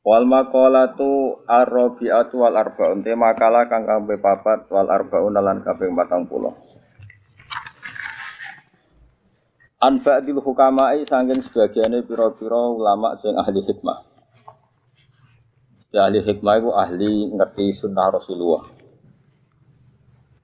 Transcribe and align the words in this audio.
Wal 0.00 0.24
maqalatu 0.24 1.44
ar-rabi'atu 1.44 2.40
wal 2.40 2.56
arba'un 2.56 3.04
te 3.04 3.12
makalah 3.12 3.68
kang 3.68 3.84
kabeh 3.84 4.16
papat 4.16 4.64
wal 4.72 4.88
arba'un 4.88 5.36
lan 5.36 5.60
kabeh 5.60 5.92
40. 5.92 6.70
An 9.80 10.00
ba'dil 10.00 10.40
hukama'i 10.40 11.04
saking 11.04 11.44
sebagiane 11.44 12.00
pira-pira 12.04 12.72
ulama 12.72 13.12
sing 13.20 13.36
ahli 13.36 13.60
hikmah. 13.60 14.00
Ya 15.92 16.08
ahli 16.08 16.24
hikmah 16.24 16.54
iku 16.64 16.70
ahli 16.72 17.36
ngerti 17.36 17.76
sunnah 17.76 18.08
Rasulullah. 18.08 18.64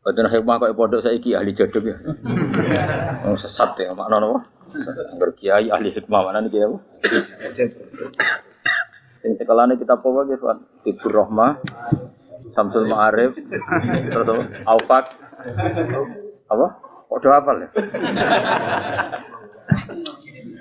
Boten 0.04 0.28
hikmah 0.36 0.54
kok 0.60 0.76
pondok 0.76 1.00
saiki 1.00 1.32
ahli 1.32 1.56
jaduk 1.56 1.84
ya. 1.84 1.96
Wong 3.24 3.36
sesat 3.42 3.72
ya 3.80 3.96
makna 3.96 4.20
napa? 4.20 4.44
Berkiai 5.16 5.72
ahli 5.72 5.96
hikmah 5.96 6.20
mana 6.28 6.44
nih 6.44 6.52
kiai 6.52 6.68
apa? 6.68 6.78
Sing 9.26 9.34
sekolahnya 9.34 9.74
kita 9.74 9.98
apa 9.98 10.22
gitu 10.30 10.46
kan? 10.46 10.62
Tibur 10.86 11.10
Rohmah, 11.10 11.58
Samsul 12.54 12.86
Ma'arif, 12.86 13.34
terus? 14.06 14.54
Aufak, 14.62 15.18
apa? 16.46 16.66
Kode 17.10 17.26
apa 17.34 17.50
ya? 17.58 17.68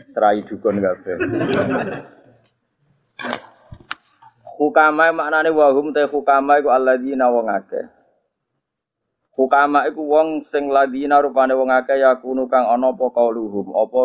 Serai 0.09 0.41
dukun 0.49 0.81
kabeh. 0.81 1.15
Hukama 4.57 5.13
maknane 5.13 5.53
wahum 5.53 5.93
te 5.93 6.09
hukama 6.09 6.57
iku 6.57 6.73
alladzina 6.73 7.29
wong 7.29 7.45
akeh. 7.45 7.85
Hukama 9.37 9.85
iku 9.85 10.09
wong 10.09 10.41
sing 10.41 10.73
ladina 10.73 11.21
rupane 11.21 11.53
wong 11.53 11.69
akeh 11.69 12.01
yakunu 12.01 12.49
kang 12.49 12.65
ana 12.65 12.89
apa 12.89 13.13
kauluhum, 13.13 13.77
apa 13.77 14.01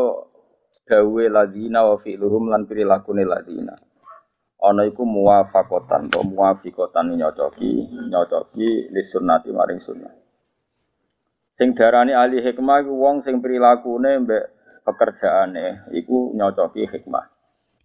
dawe 0.84 1.24
ladina 1.32 1.80
wa 1.88 1.96
fi'luhum 1.96 2.52
lan 2.52 2.68
pirilakune 2.68 3.24
ladina. 3.24 3.88
Ana 4.60 4.84
iku 4.84 5.08
muwafaqatan 5.08 6.12
to 6.12 6.20
muwafiqatan 6.28 7.16
nyocoki 7.16 7.88
nyocoki 8.12 8.92
lis 8.92 9.08
sunnati 9.08 9.48
maring 9.56 9.80
sunnah. 9.80 10.12
Sing 11.56 11.72
darani 11.72 12.12
ahli 12.12 12.44
hikmah 12.44 12.84
iku 12.84 12.92
wong 12.92 13.24
sing 13.24 13.40
prilakune 13.40 14.20
mbek 14.24 14.44
pekerjaane 14.84 15.88
iku 15.96 16.36
nyocoki 16.36 16.84
hikmah. 16.84 17.24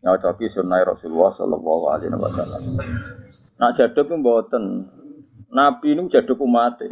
Nyocoki 0.03 0.51
sunnah 0.51 0.83
Rasulullah 0.83 1.31
sallallahu 1.31 1.83
alaihi 1.91 2.11
wasallam. 2.11 2.61
Nak 3.55 3.71
jaduk 3.79 4.11
mboten. 4.11 4.91
Nabi 5.55 5.95
niku 5.95 6.11
jaduk 6.11 6.43
umat 6.43 6.83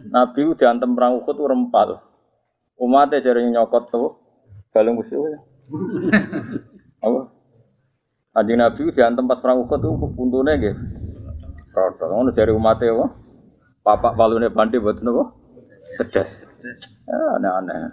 nabi 0.00 0.48
ku 0.48 0.56
diantem 0.56 0.96
perang 0.96 1.20
Uhud 1.20 1.36
rempal. 1.36 2.00
Umatnya 2.80 3.20
jare 3.20 3.44
nyokot 3.44 3.92
tuh 3.92 4.16
balung 4.72 4.96
musuh 4.96 5.20
ya. 5.28 5.38
Apa 7.04 7.39
Kanjeng 8.30 8.62
Nabi 8.62 8.94
di 8.94 9.02
tempat 9.02 9.42
perang 9.42 9.66
Uhud 9.66 9.82
itu 9.82 10.06
puntune 10.14 10.54
nggih. 10.54 10.76
Rodol 11.74 12.10
ngono 12.14 12.30
dari 12.30 12.54
umat 12.54 12.78
apa? 12.82 13.06
Papak 13.82 14.12
palune 14.14 14.50
bandi 14.54 14.78
buat 14.78 15.02
napa? 15.02 15.34
Pedas. 15.98 16.46
Ya, 17.06 17.18
aneh-aneh. 17.38 17.90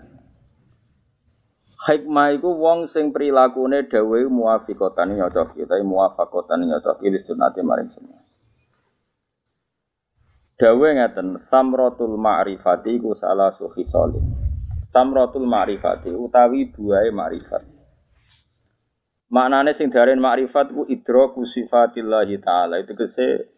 Hikmah 1.88 2.36
iku 2.36 2.52
wong 2.58 2.92
sing 2.92 3.16
prilakune 3.16 3.88
dawuh 3.88 4.28
muwafiqatan 4.28 5.16
nyocoki 5.16 5.64
utawi 5.64 5.88
muwafaqatan 5.88 6.68
nyocoki 6.68 7.08
li 7.08 7.20
sunnati 7.24 7.64
maring 7.64 7.90
sunnah. 7.96 8.22
Dawuh 10.58 10.90
ngeten, 10.90 11.48
samratul 11.48 12.18
ma'rifati 12.18 12.98
iku 12.98 13.14
salah 13.14 13.54
suhi 13.54 13.86
solim. 13.88 14.26
Samratul 14.90 15.46
ma'rifati 15.46 16.12
utawi 16.12 16.74
buahe 16.74 17.14
ma'rifat. 17.14 17.77
Maknane 19.28 19.76
sing 19.76 19.92
daren 19.92 20.24
makrifat 20.24 20.72
ku 20.72 20.88
idraku 20.88 21.44
sifatillah 21.44 22.24
taala 22.40 22.80
itu 22.80 22.96
kese 22.96 23.52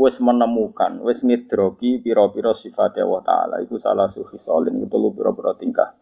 wis 0.00 0.16
menemukan, 0.18 1.04
wis 1.04 1.20
ngidroki 1.22 2.00
pira-pira 2.00 2.56
sifat 2.56 2.98
Allah 2.98 3.22
taala 3.22 3.56
iku 3.60 3.76
salah 3.76 4.08
sufi 4.08 4.40
solin 4.40 4.80
itu 4.80 4.96
lu 4.96 5.12
pira-pira 5.12 5.52
tingkah. 5.60 5.92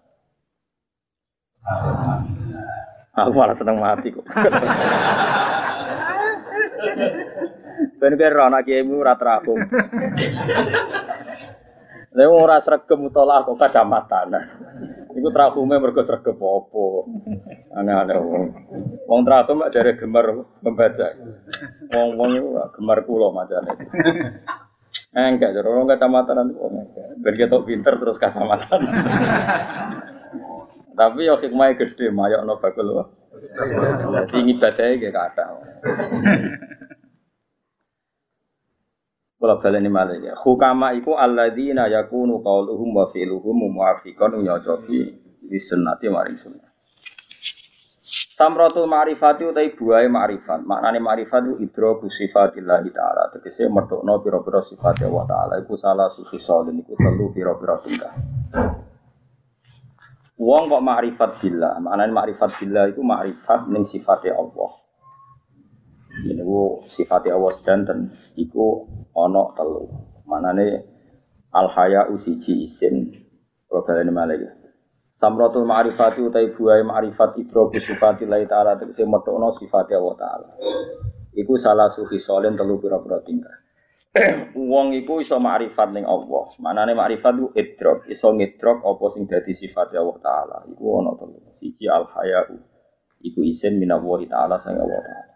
Aku 3.12 3.30
malah 3.36 3.58
seneng 3.58 3.82
mati 3.82 4.14
kok. 4.14 4.24
Ben 8.02 8.18
kira 8.18 8.50
anak 8.50 8.66
kiai 8.66 8.82
mu 8.82 8.98
ora 8.98 9.14
terakum. 9.14 9.62
Lha 12.12 12.28
ora 12.28 12.60
sregem 12.60 13.08
utawa 13.08 13.40
kok 13.40 13.56
kacamatan. 13.56 14.36
Iku 15.16 15.28
trakume 15.32 15.80
mergo 15.80 16.04
sregep 16.04 16.36
apa. 16.36 16.84
Aneh-aneh 17.72 18.16
wong. 18.20 18.44
Wong 19.08 19.20
trakum 19.24 19.64
jare 19.72 19.96
gemar 19.96 20.44
membaca. 20.60 21.08
Wong-wong 21.92 22.30
iku 22.36 22.48
gemar 22.76 22.98
kula 23.04 23.28
macane. 23.32 23.72
Enggak, 25.12 25.56
jare 25.56 25.68
wong 25.68 25.88
kacamatan 25.88 26.52
wong 26.56 26.72
enggak. 26.84 27.08
Ben 27.20 27.34
ketok 27.36 27.64
pinter 27.64 27.96
terus 27.96 28.20
kacamatan. 28.20 28.80
Tapi 30.98 31.24
yo 31.24 31.40
hikmahnya 31.40 31.80
gede, 31.80 32.12
mayokno 32.12 32.60
bakul. 32.60 33.08
Jadi 33.32 34.36
ibadahnya 34.52 35.00
kayak 35.00 35.16
kata. 35.16 35.44
Kula 39.42 39.58
baleni 39.58 39.90
malih 39.90 40.22
ya. 40.22 40.38
Hukama 40.38 40.94
iku 40.94 41.18
alladzina 41.18 41.90
yakunu 41.90 42.38
qauluhum 42.46 42.94
wa 42.94 43.10
fi'luhum 43.10 43.74
muwafiqan 43.74 44.38
nyocoki 44.38 45.18
di 45.42 45.58
sunnati 45.58 46.06
maring 46.06 46.38
sunnah. 46.38 46.70
Samratul 48.38 48.86
ma'rifati 48.86 49.42
utai 49.42 49.74
buai 49.74 50.06
ma'rifat. 50.06 50.62
Maknane 50.62 51.02
ma'rifat 51.02 51.42
itu 51.42 51.54
idraku 51.58 52.06
sifatillah 52.06 52.86
ta'ala. 52.86 53.34
Tegese 53.34 53.66
medokno 53.66 54.22
pira-pira 54.22 54.62
sifat 54.62 55.02
Allah 55.10 55.26
ta'ala. 55.26 55.54
Iku 55.58 55.74
salah 55.74 56.06
sufi 56.06 56.38
solin. 56.38 56.78
Iku 56.78 56.94
telu 56.94 57.34
pira-pira 57.34 57.82
tingkah. 57.82 58.14
Wong 60.38 60.70
kok 60.70 60.82
ma'rifat 60.86 61.30
billah. 61.42 61.82
Maknane 61.82 62.14
ma'rifat 62.14 62.62
billah 62.62 62.94
itu 62.94 63.02
ma'rifat 63.02 63.66
ning 63.66 63.82
sifatnya 63.82 64.38
Allah. 64.38 64.81
Ini 66.12 66.44
ku 66.44 66.84
sifatnya 66.84 67.32
Allah 67.32 67.52
sedanten. 67.56 68.12
Iku 68.36 68.84
ono 69.16 69.56
telu. 69.56 69.88
Manane 70.28 70.66
al 71.56 71.72
haya 71.72 72.12
usiji 72.12 72.68
isin. 72.68 73.08
Kalau 73.64 73.80
kalian 73.88 74.12
malah 74.12 74.36
ya. 74.36 74.52
Samratul 75.22 75.64
ma'rifati 75.64 76.18
utai 76.18 76.50
buai 76.50 76.82
ma'rifat 76.82 77.38
idroku 77.38 77.78
sifati 77.78 78.26
lai 78.26 78.42
ta'ala 78.42 78.74
tegesi 78.74 79.06
medokno 79.06 79.54
sifati 79.54 79.94
Allah 79.94 80.16
ta'ala 80.18 80.48
Iku 81.30 81.54
salah 81.54 81.86
sufi 81.86 82.18
solen 82.18 82.58
telu 82.58 82.82
pira-pira 82.82 83.22
tingkah 83.22 83.54
Wong 84.58 84.98
iku 84.98 85.22
iso 85.22 85.38
ma'rifat 85.38 85.94
ning 85.94 86.04
Allah 86.10 86.50
Manane 86.58 86.98
ma'rifat 86.98 87.38
itu 87.38 87.48
idrok 87.54 88.10
Iso 88.10 88.34
ngidrok 88.34 88.82
apa 88.82 89.04
sing 89.14 89.30
dadi 89.30 89.54
sifati 89.54 89.94
Allah 89.94 90.18
ta'ala 90.18 90.56
Iku 90.66 90.84
ono 90.90 91.14
telu 91.14 91.38
Siji 91.54 91.86
al 91.86 92.10
haya'u 92.10 92.58
Iku 93.22 93.46
isin 93.46 93.78
minallahi 93.78 94.26
ta'ala 94.26 94.58
sang 94.58 94.74
Allah 94.74 95.00
ta'ala 95.06 95.31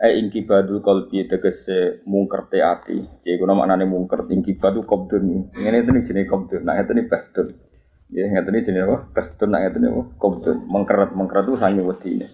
Eh 0.00 0.16
ingkibadu 0.16 0.80
kolbi 0.80 1.28
tegese 1.28 2.00
mungker 2.08 2.48
te 2.48 2.64
ati. 2.64 2.96
Ya 3.20 3.36
iku 3.36 3.44
maknane 3.44 3.84
mungker 3.84 4.24
ingkibadu 4.32 4.88
qabdun. 4.88 5.52
Ngene 5.52 5.84
itu 5.84 5.90
nih 5.92 6.04
jenis 6.08 6.24
qabdun. 6.24 6.64
Nah 6.64 6.80
itu 6.80 6.96
nih 6.96 7.04
bastun. 7.04 7.52
Ya 8.08 8.24
ngene 8.24 8.48
nih 8.48 8.64
jenis 8.64 8.80
apa? 8.88 8.96
Bastun 9.12 9.52
nah 9.52 9.60
itu 9.60 9.76
nih? 9.76 9.92
Qabdun. 10.16 10.56
Mengkeret 10.72 11.12
mengkeret 11.12 11.44
itu 11.44 11.56
sange 11.60 11.84
wedine. 11.84 12.32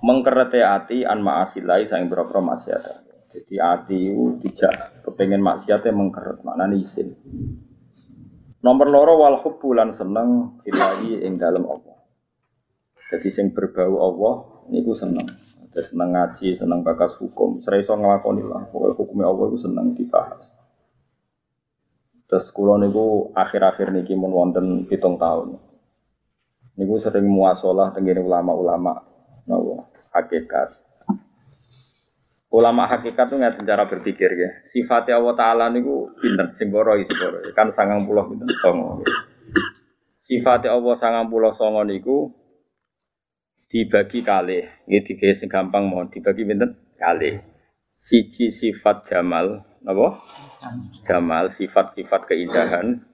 Mengkeret 0.00 0.48
te 0.48 0.64
ati 0.64 1.04
an 1.04 1.20
ma'asilai 1.20 1.84
sange 1.84 2.08
berapa 2.08 2.32
maksiat. 2.32 2.80
Jadi 3.36 3.54
ati 3.60 3.98
itu 4.08 4.40
tidak 4.40 5.04
kepengen 5.04 5.44
maksiatnya 5.44 5.92
mengkeret 5.92 6.40
maknane 6.40 6.80
isin. 6.80 7.12
Nomor 8.64 8.88
loro 8.88 9.20
wal 9.20 9.36
hubbu 9.36 9.76
lan 9.76 9.92
seneng 9.92 10.64
filahi 10.64 11.28
ing 11.28 11.36
dalam 11.36 11.68
Allah. 11.68 12.08
Jadi 13.12 13.28
sing 13.28 13.52
berbau 13.52 14.00
Allah 14.00 14.34
niku 14.72 14.96
seneng. 14.96 15.49
Terus 15.70 15.94
seneng 15.94 16.10
ngaji, 16.10 16.48
seneng 16.58 16.82
bakas 16.82 17.14
hukum, 17.22 17.62
serai 17.62 17.86
so 17.86 17.94
ngelakoni 17.94 18.42
lah. 18.42 18.66
Pokoknya 18.74 18.94
hukumnya 18.98 19.26
Allah 19.30 19.44
itu 19.54 19.58
seneng 19.58 19.86
dibahas. 19.94 20.50
Terus 22.26 22.46
kulo 22.54 22.78
niku 22.78 23.30
akhir-akhir 23.34 23.94
niki 23.94 24.18
mun 24.18 24.34
wonten 24.34 24.86
pitung 24.86 25.14
tahun. 25.18 25.58
Niku 26.78 26.98
sering 26.98 27.26
muasalah 27.26 27.94
tenggene 27.94 28.22
ulama-ulama 28.22 28.98
nawa 29.46 29.86
hakikat. 30.14 30.78
Ulama 32.50 32.90
hakikat 32.90 33.30
tuh 33.30 33.38
nggak 33.38 33.62
cara 33.62 33.86
berpikir 33.86 34.30
ya. 34.34 34.50
Sifatnya 34.66 35.22
Allah 35.22 35.34
Taala 35.38 35.66
niku 35.70 36.10
pinter, 36.18 36.50
simboro 36.50 36.98
simboro. 36.98 37.38
Kan 37.54 37.70
sangang 37.70 38.02
pulau 38.02 38.26
pinter 38.26 38.46
songo. 38.58 39.06
Sifatnya 40.18 40.74
Allah 40.74 40.94
sangang 40.98 41.30
pulau 41.30 41.54
songo 41.54 41.86
niku 41.86 42.39
dibagi 43.70 44.20
kali. 44.20 44.66
Ini 44.90 44.98
tiga 45.06 45.30
sing 45.30 45.46
gampang 45.46 45.86
mohon 45.86 46.10
dibagi 46.10 46.42
pinter 46.42 46.74
kali. 46.98 47.38
Siji 47.94 48.50
sifat 48.50 49.06
jamal, 49.06 49.62
apa? 49.86 50.08
Jamal, 51.06 51.46
sifat-sifat 51.48 52.26
keindahan. 52.26 53.06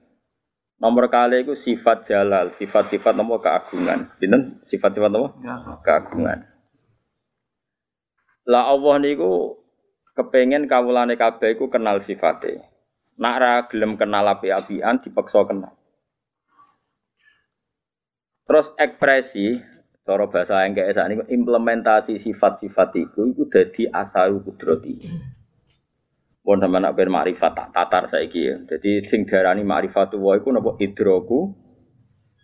Nomor 0.81 1.09
kali 1.13 1.45
itu 1.45 1.53
sifat 1.53 2.05
jalal, 2.09 2.49
sifat-sifat 2.49 3.13
nomor 3.13 3.37
keagungan. 3.39 4.17
Pinter? 4.17 4.57
Sifat-sifat 4.65 5.11
apa? 5.13 5.29
Keagungan. 5.85 6.39
Lah 8.47 8.71
Allah 8.71 8.95
niku 9.03 9.59
kepengen 10.15 10.65
kawulane 10.65 11.19
kabeh 11.19 11.53
iku 11.53 11.69
kenal 11.69 12.01
sifate. 12.01 12.63
Nak 13.19 13.35
ra 13.37 13.53
gelem 13.67 13.99
kenal 13.99 14.23
api-apian 14.23 15.03
dipaksa 15.03 15.43
kenal. 15.43 15.75
Terus 18.47 18.71
ekspresi 18.79 19.76
cara 20.07 20.31
bahasa 20.31 20.63
yang 20.63 20.71
kayak 20.71 20.95
ini 21.11 21.15
implementasi 21.35 22.15
sifat-sifat 22.15 22.95
itu 22.95 23.35
itu 23.35 23.43
jadi 23.51 23.91
asal 23.91 24.39
kudrati. 24.39 24.95
Pun 26.39 26.63
sama 26.63 26.79
nak 26.79 26.95
makrifat 26.95 27.51
tak 27.51 27.69
tatar 27.75 28.07
saiki 28.07 28.41
ya. 28.47 28.55
Jadi 28.63 29.03
sing 29.03 29.27
darani 29.27 29.67
makrifatu 29.67 30.15
wa 30.15 30.31
iku 30.39 30.55
napa 30.55 30.79
idroku 30.79 31.51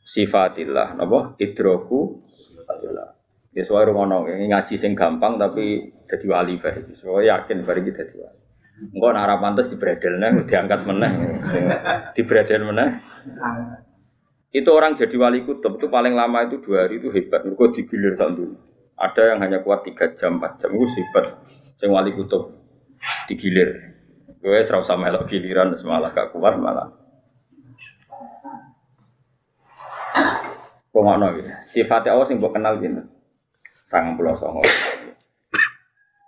sifatillah 0.04 1.00
napa 1.00 1.40
idroku 1.40 2.28
sifatillah. 2.28 3.16
Ya 3.56 3.64
soalnya 3.64 3.96
ngono, 3.96 4.28
ngaji 4.28 4.76
sing 4.76 4.92
gampang 4.92 5.40
tapi 5.40 5.88
jadi 6.04 6.26
wali 6.28 6.60
bari. 6.60 6.84
Soalnya 6.92 7.40
yakin 7.40 7.64
bari 7.64 7.86
kita 7.88 8.04
jadi 8.04 8.28
wali. 8.28 8.44
Engko 8.92 9.08
nek 9.14 9.24
ora 9.24 9.36
pantes 9.40 9.72
dibredelne 9.72 10.44
diangkat 10.44 10.82
meneh. 10.84 11.12
Dibredel 12.18 12.62
meneh. 12.68 12.90
Itu 14.54 14.70
orang 14.70 14.94
jadi 14.94 15.18
wali 15.18 15.42
kutub 15.42 15.82
itu 15.82 15.90
paling 15.90 16.14
lama 16.14 16.46
itu 16.46 16.62
dua 16.62 16.86
hari 16.86 17.02
itu 17.02 17.10
hebat. 17.10 17.42
Mereka 17.42 17.74
digilir 17.74 18.14
dulu. 18.14 18.54
Ada 18.94 19.34
yang 19.34 19.42
hanya 19.42 19.66
kuat 19.66 19.82
tiga 19.82 20.14
jam, 20.14 20.38
empat 20.38 20.62
jam 20.62 20.78
itu 20.78 20.86
hebat. 21.02 21.42
Sing 21.50 21.90
wali 21.90 22.14
kutub 22.14 22.54
digilir. 23.26 23.98
Gue 24.38 24.62
serau 24.62 24.86
sama 24.86 25.10
elok 25.10 25.26
giliran 25.26 25.74
semalah 25.74 26.14
gak 26.14 26.30
kuat 26.30 26.62
malah. 26.62 26.94
Ngono 30.94 31.36
ya? 31.42 31.58
Sifatnya 31.60 32.14
Allah 32.14 32.24
sing 32.24 32.38
mbok 32.38 32.56
kenal 32.56 32.78
gitu 32.80 33.04
sang 33.84 34.16
pulau 34.16 34.32
songo. 34.32 34.64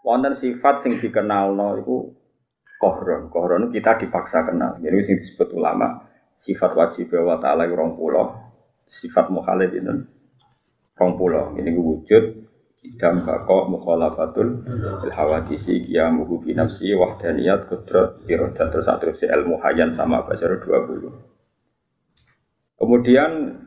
Wonten 0.04 0.36
sifat 0.36 0.84
sing 0.84 1.00
dikenal 1.00 1.56
no 1.56 1.80
itu 1.80 1.96
kohron. 2.82 3.32
Kohron 3.32 3.72
kita 3.72 3.96
dipaksa 3.96 4.44
kenal. 4.44 4.76
Jadi 4.84 4.98
sing 5.02 5.16
disebut 5.16 5.56
ulama 5.56 6.04
sifat 6.36 6.72
wajib 6.76 7.12
wa 7.16 7.40
ta'ala 7.40 7.66
rong 7.72 7.96
pulau, 7.96 8.36
sifat 8.84 9.32
mukhalif 9.32 9.72
itu 9.72 9.92
rong 10.96 11.14
pulau. 11.16 11.56
Ini 11.56 11.72
wujud 11.76 12.24
idam 12.86 13.26
bako 13.26 13.66
mukhalafatul 13.74 14.62
il 15.02 15.10
hawadisi 15.10 15.82
kiamuhu 15.82 16.46
bi 16.46 16.54
nafsi 16.54 16.94
wahdaniyat 16.94 17.66
kudrat 17.66 18.22
irodat 18.30 18.70
terus 18.70 18.86
terus 19.02 19.26
ilmu 19.26 19.58
hayan 19.58 19.90
sama 19.90 20.22
basar 20.22 20.54
20 20.62 21.10
kemudian 22.78 23.58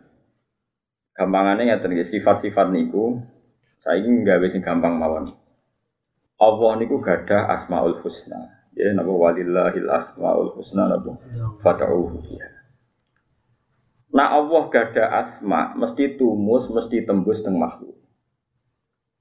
gampangannya 1.19 1.75
ya 1.75 2.07
sifat-sifat 2.07 2.71
niku 2.71 3.19
saya 3.79 4.03
ingin 4.03 4.27
nggak 4.27 4.43
bisa 4.43 4.59
gampang 4.59 4.99
mawon. 4.99 5.23
Allah 6.39 6.73
niku 6.83 6.99
gada 6.99 7.47
asmaul 7.47 7.95
husna. 8.03 8.67
Ya 8.75 8.91
napa 8.91 9.11
walillahil 9.11 9.87
asmaul 9.87 10.51
husna 10.59 10.91
napa 10.91 11.15
fata'uhu 11.63 12.19
ya. 12.27 12.47
Nah 14.09 14.33
Allah 14.33 14.63
gada 14.73 15.05
asma 15.21 15.77
mesti 15.77 16.17
tumus 16.17 16.73
mesti 16.73 17.05
tembus 17.05 17.45
teng 17.45 17.61
makhluk. 17.61 17.99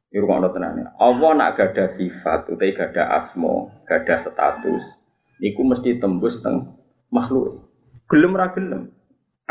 Ini 0.08 0.24
rumah 0.24 0.48
tenane. 0.48 0.88
Allah 0.96 1.32
nak 1.36 1.60
gada 1.60 1.84
sifat 1.84 2.48
utai 2.48 2.72
gada 2.72 3.12
asmo, 3.12 3.68
gada 3.84 4.16
status. 4.16 5.04
Niku 5.44 5.68
mesti 5.68 6.00
tembus 6.00 6.40
teng 6.40 6.80
makhluk. 7.12 7.68
Gelem 8.08 8.34
ra 8.34 8.48
gelem. 8.56 8.88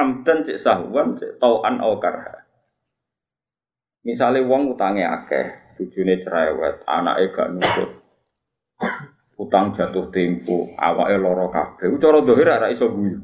Amdan 0.01 0.41
cek 0.41 0.57
sahwan 0.57 1.13
cek 1.21 1.37
tauan 1.37 1.85
au 1.85 2.01
karha. 2.01 2.49
Misalnya 4.07 4.47
wong 4.47 4.73
utangnya 4.73 5.13
akeh, 5.13 5.77
bujune 5.77 6.17
cerewet, 6.23 6.87
anaknya 6.87 7.27
gak 7.35 7.49
nurut. 7.59 7.91
Utang 9.37 9.75
jatuh 9.75 10.09
tempo, 10.15 10.73
awake 10.79 11.19
loro 11.19 11.51
kabeh. 11.53 11.91
Cara 12.01 12.23
dohir 12.23 12.49
ora 12.49 12.71
iso 12.73 12.89
guyu. 12.89 13.19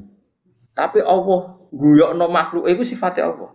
Tapi 0.75 1.00
Allah 1.00 1.62
guyokno 1.72 2.28
makhluk 2.28 2.69
itu 2.69 2.84
sifatnya 2.94 3.32
Allah. 3.32 3.50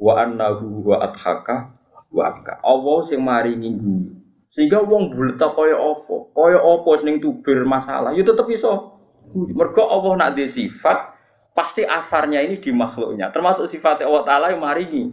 Wa 0.00 0.24
annahu 0.24 0.88
wa 0.88 1.04
adhaka 1.04 1.76
wa 2.08 2.22
abka. 2.24 2.58
Allah 2.64 2.98
sing 3.04 3.20
maringi 3.20 3.70
guyu. 3.76 4.16
Sehingga 4.48 4.84
wong 4.84 5.16
bulet 5.16 5.40
kaya 5.40 5.76
apa? 5.76 6.16
Kaya 6.32 6.60
apa 6.60 6.90
sing 7.00 7.20
tubir 7.20 7.64
masalah, 7.64 8.12
ya 8.12 8.20
tetep 8.20 8.44
iso. 8.52 9.00
Mergo 9.32 9.88
Allah 9.88 10.12
nak 10.28 10.30
di 10.36 10.44
sifat, 10.44 11.16
pasti 11.56 11.88
asarnya 11.88 12.44
ini 12.44 12.60
di 12.60 12.68
makhluknya. 12.68 13.32
Termasuk 13.32 13.64
sifatnya 13.64 14.12
Allah 14.12 14.24
Ta'ala 14.28 14.46
yang 14.52 14.60
maringi. 14.60 15.08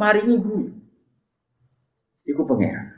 Mari 0.00 0.24
ibu. 0.24 0.72
Iku 2.24 2.42
pangeran. 2.48 2.96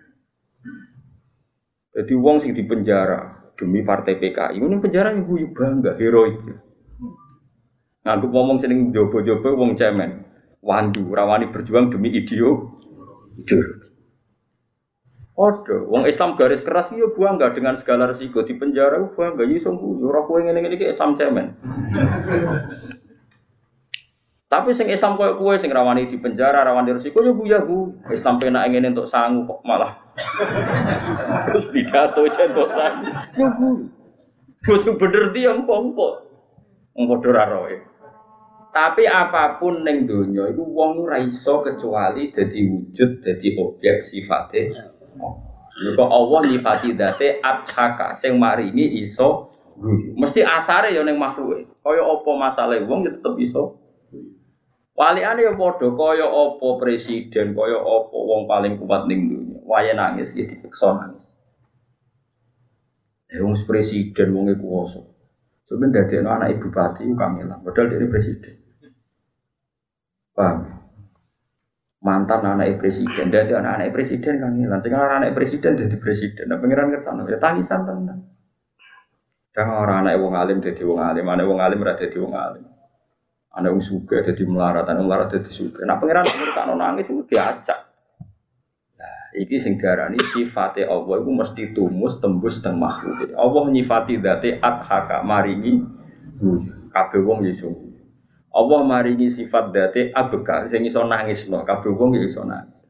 Jadi 1.92 2.14
wong 2.14 2.38
sing 2.38 2.54
di 2.54 2.62
penjara 2.62 3.50
demi 3.58 3.82
partai 3.82 4.16
PKI, 4.16 4.62
ini 4.62 4.78
penjara 4.78 5.10
ibu 5.10 5.36
bangga 5.50 5.98
heroik. 5.98 6.38
Nganggup 8.02 8.30
ngomong 8.34 8.58
sering 8.58 8.90
jobo-jobo 8.90 9.54
wong 9.54 9.78
cemen. 9.78 10.26
Wandu, 10.58 11.10
rawani 11.14 11.50
berjuang 11.54 11.90
demi 11.90 12.10
ideo. 12.10 12.74
Ide. 13.38 13.58
Odo, 15.32 15.88
wong 15.88 16.04
Islam 16.04 16.36
garis 16.36 16.60
keras 16.60 16.92
iya 16.92 17.08
bangga 17.08 17.56
dengan 17.56 17.72
segala 17.80 18.04
resiko 18.04 18.44
di 18.44 18.52
penjara 18.52 19.00
bangga 19.16 19.48
iya 19.48 19.64
sungguh 19.64 20.04
ora 20.04 20.28
kowe 20.28 20.36
ngene-ngene 20.44 20.76
iki 20.76 20.92
Islam 20.92 21.16
cemen. 21.16 21.56
Tapi 24.52 24.76
sing 24.76 24.92
Islam 24.92 25.16
koyo 25.16 25.40
kue 25.40 25.56
sing 25.56 25.72
rawani 25.72 26.04
di 26.04 26.20
penjara, 26.20 26.60
rawani 26.60 26.92
resiko 26.92 27.24
yo 27.24 27.32
ya 27.48 27.64
bu. 27.64 27.96
Islam 28.12 28.36
pena 28.36 28.68
ingin 28.68 28.92
untuk 28.92 29.08
sangu 29.08 29.48
kok 29.48 29.64
malah. 29.64 29.96
Terus 31.48 31.72
pidato 31.72 32.20
untuk 32.28 32.68
sangu. 32.68 33.08
Yo 33.32 33.48
bu. 33.56 33.68
Wis 34.68 34.84
bener 34.84 35.32
dia 35.32 35.56
empok-empok. 35.56 36.12
Empok 36.92 37.24
roe. 37.24 37.91
Tapi 38.72 39.04
apa 39.04 39.60
pun 39.60 39.84
neng 39.84 40.08
donya 40.08 40.48
iku 40.48 40.64
wong 40.64 41.04
ora 41.04 41.20
iso 41.20 41.60
kecuali 41.60 42.32
dadi 42.32 42.64
wujud, 42.64 43.20
dadi 43.20 43.52
objek 43.52 44.00
sifate. 44.00 44.72
Kok 45.92 46.08
Allah 46.08 46.40
nyifati 46.48 46.96
date 46.96 47.36
adhaka 47.44 48.16
sing 48.16 48.40
maringi 48.40 49.00
iso 49.04 49.52
Mesti 50.14 50.44
asare 50.44 50.94
ya 50.94 51.02
ning 51.02 51.18
makhluke. 51.18 51.64
Kaya 51.82 52.02
apa 52.04 52.30
masalah 52.38 52.78
wong 52.86 53.08
ya 53.08 53.10
tetep 53.16 53.34
iso 53.40 53.82
Waliane 54.92 55.40
ya 55.42 55.56
padha 55.56 55.88
kaya 55.96 56.28
apa 56.28 56.68
presiden, 56.76 57.56
kaya 57.56 57.80
apa 57.80 58.12
wong 58.12 58.44
paling 58.44 58.76
kuat 58.76 59.08
ning 59.08 59.26
dunya. 59.26 59.58
Waya 59.64 59.96
nangis 59.96 60.36
ya 60.36 60.44
dipeksa 60.44 61.00
nangis. 61.00 61.32
Eh 63.32 63.40
wong 63.40 63.56
presiden 63.64 64.36
wong 64.36 64.52
e 64.52 64.54
kuwasa. 64.60 65.00
Sampeyan 65.64 65.96
dadekno 65.96 66.28
anak 66.28 66.52
ibu 66.54 66.68
bupati 66.68 67.08
kamilah, 67.16 67.56
padahal 67.64 67.88
dia 67.88 68.04
presiden. 68.04 68.61
Paham? 70.32 70.58
Mantan 72.02 72.42
anak 72.42 72.82
presiden, 72.82 73.30
dadi 73.30 73.54
anak 73.54 73.78
anak 73.78 73.94
presiden 73.94 74.42
kamilah. 74.42 74.82
Sing 74.82 74.90
ora 74.90 75.22
anak 75.22 75.38
presiden 75.38 75.78
dadi 75.78 75.96
presiden. 76.02 76.50
Nah 76.50 76.58
pengiran 76.58 76.90
kersane 76.90 77.22
ya 77.30 77.38
tangisan 77.38 77.86
tenan. 77.86 78.18
Jangan 79.54 79.76
orang 79.86 79.96
anak 80.02 80.18
wong 80.18 80.34
alim 80.34 80.58
dadi 80.58 80.82
wong 80.82 80.98
alim, 80.98 81.22
anak 81.30 81.46
wong 81.46 81.62
alim 81.62 81.78
ora 81.78 81.94
dadi 81.94 82.18
wong 82.18 82.34
alim. 82.34 82.64
Ada 83.52 83.68
yang 83.68 83.84
suka 83.84 84.24
jadi 84.24 84.42
melarat, 84.48 84.88
yang 84.88 85.04
melarat 85.04 85.28
jadi 85.28 85.52
suka. 85.52 85.84
Nah 85.84 86.00
pangeran 86.00 86.24
ngerasa 86.24 86.72
nangis 86.72 87.12
itu. 87.12 87.22
Nah, 88.96 89.20
iki 89.36 89.60
sing 89.60 89.76
diarani 89.76 90.16
sifatnya 90.18 90.88
Allah 90.88 91.20
itu 91.20 91.30
mesti 91.30 91.62
tumus 91.76 92.16
tembus 92.16 92.64
teng 92.64 92.80
makhluk. 92.80 93.28
Allah 93.36 93.62
nyifati 93.68 94.18
dati 94.24 94.56
adhaka 94.56 95.20
maringi 95.20 95.84
kabeh 96.90 97.20
wong 97.20 97.44
iso. 97.44 97.91
Allah 98.52 98.80
maringi 98.84 99.32
sifat 99.32 99.72
dati 99.72 100.12
abeka 100.12 100.68
sing 100.68 100.84
iso 100.84 101.00
nangis 101.08 101.48
loh, 101.48 101.64
kabeh 101.64 101.88
wong 101.88 102.20
ya 102.20 102.22
iso 102.28 102.44
nangis. 102.44 102.84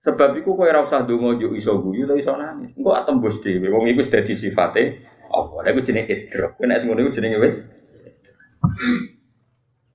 Sebab 0.00 0.36
iku 0.40 0.56
kowe 0.56 0.64
ora 0.68 0.80
usah 0.84 1.04
donga 1.04 1.36
yo 1.36 1.52
iso 1.52 1.76
guyu 1.80 2.08
tapi 2.08 2.24
iso 2.24 2.32
nangis. 2.36 2.72
Engko 2.76 2.92
atembus 2.96 3.40
dhewe. 3.44 3.68
Wong 3.68 3.88
iku 3.88 4.00
wis 4.00 4.12
dadi 4.12 4.32
sifate 4.32 5.04
Allah. 5.28 5.60
Lha 5.64 5.68
iku 5.72 5.80
jenenge 5.84 6.08
idrok. 6.08 6.56
Nek 6.64 6.76
sing 6.80 6.88
ngono 6.88 7.04
iku 7.04 7.12
jenenge 7.12 7.36
wis 7.40 7.56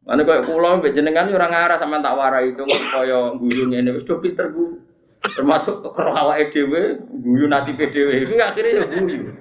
Mana 0.06 0.22
kaya 0.22 0.46
pulau 0.46 0.78
mbek 0.78 0.94
jenengan 0.94 1.26
ora 1.34 1.50
ngarah 1.50 1.82
sama 1.82 1.98
tak 1.98 2.14
warai 2.14 2.54
coba 2.54 2.78
kaya 2.78 3.34
guyu 3.42 3.66
ngene 3.74 3.90
wis 3.98 4.06
do 4.06 4.22
pinter 4.22 4.54
guru. 4.54 4.78
Termasuk 5.26 5.82
karo 5.90 6.14
awake 6.14 6.54
dhewe, 6.54 7.02
guyu 7.10 7.50
nasib 7.50 7.82
dhewe 7.82 8.30
iku 8.30 8.38
akhirnya 8.38 8.82
ya 8.82 8.86
guyu. 8.86 9.34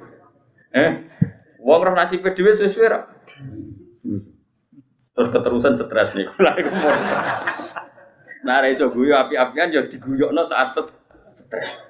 Eh, 0.73 0.91
wong 1.61 1.81
roh 1.85 1.93
nasib 1.93 2.25
dhewe 2.25 2.57
suwe-suwe. 2.57 2.89
Terus 5.15 5.29
keterusan 5.31 5.79
stres 5.79 6.19
nih. 6.19 6.27
Nah, 8.45 8.61
ra 8.61 8.69
iso 8.69 8.93
guyu 8.93 9.15
api-apian 9.17 9.73
ya 9.73 9.87
diguyokno 9.87 10.43
saat 10.45 10.75
set 10.75 10.91
stres. 11.33 11.81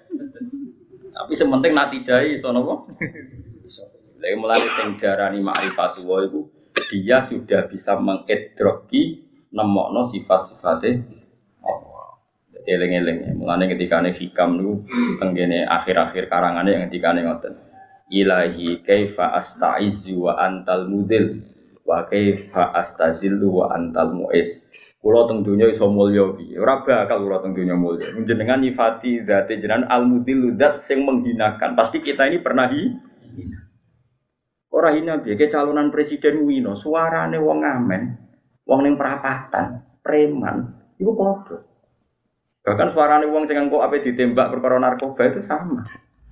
Tapi 1.11 1.33
sementing 1.35 1.73
natijai 1.73 2.37
iso 2.37 2.52
napa? 2.52 2.85
Iso. 3.64 3.83
Lha 4.21 4.37
mulane 4.38 4.69
sing 4.71 4.95
diarani 4.97 5.43
ma'rifatullah 5.43 6.21
iku 6.31 6.49
dia 6.88 7.21
sudah 7.21 7.66
bisa 7.69 7.99
mengedroki 7.99 9.25
nemokno 9.52 10.04
sifat-sifatnya 10.04 11.02
eling-eling. 12.64 13.37
Mulane 13.37 13.69
ketika 13.69 14.00
ane 14.00 14.16
hikam 14.16 14.57
niku 14.57 14.75
tenggene 15.21 15.69
akhir-akhir 15.69 16.28
karangane 16.33 16.71
yang 16.73 16.83
ketika 16.88 17.12
ane 17.12 17.21
ngoten. 17.28 17.54
Ilahi 18.09 18.85
kaifa 18.85 19.33
astaizu 19.37 20.28
wa 20.28 20.37
antal 20.40 20.88
mudil 20.88 21.40
wa 21.85 22.09
kaifa 22.09 22.73
astazillu 22.75 23.62
wa 23.62 23.76
antal 23.76 24.17
muiz. 24.17 24.73
Kula 25.05 25.29
teng 25.29 25.45
donya 25.45 25.69
iso 25.69 25.85
mulya 25.93 26.33
piye? 26.33 26.57
Ora 26.57 26.81
bakal 26.81 27.29
kula 27.29 27.37
teng 27.45 27.53
donya 27.53 27.76
mulya. 27.76 28.09
Jenengan 28.25 28.64
nyifati 28.64 29.21
zate 29.29 29.61
jenengan 29.61 29.85
al 29.93 30.09
mudil 30.09 30.57
zat 30.57 30.81
sing 30.81 31.05
menghinakan. 31.05 31.76
Pasti 31.76 32.00
kita 32.00 32.25
ini 32.25 32.41
pernah 32.41 32.73
hina. 32.73 33.61
Ora 34.73 34.97
hina 34.97 35.21
piye 35.21 35.37
calonan 35.45 35.93
presiden 35.93 36.49
Wino, 36.49 36.73
suarane 36.73 37.37
wong 37.37 37.61
ngamen, 37.61 38.03
wong 38.64 38.81
ning 38.81 38.97
perapatan, 38.97 39.85
preman, 40.00 40.73
iku 40.97 41.12
padha. 41.12 41.61
Bahkan 42.64 42.88
suarane 42.88 43.29
wong 43.29 43.45
sing 43.45 43.61
engko 43.61 43.85
ape 43.85 44.00
ditembak 44.00 44.49
perkara 44.57 44.81
narkoba 44.81 45.29
itu 45.29 45.45
sama. 45.45 45.85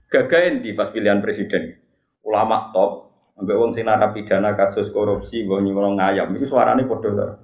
Gagain 0.08 0.64
di 0.64 0.72
pas 0.72 0.88
pilihan 0.88 1.20
presiden. 1.20 1.76
Ulama 2.24 2.72
top, 2.72 3.11
ambek 3.42 3.58
wong 3.58 3.74
sing 3.74 3.82
narapidana 3.82 4.54
kasus 4.54 4.86
korupsi, 4.94 5.42
mbok 5.42 5.58
nyuwun 5.66 5.98
ngayam, 5.98 6.30
itu 6.38 6.46
suarane 6.46 6.86
padha. 6.86 7.42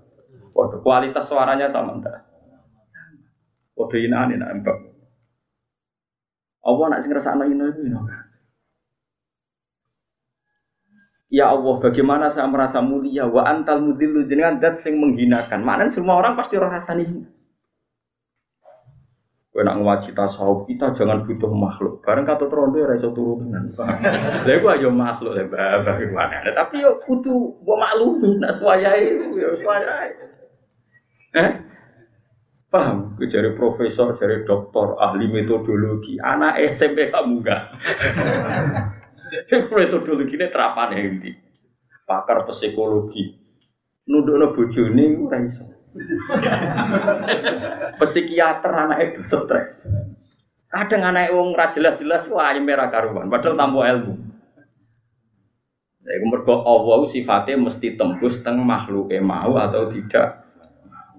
Padha 0.55 0.77
kualitas 0.79 1.27
suaranya 1.27 1.67
sama 1.67 1.99
ndak? 1.99 2.23
Padha 3.75 3.97
inane 3.99 4.39
nak 4.39 4.51
mbak. 4.63 4.79
Allah 6.63 6.87
nak 6.87 7.01
sing 7.03 7.11
ngrasakno 7.11 7.45
ino 7.51 7.65
iku 7.67 7.81
ino. 7.83 8.01
Ya 11.29 11.53
Allah, 11.53 11.77
bagaimana 11.77 12.33
saya 12.33 12.49
merasa 12.49 12.81
mulia 12.81 13.29
wa 13.29 13.45
antal 13.45 13.85
mudillu 13.85 14.25
jenengan 14.25 14.57
zat 14.57 14.81
sing 14.81 14.97
menghinakan. 14.97 15.61
Maknanya 15.61 15.93
semua 15.93 16.17
orang 16.17 16.39
pasti 16.41 16.57
orang 16.57 16.73
rasani 16.81 17.05
hina. 17.05 17.29
Kowe 19.59 19.67
nak 19.67 20.07
tasawuf 20.15 20.71
kita 20.71 20.95
jangan 20.95 21.27
butuh 21.27 21.51
makhluk. 21.51 21.99
Bareng 22.07 22.23
kata 22.23 22.47
trondo 22.47 22.79
ora 22.79 22.95
iso 22.95 23.11
turu 23.11 23.43
tenan. 23.43 23.75
Lha 24.47 24.53
iku 24.55 24.71
aja 24.71 24.87
makhluk 24.87 25.35
babah 25.51 25.99
gimana. 25.99 26.47
Tapi 26.55 26.79
yo 26.79 26.95
kudu 27.03 27.59
mbok 27.67 27.75
maklumi 27.83 28.39
nak 28.39 28.63
wayahe 28.63 29.19
yo 29.19 29.51
wayahe. 29.67 30.15
Eh? 31.35 31.51
Paham? 32.71 33.19
Gue 33.19 33.27
jadi 33.27 33.51
profesor, 33.59 34.15
jadi 34.15 34.47
doktor, 34.47 34.95
ahli 34.95 35.27
metodologi. 35.27 36.23
Anak 36.23 36.63
SMP 36.71 37.11
kamu 37.11 37.43
enggak? 37.43 37.75
Metodologi 39.75 40.39
ini 40.39 40.47
terapan 40.55 40.95
ya 40.95 41.03
ini. 41.03 41.35
Pakar 42.07 42.47
psikologi. 42.47 43.27
Nunduk 44.07 44.55
bojone 44.55 45.19
ora 45.19 45.43
iso. 45.43 45.78
Psikiater 47.99 48.73
anak 48.73 48.99
itu 49.05 49.21
stres. 49.25 49.89
Kadang 50.69 51.13
anak 51.13 51.33
wong 51.33 51.57
ra 51.57 51.73
jelas-jelas 51.73 52.29
wah 52.29 52.53
merah 52.61 52.93
karuan 52.93 53.33
padahal 53.33 53.57
tanpa 53.57 53.89
ilmu. 53.89 54.15
Jadi 56.09 56.25
mergo 56.25 56.65
Allah 56.65 57.05
sifatnya 57.05 57.61
mesti 57.61 57.97
tembus 57.97 58.41
teng 58.41 58.61
makhluk 58.65 59.13
mau 59.21 59.57
atau 59.61 59.89
tidak. 59.93 60.45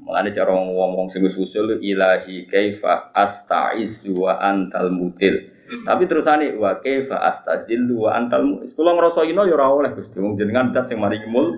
Mulane 0.02 0.34
cara 0.34 0.50
ngomong 0.58 1.06
sing 1.14 1.22
usul 1.22 1.78
ilahi 1.78 2.50
kaifa 2.50 3.14
astaizu 3.14 4.26
wa 4.26 4.42
antal 4.42 4.90
mutil. 4.90 5.54
Tapi 5.86 6.10
terusane 6.10 6.58
wa 6.58 6.82
kaifa 6.82 7.22
astazillu 7.30 8.10
wa 8.10 8.18
antal 8.18 8.42
muiz. 8.42 8.74
Kula 8.74 8.98
ngrasa 8.98 9.22
ino 9.30 9.46
ya 9.46 9.54
ora 9.54 9.70
oleh 9.70 9.94
Gusti. 9.94 10.18
Wong 10.18 10.34
jenengan 10.34 10.74
dat 10.74 10.90
sing 10.90 10.98
maringi 10.98 11.30
mul. 11.30 11.54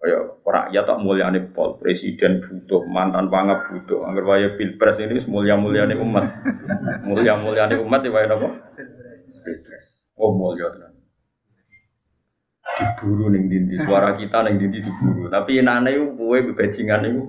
Kaya 0.00 0.16
rakyat 0.40 0.84
tak 0.88 1.00
mulyane 1.04 1.52
pol, 1.52 1.76
presiden 1.76 2.40
butuh, 2.40 2.88
mantan 2.88 3.28
pangap 3.28 3.68
butuh. 3.68 4.08
Angger 4.08 4.24
waya 4.24 4.48
pilpres 4.56 4.96
ini 4.96 5.12
wis 5.12 5.28
mulya-mulyane 5.28 5.92
umat. 6.00 6.24
Mulya-mulyane 7.08 7.76
umat 7.84 8.00
ya 8.00 8.08
waya 8.08 8.32
napa? 8.32 8.48
Pilpres. 9.44 10.00
Oh 10.16 10.32
mulya 10.32 10.72
tenan. 10.72 10.96
Diburu 12.80 13.28
ning 13.28 13.52
dindi, 13.52 13.76
suara 13.76 14.16
kita 14.16 14.40
ning 14.48 14.56
dindi 14.56 14.80
diburu. 14.80 15.28
Tapi 15.28 15.60
enane 15.60 15.92
iku 15.92 16.16
kowe 16.16 16.38
bebajingan 16.48 17.04
iku. 17.04 17.22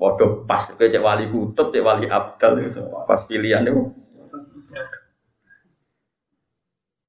Waduh 0.00 0.48
pas 0.48 0.64
kowe 0.72 0.88
cek 0.88 1.04
wali 1.04 1.28
kutub, 1.28 1.68
cek 1.68 1.84
wali 1.84 2.08
abdal 2.08 2.56
pas 3.04 3.20
pilihan 3.28 3.68
itu. 3.68 3.84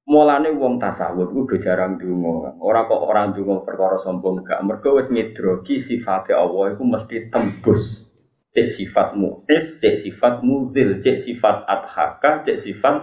Mulane 0.04 0.52
wong 0.52 0.76
tasawuf 0.76 1.32
ku 1.32 1.48
udah 1.48 1.56
jarang 1.56 1.96
donga. 1.96 2.60
Ora 2.60 2.84
kok 2.84 3.08
orang 3.08 3.32
donga 3.32 3.64
perkara 3.64 3.96
sombong 3.96 4.44
gak. 4.44 4.60
Mergo 4.60 5.00
wis 5.00 5.08
ngidroki 5.08 5.80
sifate 5.80 6.36
Allah 6.36 6.76
iku 6.76 6.84
mesti 6.84 7.32
tembus. 7.32 8.12
Cek 8.54 8.68
sifat 8.68 9.18
mu'is, 9.18 9.82
cek 9.82 9.96
sifat 9.98 10.44
mudil, 10.46 11.02
cek 11.02 11.18
sifat 11.18 11.66
adhaka, 11.66 12.44
cek 12.44 12.54
sifat 12.54 12.96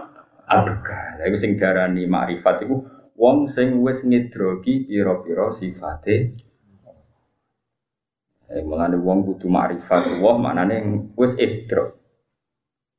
abka. 0.46 1.18
Lha 1.18 1.26
iku 1.26 1.36
sing 1.36 1.58
diarani 1.58 2.06
makrifat 2.06 2.64
iku 2.64 2.86
wong 3.18 3.50
sing 3.50 3.82
wis 3.82 4.06
ngidroki 4.06 4.86
pira-pira 4.86 5.50
sifate 5.52 6.32
Eh, 8.52 8.60
mengenai 8.60 9.00
wong 9.00 9.24
kudu 9.24 9.48
makrifat 9.48 10.12
Allah 10.12 10.36
maknane 10.36 11.08
wis 11.16 11.40
idrok. 11.40 11.96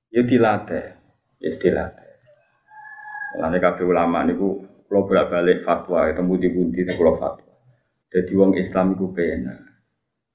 Ya 0.10 0.26
dilatih, 0.26 0.98
ya 1.38 1.52
dilatih. 1.54 2.03
Mengenai 3.34 3.62
kabeh 3.62 3.86
ulama 3.86 4.22
niku 4.22 4.62
kula 4.86 5.10
bolak-balik 5.10 5.66
fatwa 5.66 6.06
ketemu 6.06 6.34
di 6.38 6.48
bundi 6.54 6.82
kula 6.86 7.14
fatwa. 7.18 7.54
Jadi 8.14 8.32
wong 8.38 8.54
Islam 8.62 8.94
iku 8.94 9.10
penak. 9.10 9.74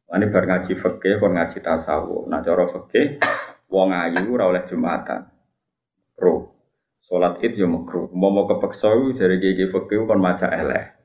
Ini 0.09 0.26
bar 0.35 0.45
ngaji 0.50 0.73
fikih 0.75 1.23
kon 1.23 1.38
ngaji 1.38 1.62
tasawuf. 1.62 2.26
Nah 2.26 2.43
cara 2.43 2.67
fikih 2.67 3.23
wong 3.71 3.95
ayu 3.95 4.35
ora 4.35 4.50
oleh 4.50 4.67
Jumatan. 4.67 5.31
Pro. 6.19 6.59
Salat 7.07 7.38
Id 7.38 7.55
yo 7.55 7.71
makruh. 7.71 8.11
Mau 8.11 8.49
kepeksa 8.50 8.90
jare 9.14 9.38
gigi 9.38 9.71
fikih 9.71 10.09
kon 10.09 10.19
maca 10.19 10.50
elek. 10.50 10.99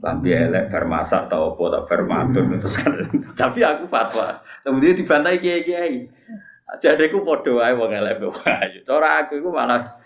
Lambi 0.00 0.32
elek 0.32 0.72
bar 0.72 0.88
masak 0.88 1.28
tau 1.28 1.52
apa 1.52 1.64
tak 1.76 1.82
bar 1.92 2.00
matun 2.08 2.44
terus 2.62 2.76
kan. 2.80 2.96
Tapi 3.36 3.60
aku 3.60 3.84
fatwa. 3.84 4.40
Kemudian 4.64 4.96
dibantai 4.96 5.36
kiai-kiai. 5.42 6.08
Jadi 6.80 7.12
aku 7.12 7.20
podo 7.20 7.60
wae 7.60 7.76
wong 7.76 7.92
elek 7.92 8.22
ayu. 8.22 8.80
Cara 8.80 9.26
aku 9.26 9.44
iku 9.44 9.52
malah 9.52 10.03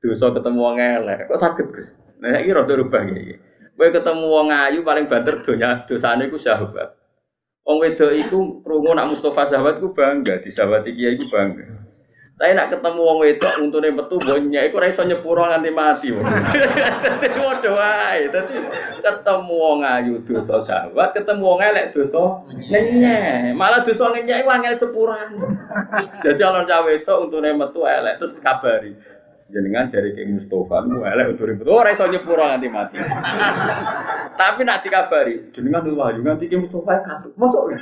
dosa 0.00 0.32
ketemu 0.32 0.58
wong 0.58 0.76
elek. 0.80 1.28
Kok 1.28 1.40
sakit 1.40 1.66
Gus? 1.76 1.94
Nah 2.24 2.40
iki 2.40 2.56
rada 2.56 2.74
rubah 2.74 3.04
iki. 3.04 3.36
Kowe 3.76 3.88
ketemu 3.88 4.24
wong 4.28 4.48
ayu 4.52 4.80
paling 4.84 5.08
banter 5.08 5.40
donya 5.40 5.84
dosane 5.88 6.28
iku 6.28 6.36
sahabat. 6.36 6.96
Wong 7.64 7.80
wedok 7.80 8.12
iku 8.12 8.64
krungu 8.64 8.92
nak 8.96 9.12
Mustafa 9.12 9.48
sahabat 9.48 9.80
ku 9.80 9.92
bangga, 9.92 10.40
sahabat 10.48 10.84
kiai 10.88 11.16
iku 11.16 11.28
bangga. 11.28 11.80
Tapi 12.40 12.56
nak 12.56 12.72
ketemu 12.72 13.00
wong 13.04 13.18
wedok 13.20 13.52
untune 13.60 13.92
metu 13.92 14.16
bonya 14.16 14.64
iku 14.64 14.80
ora 14.80 14.88
iso 14.88 15.04
nyepuro 15.04 15.44
nganti 15.44 15.70
mati. 15.76 16.08
Dadi 17.20 17.28
padha 17.36 17.70
wae. 17.76 18.32
Dadi 18.32 18.56
ketemu 19.04 19.54
wong 19.60 19.80
ayu 19.84 20.24
dosa 20.24 20.56
sahabat, 20.56 21.12
ketemu 21.12 21.44
wong 21.44 21.60
elek 21.60 21.92
dosa 21.92 22.40
ngenyek. 22.48 23.52
Malah 23.52 23.84
dosa 23.84 24.08
ngenyek 24.12 24.40
iku 24.40 24.48
angel 24.56 24.72
sepuran. 24.72 25.36
Jadi 26.24 26.36
calon 26.40 26.64
cawe 26.64 26.90
itu 26.96 27.12
untune 27.12 27.52
metu 27.52 27.80
elek 27.84 28.16
terus 28.16 28.32
kabari. 28.40 28.92
Jenengan 29.50 29.90
jari 29.90 30.14
ke 30.14 30.22
Mustafa, 30.30 30.86
mu 30.86 31.02
elek 31.02 31.34
untune 31.34 31.58
metu 31.58 31.74
ora 31.74 31.90
iso 31.90 32.06
nyepuro 32.06 32.46
nganti 32.46 32.70
mati. 32.70 33.02
Tapi 34.38 34.62
nak 34.62 34.78
dikabari, 34.78 35.50
jenengan 35.50 35.82
dulu 35.82 36.06
wahyu 36.06 36.22
nganti 36.22 36.46
ke 36.46 36.54
Mustafa 36.54 37.02
katut. 37.02 37.34
Masuk. 37.34 37.74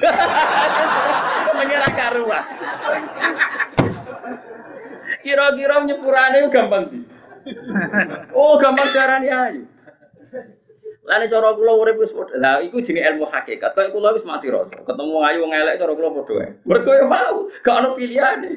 Senenge 1.45 1.77
ra 1.77 1.91
karuan. 1.93 2.45
Kira-kira 5.21 5.77
nyepurane 5.85 6.49
gampang 6.49 6.85
di. 6.89 7.05
Oh, 8.33 8.57
gampang 8.57 8.89
carane 8.89 9.29
ayu. 9.29 9.63
Lane 11.05 11.25
cara 11.29 11.53
kula 11.53 11.73
urip 11.77 12.01
wis 12.01 12.17
padha. 12.17 12.37
Lah 12.41 12.65
iku 12.65 12.81
jenenge 12.81 13.13
ilmu 13.13 13.29
hakikat. 13.29 13.77
Kayak 13.77 13.93
kula 13.93 14.17
wis 14.17 14.25
mati 14.25 14.49
rasa. 14.49 14.73
Ketemu 14.89 15.17
ayu 15.21 15.45
wong 15.45 15.53
elek 15.53 15.77
cara 15.77 15.93
kula 15.93 16.17
padha. 16.17 16.49
Mergo 16.65 16.91
ya 16.97 17.05
mau, 17.05 17.45
gak 17.61 17.77
ono 17.77 17.89
pilihane. 17.93 18.53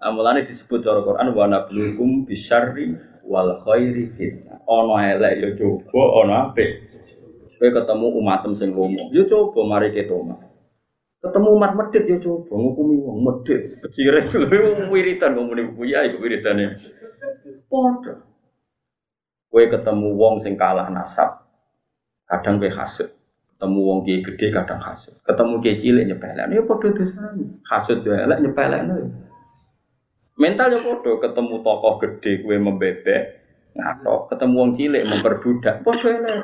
Amulane 0.00 0.48
disebut 0.48 0.80
cara 0.80 1.04
Quran 1.04 1.28
wa 1.36 1.44
nablukum 1.44 2.24
bisyarri 2.24 2.96
wal 3.28 3.52
khairi 3.60 4.08
fitnah. 4.08 4.64
Ono 4.64 4.96
elek 4.96 5.32
ya 5.36 5.48
coba, 5.60 6.00
ono 6.24 6.32
apik. 6.48 6.88
Kowe 7.60 7.68
ketemu 7.68 8.06
umatem 8.16 8.56
sing 8.56 8.72
lomo. 8.72 9.12
Ya 9.12 9.28
coba 9.28 9.60
mari 9.68 9.92
ketoma. 9.92 10.40
Ketemu 11.20 11.48
umat 11.52 11.76
medit 11.76 12.08
ya 12.08 12.16
coba 12.16 12.48
ngukumi 12.48 12.96
wong 12.96 13.18
medit. 13.20 13.76
Becire 13.84 14.24
lho 14.40 14.88
wiritan 14.88 15.36
ngomongin 15.36 15.76
buku 15.76 15.92
ya 15.92 16.08
iku 16.08 16.16
wiritane. 16.24 16.80
Padha. 17.68 18.24
Kowe 19.52 19.64
ketemu 19.68 20.08
wong 20.16 20.40
sing 20.40 20.56
kalah 20.56 20.88
nasab. 20.88 21.44
Kadang 22.24 22.56
kowe 22.56 22.72
hasud. 22.72 23.12
Ketemu 23.52 23.78
wong 23.84 23.98
kiai 24.08 24.24
gede 24.24 24.48
kadang 24.48 24.80
hasud. 24.80 25.20
Ketemu 25.20 25.60
kiai 25.60 25.76
cilik 25.76 26.04
nyepelekno 26.08 26.56
ya 26.56 26.64
padha 26.64 26.88
dosane. 26.88 27.44
Hasud 27.68 28.00
yo 28.00 28.16
elek 28.16 28.40
nyepelekno. 28.40 29.28
Ya. 30.40 30.42
Mental 30.48 30.68
ya 30.72 30.80
padha 30.80 31.12
ketemu 31.20 31.54
tokoh 31.60 31.94
gede 32.00 32.32
kowe 32.40 32.56
membebek 32.56 33.22
ngatok, 33.76 34.20
ketemu 34.32 34.56
wong 34.56 34.70
cilik 34.72 35.04
memperbudak 35.04 35.76
padha 35.84 36.08
elek. 36.08 36.40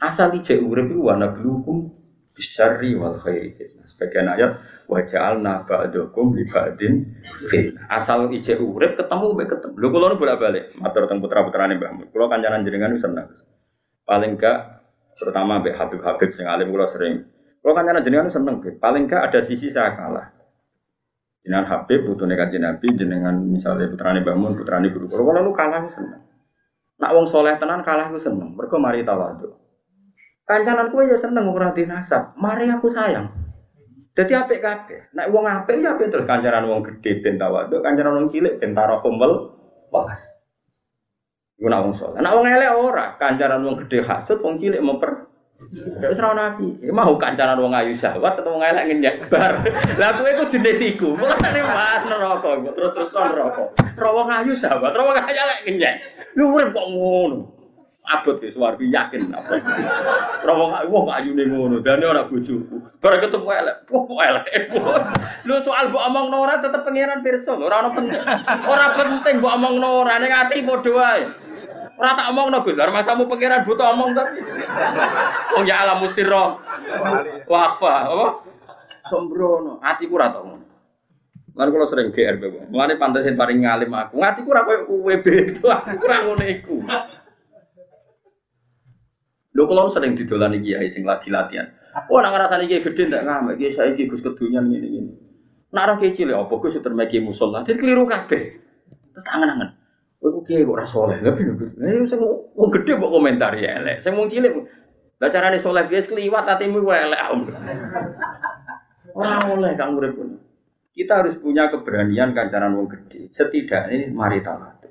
Asal 0.00 0.32
ijek 0.32 0.64
urip 0.64 0.88
iku 0.88 1.12
wa 1.12 1.20
nablukum 1.20 1.90
bisyarri 2.32 2.96
wal 2.96 3.18
khairi 3.20 3.52
fitnah. 3.54 3.84
Sebagian 3.84 4.30
ayat 4.30 4.52
wa 4.88 4.98
ja'alna 5.04 5.68
ba'dakum 5.68 6.32
li 6.32 6.48
ba'din. 6.48 7.04
Asal 7.90 8.32
ijek 8.32 8.62
urip 8.62 8.96
ketemu 8.96 9.26
mbek 9.36 9.48
ketemu. 9.52 9.74
Lho 9.76 9.88
kula 9.92 10.06
nu 10.10 10.16
bolak-balik 10.16 10.72
matur 10.80 11.04
teng 11.04 11.20
putra-putrane 11.20 11.76
Mbah 11.76 11.92
Mun. 11.92 12.06
Kula 12.08 12.30
kancanan 12.32 12.64
jenengan 12.64 12.96
seneng. 12.96 13.28
Paling 14.02 14.34
gak 14.38 14.58
terutama 15.18 15.60
mbek 15.62 15.76
Habib-habib 15.76 16.30
sing 16.32 16.46
alim 16.48 16.72
kula 16.72 16.86
sering. 16.88 17.26
Kula 17.62 17.72
kancanan 17.76 18.02
jenengan 18.02 18.30
seneng. 18.32 18.62
Paling 18.80 19.04
gak 19.06 19.30
ada 19.30 19.38
sisi 19.42 19.68
saya 19.68 19.92
kalah. 19.94 20.41
Jenengan 21.42 21.66
Habib 21.66 22.06
putune 22.06 22.38
kanjeng 22.38 22.62
Nabi, 22.62 22.86
jenengan 22.94 23.34
misalnya 23.34 23.90
putrane 23.90 24.22
Mbah 24.22 24.36
Mun, 24.38 24.54
putrane 24.54 24.94
guru. 24.94 25.10
Kula 25.10 25.22
kula 25.26 25.40
nu 25.42 25.50
kalah 25.50 25.90
seneng. 25.90 26.22
Nak 27.02 27.10
wong 27.18 27.26
soleh 27.26 27.58
tenan 27.58 27.82
kalah 27.82 28.14
ku 28.14 28.18
seneng. 28.18 28.54
Mergo 28.54 28.78
mari 28.78 29.02
tawadhu. 29.02 29.50
Kancanan 30.46 30.94
kue 30.94 31.10
ya 31.10 31.18
seneng 31.18 31.50
ora 31.50 31.74
nasab. 31.74 32.38
Mari 32.38 32.70
aku 32.70 32.86
sayang. 32.86 33.26
Dadi 34.14 34.38
apik 34.38 34.62
kabeh. 34.62 35.10
Nek 35.18 35.26
wong 35.34 35.48
apik 35.50 35.82
ya 35.82 35.98
apik 35.98 36.14
terus 36.14 36.28
kancanan 36.30 36.68
wong 36.68 36.86
gedhe 36.86 37.18
ben 37.24 37.40
tawadhu, 37.40 37.82
kancanan 37.82 38.22
wong 38.22 38.26
cilik 38.30 38.62
ben 38.62 38.70
tarahum. 38.76 39.18
Iku 41.58 41.66
nak 41.66 41.80
wong 41.82 41.94
saleh. 41.94 42.20
Nak 42.22 42.34
wong 42.38 42.46
elek 42.46 42.70
ora, 42.70 43.06
kancanan 43.18 43.66
wong 43.66 43.82
gedhe 43.82 44.04
hasud, 44.06 44.38
wong 44.44 44.54
cilik 44.54 44.78
memper 44.78 45.31
Ya 46.02 46.06
wis 46.10 46.20
ra 46.20 46.36
nabi. 46.36 46.76
Mau 46.90 47.14
kancanan 47.16 47.62
wong 47.62 47.72
ayu 47.72 47.94
syahwat 47.96 48.36
atau 48.36 48.58
wong 48.58 48.64
elek 48.64 48.90
ngenyek 48.90 49.16
bar. 49.32 49.62
Lah 49.96 50.10
kowe 50.18 50.28
iku 50.28 50.44
jenis 50.50 50.82
iku. 50.82 51.14
Mulane 51.16 51.60
mas 51.64 52.02
neraka 52.04 52.50
terus-terus 52.74 53.14
neraka. 53.14 53.64
Ra 53.96 54.10
wong 54.12 54.28
ayu 54.28 54.52
syahwat, 54.52 54.92
ra 54.92 55.02
wong 55.06 55.16
elek 55.16 55.58
ngenyek. 55.64 55.94
Lu 56.36 56.52
urip 56.56 56.76
kok 56.76 56.86
ngono. 56.92 57.62
abot 58.02 58.42
ya 58.42 58.50
suwargi 58.50 58.90
yakin 58.90 59.30
abot. 59.30 59.62
Ora 60.42 60.52
wong 60.58 60.70
wong 60.90 61.06
ayune 61.14 61.46
ngono, 61.46 61.78
dane 61.80 62.02
ora 62.02 62.26
bojoku. 62.26 62.82
Bareng 62.98 63.22
ketemu 63.22 63.48
elek, 63.48 63.76
kok 63.86 64.10
elek. 64.10 64.46
Lu 65.46 65.54
soal 65.62 65.94
mbok 65.94 66.02
omongno 66.10 66.36
ora 66.42 66.58
tetep 66.58 66.82
pangeran 66.82 67.22
pirsa, 67.22 67.54
ora 67.54 67.86
ono 67.86 67.90
penting. 67.94 68.22
Ora 68.66 68.86
penting 68.98 69.34
mbok 69.38 69.54
omongno 69.54 69.88
ora 70.02 70.18
ning 70.18 70.34
ati 70.34 70.66
padha 70.66 70.90
wae. 70.92 71.22
Ora 72.02 72.18
tak 72.18 72.34
omongno 72.34 72.66
Gus, 72.66 72.74
lha 72.74 72.90
masamu 72.90 73.30
pangeran 73.30 73.62
butuh 73.62 73.94
omong 73.94 74.10
tapi. 74.10 74.42
Wong 75.54 75.62
ya 75.70 75.86
alam 75.86 76.02
musirra. 76.02 76.58
Wafa, 77.46 77.94
apa? 78.10 78.26
Sombrono, 79.06 79.78
atiku 79.78 80.18
ora 80.18 80.34
tau 80.34 80.42
ngono. 80.50 80.66
Lan 81.54 81.70
kula 81.70 81.86
sering 81.86 82.10
GR 82.10 82.42
bae. 82.42 82.66
Mulane 82.74 82.98
pantesin 82.98 83.38
paling 83.38 83.62
ngalim 83.62 83.94
aku. 83.94 84.18
Ngatiku 84.18 84.48
ora 84.50 84.66
koyo 84.66 84.82
kowe 84.82 85.14
beda, 85.14 85.72
aku 85.94 86.02
ora 86.02 86.16
ngono 86.26 86.44
iku. 86.50 86.76
Lho 89.54 89.62
kalau 89.70 89.86
sering 89.86 90.18
didolani 90.18 90.58
kiai 90.58 90.90
sing 90.90 91.06
lagi 91.06 91.30
latihan. 91.30 91.70
Wah 92.10 92.18
nak 92.18 92.34
ngrasani 92.34 92.66
kiai 92.66 92.82
gede 92.82 93.14
ndak 93.14 93.22
ngamek 93.22 93.54
kiai 93.62 93.78
saiki 93.78 94.10
Gus 94.10 94.26
kedunyan 94.26 94.66
ngene 94.66 94.90
ngene. 94.90 95.12
Nak 95.70 95.82
ora 95.86 95.94
kiai 96.02 96.10
cilik 96.10 96.34
apa 96.34 96.54
Gus 96.58 96.82
termeki 96.82 97.22
musola. 97.22 97.62
Dadi 97.62 97.78
keliru 97.78 98.10
kabeh. 98.10 98.42
Terus 99.14 99.22
tangan-tangan. 99.22 99.81
Ku 100.22 100.40
kiai 100.46 100.62
kok 100.62 100.78
ora 100.78 100.86
saleh. 100.86 101.18
Lah 101.18 101.34
piye 101.34 101.50
Gus? 101.58 101.74
Lah 101.74 102.06
sing 102.06 102.22
wong 102.22 102.68
gede 102.70 102.94
kok 102.94 103.10
komentar 103.10 103.52
ya 103.58 103.82
elek. 103.82 103.98
Sing 103.98 104.14
wong 104.14 104.30
cilik 104.30 104.54
lah 105.18 105.30
carane 105.30 105.58
saleh 105.58 105.90
guys 105.90 106.06
kliwat 106.06 106.46
atimu 106.46 106.78
ku 106.78 106.90
elek. 106.94 107.20
Ora 109.18 109.42
oleh 109.50 109.74
kang 109.74 109.98
urip. 109.98 110.14
Kita 110.94 111.24
harus 111.24 111.42
punya 111.42 111.66
keberanian 111.66 112.30
kancaran 112.30 112.78
wong 112.78 112.86
gede. 112.86 113.26
Setidaknya 113.34 114.14
mari 114.14 114.38
tawadhu. 114.38 114.86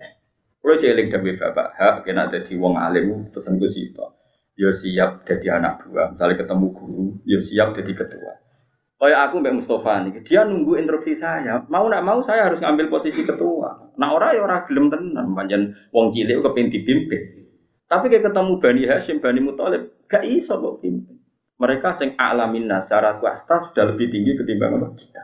Kulo 0.61 0.77
jeling 0.77 1.09
dhewe 1.09 1.41
bapak 1.41 1.73
hak 1.73 1.95
kena 2.05 2.29
dadi 2.29 2.53
wong 2.53 2.77
alim 2.77 3.33
pesen 3.33 3.57
Gus 3.57 3.81
itu 3.81 4.05
yo 4.61 4.69
siap 4.69 5.25
jadi 5.25 5.57
anak 5.57 5.89
buah. 5.89 6.13
Misalnya 6.13 6.45
ketemu 6.45 6.67
guru, 6.69 7.05
yo 7.25 7.39
siap 7.41 7.73
jadi 7.73 7.91
ketua. 7.97 8.33
Kayak 9.01 9.33
aku 9.33 9.41
Mbak 9.41 9.55
Mustafa 9.57 10.05
nih, 10.05 10.21
dia 10.21 10.45
nunggu 10.45 10.77
instruksi 10.77 11.17
saya. 11.17 11.65
Mau 11.73 11.89
nak 11.89 12.05
mau 12.05 12.21
saya 12.21 12.45
harus 12.45 12.61
ngambil 12.61 12.85
posisi 12.85 13.25
ketua. 13.25 13.97
Nah 13.97 14.13
orang 14.13 14.37
ya 14.37 14.45
orang 14.45 14.61
gelem 14.69 14.93
tenan, 14.93 15.33
panjen 15.33 15.73
wong 15.89 16.13
cilik 16.13 16.37
kepen 16.37 16.69
dipimpin. 16.69 17.21
Tapi 17.89 18.13
kayak 18.13 18.29
ketemu 18.29 18.53
Bani 18.61 18.83
Hashim, 18.85 19.17
Bani 19.17 19.41
Muthalib, 19.41 20.05
gak 20.05 20.21
iso 20.21 20.53
kok 20.61 20.85
pimpin. 20.85 21.17
Mereka 21.57 21.89
sing 21.97 22.13
alamin 22.13 22.69
secara 22.77 23.17
kuasta 23.17 23.57
sudah 23.65 23.89
lebih 23.89 24.13
tinggi 24.13 24.37
ketimbang 24.37 24.77
apa 24.77 24.93
kita. 24.93 25.23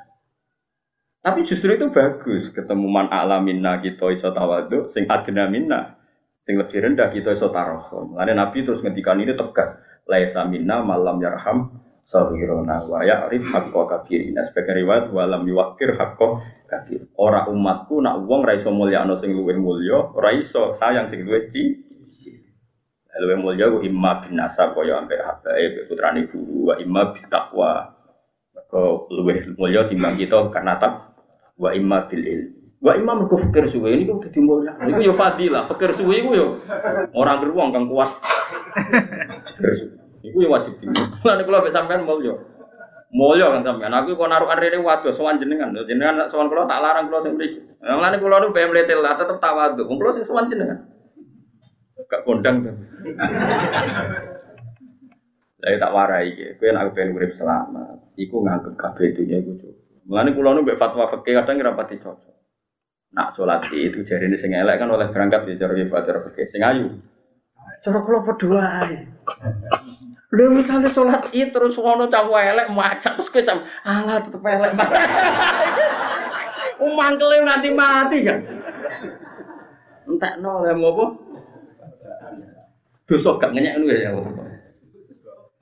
Tapi 1.22 1.46
justru 1.46 1.78
itu 1.78 1.94
bagus 1.94 2.50
ketemu 2.50 2.90
man 2.90 3.14
alaminna 3.14 3.78
kita 3.78 4.10
iso 4.10 4.34
tawadhu, 4.34 4.90
sing 4.90 5.06
adna 5.06 5.46
minna 5.46 6.02
Sing 6.42 6.58
lebih 6.58 6.82
rendah 6.82 7.14
kita 7.14 7.36
iso. 7.36 7.54
Karena 7.54 8.34
Nabi 8.34 8.64
terus 8.66 8.82
ngendikan 8.82 9.22
ini 9.22 9.38
tegas. 9.38 9.78
Laisa 10.08 10.48
minna 10.48 10.80
malam 10.80 11.20
yarham 11.20 11.87
sahirona 12.08 12.88
wa 12.88 13.04
ya'rif 13.04 13.44
haqqa 13.52 13.82
kafirina. 13.84 14.40
Sebagai 14.48 14.80
riwayat 14.80 15.12
walam 15.12 15.44
yuwakir 15.44 16.00
haqqa 16.00 16.40
kafir. 16.72 17.04
Ora 17.20 17.52
umatku 17.52 18.00
nak 18.00 18.24
wong 18.24 18.48
ra 18.48 18.56
iso 18.56 18.72
mulyakno 18.72 19.20
sing 19.20 19.36
luwih 19.36 19.60
mulya, 19.60 20.16
ora 20.16 20.32
iso 20.32 20.72
sayang 20.72 21.12
sing 21.12 21.28
luwih 21.28 21.52
ci. 21.52 21.84
Luwih 23.18 23.44
mulya 23.44 23.68
ku 23.74 23.84
imma 23.84 24.24
bin 24.24 24.40
nasab 24.40 24.78
kaya 24.78 25.04
ambek 25.04 25.20
habaib 25.20 25.90
putrane 25.92 26.32
guru 26.32 26.72
wa 26.72 26.74
imma 26.80 27.12
bin 27.12 27.28
taqwa. 27.28 27.92
Kau 28.72 29.12
luwih 29.12 29.44
mulya 29.60 29.92
timbang 29.92 30.16
kita 30.16 30.48
karena 30.48 30.80
tak 30.80 31.12
wa 31.60 31.76
imma 31.76 32.08
bil 32.08 32.24
ilm. 32.24 32.50
Wa 32.78 32.94
imam 32.94 33.26
mergo 33.26 33.42
fikir 33.42 33.66
suwe 33.66 33.90
ini 33.90 34.06
kok 34.06 34.30
dadi 34.30 34.38
mulya. 34.38 34.78
Iku 34.86 35.02
yo 35.02 35.14
fadilah, 35.18 35.66
fikir 35.66 35.98
suwe 35.98 36.22
iku 36.22 36.32
yo 36.38 36.48
ora 37.18 37.42
geruang 37.42 37.74
kang 37.74 37.90
kuat. 37.90 38.16
Iku 40.24 40.38
yo 40.42 40.50
wajib 40.54 40.78
tinggi. 40.82 41.02
Lan 41.28 41.42
kula 41.46 41.62
mek 41.62 41.74
sampean 41.74 42.06
mulya. 42.06 42.34
Mulya 43.14 43.54
kan 43.58 43.62
sampean. 43.64 43.94
Aku 43.94 44.18
kok 44.18 44.30
narukan 44.30 44.58
rene 44.58 44.78
waduh 44.82 45.14
sowan 45.14 45.38
jenengan. 45.38 45.74
Jenengan 45.86 46.28
sowan 46.30 46.50
kula 46.50 46.66
tak 46.66 46.82
larang 46.82 47.10
kula 47.10 47.20
sing 47.22 47.38
mriki. 47.38 47.62
Lan 47.82 48.14
kula 48.18 48.42
nu 48.42 48.54
PM 48.56 48.74
letel 48.74 49.00
lah 49.02 49.14
tetep 49.14 49.38
tawadhu. 49.38 49.86
Kula 49.86 50.12
sing 50.16 50.26
sowan 50.26 50.50
jenengan. 50.50 50.78
Gak 52.08 52.24
kondang 52.24 52.64
tuh. 52.64 52.76
Lah 55.58 55.74
tak 55.74 55.90
warai 55.90 56.32
iki. 56.32 56.54
Kowe 56.62 56.70
nek 56.70 56.94
pengen 56.94 57.18
urip 57.18 57.34
selamat, 57.34 58.14
iku 58.14 58.46
nganggep 58.46 58.78
kabeh 58.78 59.10
dunya 59.18 59.42
iku 59.42 59.58
cukup. 59.58 60.06
Mulane 60.06 60.32
kula 60.38 60.54
nu 60.54 60.62
mbek 60.64 60.78
fatwa 60.78 61.10
fikih 61.10 61.34
kadang 61.42 61.60
ora 61.66 61.74
pati 61.74 61.98
cocok. 61.98 62.36
Nak 63.12 63.34
sholat 63.34 63.66
itu 63.74 64.06
jari 64.06 64.30
ini 64.30 64.38
elek 64.38 64.78
kan 64.78 64.88
oleh 64.94 65.10
berangkat 65.10 65.50
ya 65.50 65.66
cara 65.66 65.74
kibat 65.76 66.02
cara 66.06 66.20
fikih 66.30 66.46
sing 66.46 66.62
ayu. 66.62 66.88
Cara 67.82 68.00
kula. 68.06 68.22
Lha 70.28 70.52
misalnya 70.52 70.92
sholat 70.92 71.32
itu 71.32 71.56
terus 71.56 71.80
ngono 71.80 72.12
cah 72.12 72.28
elek 72.28 72.68
macak 72.76 73.16
terus 73.16 73.32
kowe 73.32 73.40
cam 73.40 73.64
alah 73.88 74.20
tetep 74.20 74.44
elek. 74.44 74.76
Wong 76.84 76.94
mangkele 77.00 77.48
nanti 77.48 77.72
mati 77.72 78.28
kan. 78.28 78.44
Entekno 80.04 80.68
lha 80.68 80.76
mau 80.76 80.92
apa? 80.92 81.06
Dosa 83.08 83.40
gak 83.40 83.56
ngenyek 83.56 83.80
ngono 83.80 83.96
ya. 83.96 84.12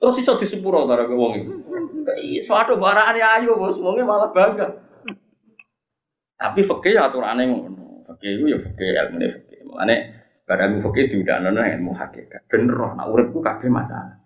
Terus 0.02 0.18
iso 0.18 0.34
disepuro 0.34 0.82
karo 0.82 1.14
wong 1.14 1.32
iki. 1.38 2.42
Iso 2.42 2.58
ado 2.58 2.74
barane 2.74 3.22
ayu 3.22 3.54
bos, 3.54 3.78
wonge 3.78 4.02
malah 4.02 4.34
bangga. 4.34 4.66
Tapi 6.36 6.60
fakih 6.66 6.98
ya 6.98 7.06
aturannya 7.06 7.46
ngono. 7.46 8.02
Fakih 8.02 8.34
itu 8.34 8.50
ya 8.50 8.58
fakih 8.58 9.14
ini 9.14 9.30
fakih. 9.30 9.62
Makanya 9.62 9.96
barang 10.42 10.74
diundang 11.06 11.46
nono 11.46 11.62
ilmu 11.62 11.94
hakikat. 11.94 12.50
Bener 12.50 12.74
roh, 12.74 12.98
nak 12.98 13.14
uripku 13.14 13.38
masalah. 13.70 14.25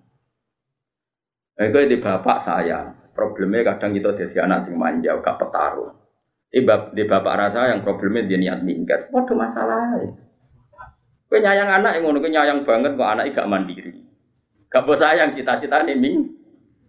Eh, 1.60 1.68
di 1.68 2.00
bapak 2.00 2.40
saya, 2.40 2.88
problemnya 3.12 3.60
kadang 3.76 3.92
kita 3.92 4.16
jadi 4.16 4.48
anak 4.48 4.64
sing 4.64 4.80
manja, 4.80 5.12
gak 5.20 5.36
petarung. 5.36 5.92
Di, 6.48 6.64
di 6.96 7.04
bapak 7.04 7.34
rasa 7.36 7.68
yang 7.68 7.84
problemnya 7.84 8.24
dia 8.24 8.40
niat 8.40 8.64
minggat, 8.64 9.12
waduh 9.12 9.36
masalah. 9.36 9.92
Kue 11.28 11.38
nyayang 11.38 11.68
anak 11.68 12.00
yang 12.00 12.08
ngono, 12.08 12.24
kue 12.24 12.32
nyayang 12.32 12.64
banget 12.64 12.96
kok 12.96 13.12
anak 13.12 13.36
gak 13.36 13.44
mandiri. 13.44 13.92
Gak 14.72 14.88
bos 14.88 15.04
sayang 15.04 15.36
cita-cita 15.36 15.84
nih 15.84 16.00
ming, 16.00 16.32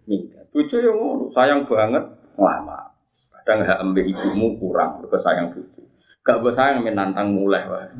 minggat. 0.07 0.47
Bucu 0.55 0.79
yang 0.79 0.95
ngono, 0.95 1.27
sayang 1.27 1.67
banget, 1.67 2.07
lama. 2.39 2.95
Kadang 3.43 3.67
hak 3.67 3.83
ambek 3.83 4.07
ibumu 4.07 4.55
kurang, 4.55 5.03
mereka 5.03 5.19
sayang 5.19 5.51
bucu. 5.51 5.83
Gak 6.23 6.39
buat 6.39 6.55
sayang 6.55 6.79
menantang 6.79 7.33
mulai 7.33 7.67
wah. 7.67 7.91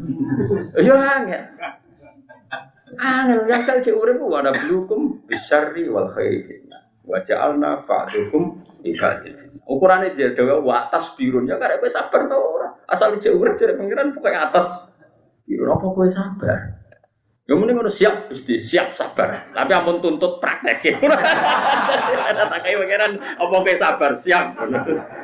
Iya 0.79 0.93
angel. 0.93 1.41
Angel 2.99 3.47
yang 3.47 3.63
saya 3.63 3.79
cek 3.79 3.95
urip 3.95 4.19
ada 4.35 4.51
belukum 4.51 5.23
bisyari 5.23 5.87
wal 5.87 6.11
khairi 6.11 6.43
fitnah. 6.43 6.81
Wa 7.07 7.23
ja'alna 7.23 7.87
ba'dukum 7.87 8.59
li 8.83 8.91
ba'din 8.97 9.33
fitnah. 9.37 9.63
Ukurane 9.63 10.11
dia 10.11 10.35
dewe 10.35 10.59
wa 10.59 10.87
atas 10.87 11.15
birun 11.15 11.47
ya 11.47 11.55
karek 11.55 11.79
kowe 11.79 11.87
sabar 11.87 12.27
ora. 12.27 12.67
Asal 12.89 13.15
ijek 13.15 13.31
urip 13.31 13.55
jare 13.55 13.79
pengiran 13.79 14.11
pokoke 14.11 14.35
atas 14.35 14.91
birun 15.47 15.71
apa 15.71 15.85
kowe 15.87 16.07
sabar. 16.09 16.81
Ya 17.47 17.57
mending 17.57 17.83
ngono 17.83 17.91
siap 17.91 18.31
Gusti, 18.31 18.55
siap 18.55 18.95
sabar. 18.95 19.51
Tapi 19.51 19.71
ampun 19.75 19.99
tuntut 19.99 20.39
praktek. 20.39 21.03
Ada 22.31 22.47
tak 22.47 22.59
kayak 22.63 22.79
pangeran 22.79 23.11
apa 23.19 23.55
kowe 23.55 23.75
sabar, 23.75 24.11
siap. 24.15 24.55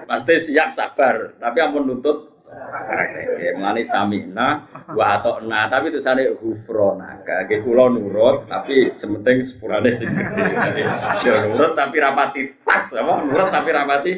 Pasti 0.08 0.36
siap 0.39 0.75
sabar, 0.75 1.39
tapi 1.39 1.58
ampun 1.63 1.88
tuntut 1.88 2.37
praktek. 2.47 3.53
Mulane 3.60 3.83
samina 3.83 4.47
wa 4.95 5.05
atokna, 5.19 5.67
tapi 5.67 5.91
itu 5.91 5.99
sane 5.99 6.31
hufrona. 6.39 7.19
Kage 7.21 7.62
kula 7.62 7.91
nurut, 7.91 8.47
tapi 8.47 8.91
sementing 8.95 9.43
sepurane 9.43 9.91
sing 9.91 10.12
gede. 10.15 10.83
Aja 10.83 11.47
nurut 11.47 11.75
tapi 11.75 11.95
rapati 11.99 12.41
pas, 12.63 12.83
apa? 12.95 13.13
Nurut 13.27 13.49
tapi 13.51 13.69
rapati 13.75 14.13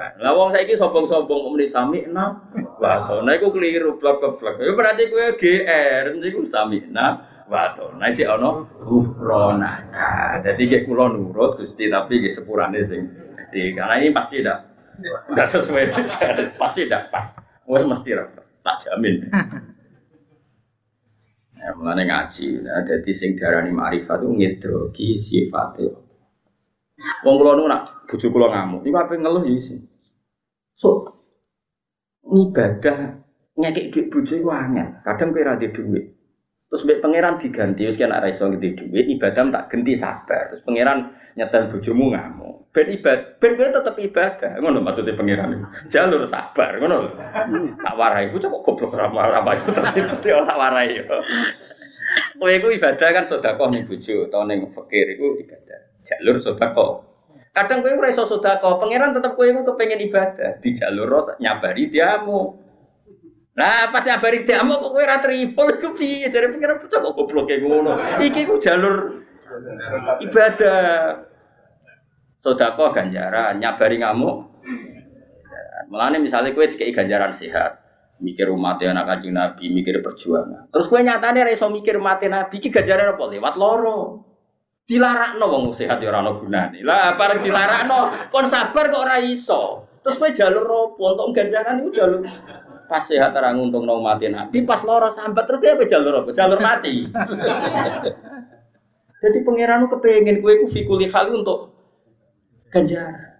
lah 0.00 0.32
wong 0.32 0.48
saiki 0.56 0.72
sombong-sombong 0.72 1.52
muni 1.52 1.68
samina 1.68 2.32
wa 2.80 2.88
atokna 2.88 3.36
iku 3.36 3.52
keliru 3.52 4.00
blok-blok. 4.00 4.56
Ya 4.56 4.72
berarti 4.72 5.12
kowe 5.12 5.36
GR, 5.36 6.04
niku 6.16 6.40
samina 6.48 7.20
wato. 7.50 7.92
Nah 8.00 8.08
cek 8.08 8.30
ono 8.30 8.80
ghufronaka. 8.80 10.40
Jadi 10.40 10.62
kayak 10.72 10.84
kulo 10.88 11.12
nurut 11.12 11.60
Gusti 11.60 11.92
tapi 11.92 12.24
kayak 12.24 12.32
sepurane 12.32 12.80
sing 12.80 13.12
gede. 13.36 13.76
Karena 13.76 14.00
ini 14.00 14.08
pasti 14.14 14.40
tidak 14.40 14.72
tidak 15.28 15.48
sesuai. 15.52 15.84
pasti 16.60 16.80
tidak 16.88 17.12
pas. 17.12 17.49
Wes 17.70 17.86
mesti 17.86 18.10
pas. 18.18 18.46
Tak 18.66 18.76
jamin. 18.82 19.16
Ya, 21.60 21.76
mulane 21.76 22.08
ngaji. 22.08 22.64
Nah, 22.64 22.80
jadi 22.88 23.12
sing 23.12 23.36
darani 23.36 23.68
ma'rifat 23.68 24.24
itu 24.24 24.32
ngedrogi 24.32 25.08
sifatnya. 25.20 25.92
Wong 27.20 27.34
kula 27.36 27.52
nu 27.52 27.68
nak 27.68 28.08
bojo 28.08 28.32
kula 28.32 28.48
ngamuk, 28.48 28.88
iku 28.88 28.96
ape 28.96 29.20
ngeluh 29.20 29.44
ya 29.44 29.60
sih. 29.60 29.76
So, 30.72 31.04
ibadah 32.24 33.20
ngekek 33.60 33.92
duit 33.92 34.06
bojo 34.08 34.34
iku 34.40 34.48
angel. 34.48 35.04
Kadang 35.04 35.36
kowe 35.36 35.44
ra 35.44 35.60
duit. 35.60 36.04
Terus 36.70 36.86
mbek 36.86 37.02
pangeran 37.02 37.34
diganti, 37.34 37.82
wis 37.82 37.98
kena 37.98 38.22
ra 38.22 38.30
iso 38.30 38.46
ngeti 38.46 38.78
duit, 38.78 39.10
ibadah 39.10 39.42
tak 39.50 39.64
ganti 39.74 39.98
sabar. 39.98 40.54
Terus 40.54 40.62
pangeran 40.62 41.10
nyetel 41.34 41.66
bojomu 41.66 42.14
ngamuk. 42.14 42.70
Ben 42.70 42.86
ibadah, 42.86 43.42
ben 43.42 43.58
kowe 43.58 43.66
tetep 43.66 43.94
ibadah. 43.98 44.52
Ngono 44.62 44.78
maksudnya 44.78 45.18
pangeran. 45.18 45.66
Jalur 45.90 46.22
sabar, 46.30 46.78
ngono. 46.78 47.10
Tak 47.74 47.94
warai, 47.98 48.30
bocah 48.30 48.46
kok 48.46 48.62
goblok 48.62 48.94
ra 48.94 49.10
apa 49.10 49.58
tapi 49.58 49.98
tak 50.14 50.54
warai 50.54 50.94
yo. 50.94 51.18
Kowe 52.38 52.50
iku 52.54 52.70
ibadah 52.70 53.08
kan 53.18 53.26
sedekah 53.26 53.66
ning 53.66 53.90
bojo 53.90 54.30
utawa 54.30 54.46
ning 54.46 54.70
fakir 54.70 55.10
iku 55.18 55.42
ibadah. 55.42 55.80
Jalur 56.06 56.38
sedekah. 56.38 56.92
Kadang 57.50 57.82
kowe 57.82 57.98
ora 57.98 58.14
iso 58.14 58.30
sedekah, 58.30 58.78
pangeran 58.78 59.10
tetep 59.10 59.34
kowe 59.34 59.42
iku 59.42 59.66
kepengin 59.74 60.06
ibadah. 60.06 60.62
Di 60.62 60.70
jalur 60.70 61.34
nyabari 61.42 61.90
diamu. 61.90 62.59
Nah, 63.50 63.90
pas 63.90 64.06
nyabari 64.06 64.46
diamu 64.46 64.78
kok 64.78 64.90
kowe 64.94 65.02
ora 65.02 65.18
tripol 65.18 65.68
iku 65.74 65.90
piye? 65.98 66.30
Jare 66.30 66.54
pengen 66.54 66.78
bocah 66.78 66.98
kok 67.02 67.14
goblok 67.18 67.50
kayak 67.50 67.66
ngono. 67.66 67.92
Iki 68.22 68.46
ku 68.46 68.62
jalur 68.62 69.26
ibadah. 70.22 71.26
Sodako 72.40 72.96
ganjaran, 72.96 73.60
nyabari 73.60 74.00
ngamuk. 74.00 74.48
Mulane 75.92 76.22
misalnya 76.22 76.56
kowe 76.56 76.64
dikei 76.64 76.94
ganjaran 76.94 77.36
sehat, 77.36 77.82
mikir 78.22 78.48
umat 78.48 78.80
anak 78.80 79.04
kanjeng 79.10 79.36
Nabi, 79.36 79.68
mikir 79.68 80.00
perjuangan. 80.00 80.72
Terus 80.72 80.86
kowe 80.88 81.02
nyatane 81.02 81.44
ora 81.44 81.52
iso 81.52 81.68
mikir 81.68 82.00
umat 82.00 82.22
Nabi, 82.24 82.62
iki 82.62 82.72
ganjaran 82.72 83.12
apa? 83.18 83.24
Lewat 83.28 83.54
loro. 83.60 84.24
Dilarakno 84.88 85.46
wong 85.46 85.64
sehat 85.76 86.00
ya 86.00 86.08
ora 86.08 86.24
ono 86.24 86.40
gunane. 86.40 86.80
Lah 86.80 87.14
bareng 87.18 87.44
dilarakno 87.44 88.30
kon 88.32 88.46
sabar 88.48 88.88
kok 88.88 89.04
ora 89.04 89.20
iso. 89.20 89.90
Terus 90.00 90.16
kowe 90.16 90.30
jalur 90.32 90.64
apa? 90.64 91.04
Untuk 91.12 91.36
ganjaran 91.36 91.84
itu 91.84 91.90
jalur 91.92 92.24
pas 92.90 93.06
sehat 93.06 93.30
terang 93.30 93.62
untung 93.62 93.86
nong 93.86 94.02
mati 94.02 94.26
nabi 94.26 94.66
pas 94.66 94.82
loro 94.82 95.06
sambat 95.14 95.46
terus 95.46 95.62
dia 95.62 95.78
apa 95.78 95.86
jalur 95.86 96.26
apa? 96.26 96.34
Jalur 96.34 96.58
mati. 96.58 97.06
Jadi 99.22 99.38
pangeran 99.46 99.86
kepengen 99.86 100.42
kue 100.42 100.58
ku 100.58 100.66
fikuli 100.66 101.06
hal 101.06 101.30
untuk 101.30 101.70
ganjar. 102.74 103.38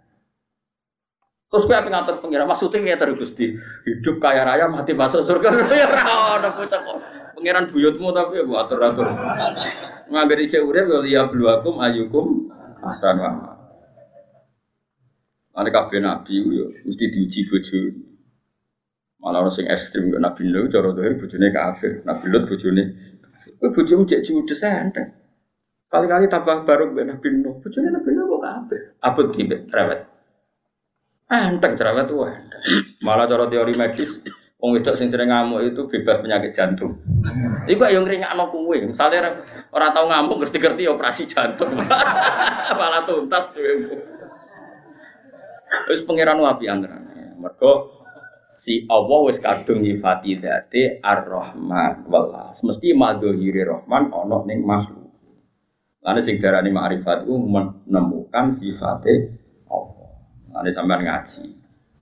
Terus 1.51 1.67
kue 1.67 1.75
apa 1.75 1.91
ngatur 1.91 2.23
pangeran 2.23 2.47
maksudnya 2.47 2.95
ya 2.95 2.97
terus 2.97 3.19
gusti 3.19 3.59
hidup 3.91 4.23
kaya 4.23 4.47
raya 4.47 4.71
mati 4.71 4.95
masuk 4.95 5.27
surga. 5.27 5.51
Ya 5.83 5.87
kok. 5.91 6.47
Pangeran 7.35 7.67
buyutmu 7.75 8.15
tapi 8.15 8.39
ya 8.39 8.47
atur 8.55 8.79
atur 8.87 9.07
ngagari 10.11 10.47
urip 10.47 10.87
ya 10.87 10.99
liya 11.03 11.23
bluakum 11.27 11.83
ayukum 11.83 12.55
hasan 12.71 13.19
wa 13.19 13.59
Ada 15.51 15.71
kabeh 15.75 15.99
nabi 15.99 16.39
yo 16.39 16.71
mesti 16.87 17.11
diuji 17.11 17.51
bojo. 17.51 18.10
Malah 19.21 19.45
orang 19.45 19.53
sing 19.53 19.69
ekstrim 19.69 20.09
gak 20.09 20.25
Nabi 20.25 20.49
Nuh 20.49 20.73
cara 20.73 20.97
tuh 20.97 21.05
bojone 21.21 21.47
kafir, 21.53 21.93
Nabi 22.09 22.27
Lut 22.33 22.45
bojone. 22.49 22.85
Kowe 23.61 23.69
bojomu 23.77 24.09
cek 24.09 24.25
judes 24.25 24.65
enteng. 24.65 25.13
Kali-kali 25.93 26.33
tambah 26.33 26.65
baru 26.65 26.97
mbek 26.97 27.05
Nabi 27.05 27.29
Nuh. 27.45 27.61
Bojone 27.61 27.89
Nabi 27.93 28.09
Nuh 28.17 28.25
kok 28.25 28.43
kafir. 28.49 28.81
Abot 29.05 29.27
ki 29.37 29.41
mbek 29.45 29.61
cerewet. 29.69 30.01
Enteng 31.29 31.73
cerewet 31.77 32.09
enteng. 32.09 32.63
Malah 33.05 33.29
cara 33.29 33.45
teori 33.53 33.77
medis 33.77 34.25
Wong 34.61 34.77
wedok 34.77 35.01
sing 35.01 35.09
sering 35.09 35.33
ngamuk 35.33 35.73
itu 35.73 35.89
bebas 35.89 36.21
penyakit 36.21 36.53
jantung. 36.53 37.01
Iku 37.65 37.81
yang 37.89 38.05
ngringakno 38.05 38.53
kowe. 38.53 38.77
Misale 38.77 39.17
ora 39.73 39.89
tau 39.89 40.05
ngamuk 40.05 40.37
ngerti-ngerti 40.45 40.85
operasi 40.85 41.25
jantung. 41.25 41.81
Malah 42.79 43.03
tuntas 43.09 43.57
tuh. 43.57 43.65
Wis 45.89 46.05
pangeran 46.05 46.45
wapi 46.45 46.69
antarane. 46.69 47.41
Mergo 47.41 48.00
si 48.61 48.85
Allah 48.93 49.19
wis 49.25 49.41
kadung 49.41 49.81
nyifati 49.81 50.37
dzate 50.37 51.01
Ar-Rahman 51.01 52.05
welas. 52.13 52.61
Mesti 52.61 52.93
madhiri 52.93 53.65
Rahman 53.65 54.13
ana 54.13 54.45
ning 54.45 54.61
makhluk. 54.69 55.09
Lane 56.05 56.21
sing 56.21 56.37
darani 56.37 56.69
ma'rifat 56.69 57.25
ku 57.25 57.41
menemukan 57.41 58.53
sifate 58.53 59.41
Allah. 59.73 60.13
Lane 60.53 60.71
sampean 60.77 61.09
ngaji. 61.09 61.45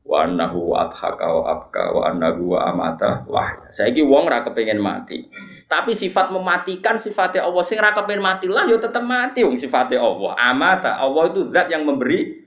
Wa 0.02 0.26
annahu 0.26 0.74
adhaka 0.74 1.26
wa 1.30 1.42
abka 1.46 1.84
wa 1.94 2.02
annahu 2.10 2.58
amata 2.58 3.22
wah. 3.30 3.70
Saiki 3.70 4.02
wong 4.02 4.26
ra 4.26 4.42
kepengin 4.42 4.82
mati. 4.82 5.30
Tapi 5.68 5.92
sifat 5.92 6.32
mematikan 6.32 6.96
sifatnya 6.96 7.44
Allah 7.44 7.62
sing 7.62 7.78
ra 7.78 7.94
kepengin 7.94 8.24
mati 8.24 8.48
lah 8.50 8.66
yo 8.66 8.82
tetep 8.82 9.04
mati 9.06 9.46
wong 9.46 9.54
sifatnya 9.54 10.02
Allah. 10.02 10.34
Amata 10.34 10.98
Allah 10.98 11.30
itu 11.30 11.54
zat 11.54 11.70
yang 11.70 11.86
memberi 11.86 12.37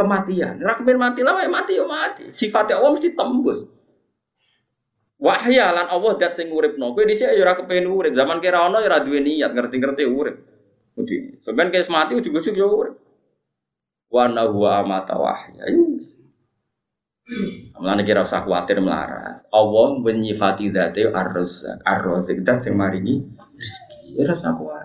kematian. 0.00 0.56
Rakbin 0.64 0.96
mati 0.96 1.20
lah, 1.20 1.44
mati 1.44 1.76
yo 1.76 1.84
mati. 1.84 2.32
Sifatnya 2.32 2.80
Allah 2.80 2.96
mesti 2.96 3.12
tembus. 3.12 3.68
Wahya 5.20 5.76
lan 5.76 5.92
Allah 5.92 6.16
dat 6.16 6.32
sing 6.32 6.48
uripno. 6.48 6.96
Kowe 6.96 7.04
dhisik 7.04 7.36
ya 7.36 7.44
ora 7.44 7.52
kepen 7.60 7.84
urip. 7.84 8.16
Zaman 8.16 8.40
kira 8.40 8.64
ana 8.64 8.80
ya 8.80 8.88
ora 8.88 9.04
duwe 9.04 9.20
niat 9.20 9.52
ngerti-ngerti 9.52 10.08
urip. 10.08 10.36
Mesti. 10.96 11.44
Sampeyan 11.44 11.68
kes 11.68 11.92
mati 11.92 12.16
ujug-ujug 12.16 12.56
yo 12.56 12.66
urip. 12.72 12.96
Wa 14.08 14.32
huwa 14.48 14.80
amata 14.80 15.20
wahya. 15.20 15.68
Mulane 17.76 18.02
kira 18.08 18.24
usah 18.24 18.48
kuwatir 18.48 18.80
melarat. 18.80 19.44
Allah 19.52 19.88
menyifati 20.00 20.72
dzate 20.72 21.12
ar-razzaq, 21.12 21.84
ar-razzaq 21.84 22.40
dat 22.40 22.64
sing 22.64 22.74
maringi 22.74 23.20
rezeki. 23.60 24.16
Ya 24.16 24.24
ora 24.24 24.34
usah 24.40 24.52
kuwatir. 24.56 24.79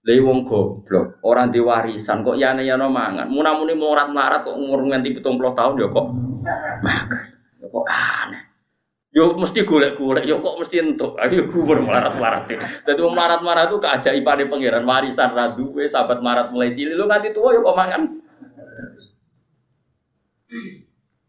Lha 0.00 0.16
wong 0.24 0.48
goblok, 0.48 1.20
orang 1.20 1.52
di 1.52 1.60
warisan 1.60 2.24
kok 2.24 2.40
yane 2.40 2.64
yana 2.64 2.88
mangan. 2.88 3.28
Munamuni 3.28 3.76
morat 3.76 4.08
melarat 4.08 4.48
kok 4.48 4.56
umur 4.56 4.80
nganti 4.88 5.20
70 5.20 5.52
tahun 5.52 5.76
ya 5.76 5.88
kok 5.92 6.06
makan. 6.80 7.24
Ya 7.60 7.66
kok 7.68 7.84
aneh. 7.84 8.42
Yo 9.12 9.36
mesti 9.36 9.60
golek-golek, 9.68 10.24
yo 10.24 10.40
kok 10.40 10.56
mesti 10.56 10.80
entuk. 10.80 11.20
Ayo 11.20 11.52
kubur 11.52 11.84
melarat-melarat. 11.84 12.48
Dadi 12.88 13.00
wong 13.04 13.12
melarat-melarat 13.12 13.68
itu 13.68 13.76
keajaibane 13.76 14.48
pangeran 14.48 14.88
warisan 14.88 15.36
ra 15.36 15.52
duwe, 15.52 15.84
sahabat 15.84 16.24
melarat 16.24 16.48
mulai 16.48 16.72
cilik 16.72 16.96
lu 16.96 17.04
nganti 17.04 17.36
tua 17.36 17.52
yo 17.52 17.60
kok 17.60 17.76
mangan. 17.76 18.02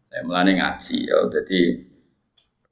Ya 0.08 0.20
mulane 0.24 0.56
ngaji 0.56 0.96
ya. 1.12 1.18
Jadi 1.28 1.60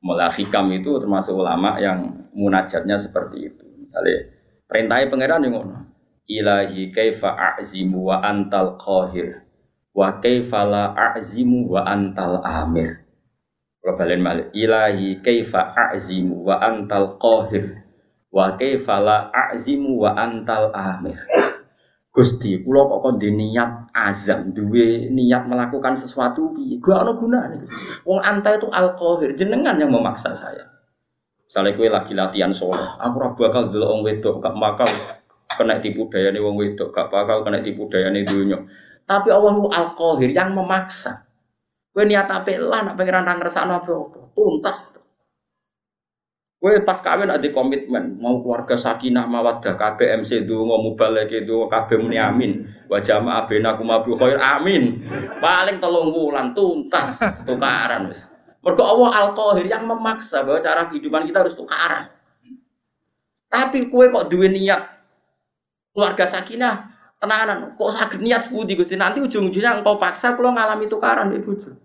mulai 0.01 0.33
hikam 0.33 0.73
itu 0.73 0.97
termasuk 0.97 1.37
ulama 1.37 1.77
yang 1.77 2.25
munajatnya 2.33 2.97
seperti 2.97 3.53
itu. 3.53 3.65
Misalnya 3.85 4.33
perintahnya 4.65 5.13
pangeran 5.13 5.45
yang 5.45 5.55
ngono 5.61 5.90
ilahi 6.31 6.95
kaifa 6.95 7.59
a'zimu 7.59 8.07
wa 8.07 8.23
antal 8.23 8.79
qahir 8.79 9.43
wa 9.91 10.23
kaifa 10.23 10.63
la 10.63 10.95
a'zimu 10.95 11.67
wa 11.67 11.83
antal 11.83 12.39
amir 12.47 13.03
kalau 13.83 13.99
balen 13.99 14.23
malik 14.23 14.47
ilahi 14.55 15.19
kaifa 15.19 15.75
a'zimu 15.75 16.47
wa 16.47 16.63
antal 16.63 17.19
qahir 17.19 17.83
wa 18.31 18.55
kaifa 18.55 19.03
la 19.03 19.35
a'zimu 19.35 19.99
wa 19.99 20.15
antal 20.15 20.71
amir 20.71 21.19
Gusti, 22.11 22.59
kula 22.67 22.91
kok 22.91 23.07
kon 23.07 23.17
niat 23.23 23.95
azam, 23.95 24.51
duwe 24.51 25.07
niat 25.15 25.47
melakukan 25.47 25.95
sesuatu 25.95 26.51
piye? 26.59 26.83
Gak 26.83 27.07
ono 27.07 27.15
gunane. 27.15 27.71
Wong 28.03 28.19
anta 28.19 28.59
itu 28.59 28.67
al-qahir, 28.67 29.31
jenengan 29.39 29.79
yang 29.79 29.95
memaksa 29.95 30.35
saya. 30.35 30.67
Misalnya 31.47 31.79
kue 31.79 31.87
lagi 31.87 32.11
latihan 32.19 32.51
sholat, 32.51 32.99
aku 32.99 33.47
bakal 33.47 33.71
dulu 33.71 33.87
wong 33.95 34.01
wedok, 34.03 34.43
gak 34.43 34.59
bakal 34.59 34.91
kena 35.59 35.83
tipu 35.83 36.07
daya 36.11 36.31
nih 36.31 36.43
wong 36.43 36.55
wedok, 36.59 36.95
gak 36.95 37.11
bakal 37.11 37.43
kena 37.43 37.63
tipu 37.63 37.91
daya 37.91 38.11
nih 38.11 38.23
dunia. 38.27 38.59
Tapi 39.11 39.29
Allah 39.35 39.59
itu 39.59 39.69
al-qahir 39.71 40.31
yang 40.31 40.55
memaksa. 40.55 41.27
Kowe 41.91 42.07
niat 42.07 42.31
apik 42.31 42.55
lah 42.63 42.87
nak 42.87 42.95
pengiran 42.95 43.27
ra 43.27 43.35
ngersakno 43.35 43.83
apa-apa. 43.83 44.31
Tuntas. 44.39 44.79
Kowe 46.61 46.77
pas 46.87 47.03
kawin 47.03 47.33
ada 47.33 47.49
komitmen, 47.51 48.21
mau 48.21 48.39
keluarga 48.45 48.79
sakinah 48.79 49.27
mawaddah 49.27 49.75
kabeh 49.75 50.23
MC 50.23 50.47
donga 50.47 50.79
mubalek 50.79 51.33
itu 51.35 51.67
kabeh 51.67 51.97
muni 51.99 52.21
amin. 52.21 52.69
Wa 52.87 53.03
jama'a 53.03 53.51
bainakum 53.51 53.91
bi 54.07 54.13
khair 54.15 54.39
amin. 54.39 55.03
Paling 55.43 55.83
telung 55.83 56.15
bulan 56.15 56.55
tuntas 56.55 57.19
tukaran 57.49 58.13
wis. 58.13 58.31
Mergo 58.61 58.85
Allah 58.85 59.11
Al-Qahir 59.25 59.73
yang 59.73 59.89
memaksa 59.89 60.45
bahwa 60.45 60.61
cara 60.61 60.93
kehidupan 60.93 61.25
kita 61.25 61.49
harus 61.49 61.57
tukaran. 61.57 62.13
Tapi 63.49 63.89
kue 63.89 64.13
kok 64.13 64.29
duwe 64.29 64.53
niat 64.53 65.00
keluarga 65.95 66.25
sakinah, 66.27 66.91
tenanan, 67.21 67.77
kok 67.77 67.93
sakit 67.93 68.21
niat 68.23 68.49
budi 68.49 68.79
Gusti 68.79 68.97
nanti 68.97 69.21
ujung-ujungnya 69.21 69.83
engkau 69.83 70.01
paksa 70.01 70.35
kalau 70.39 70.55
ngalami 70.55 70.87
tukaran 70.89 71.35
bojo. 71.43 71.77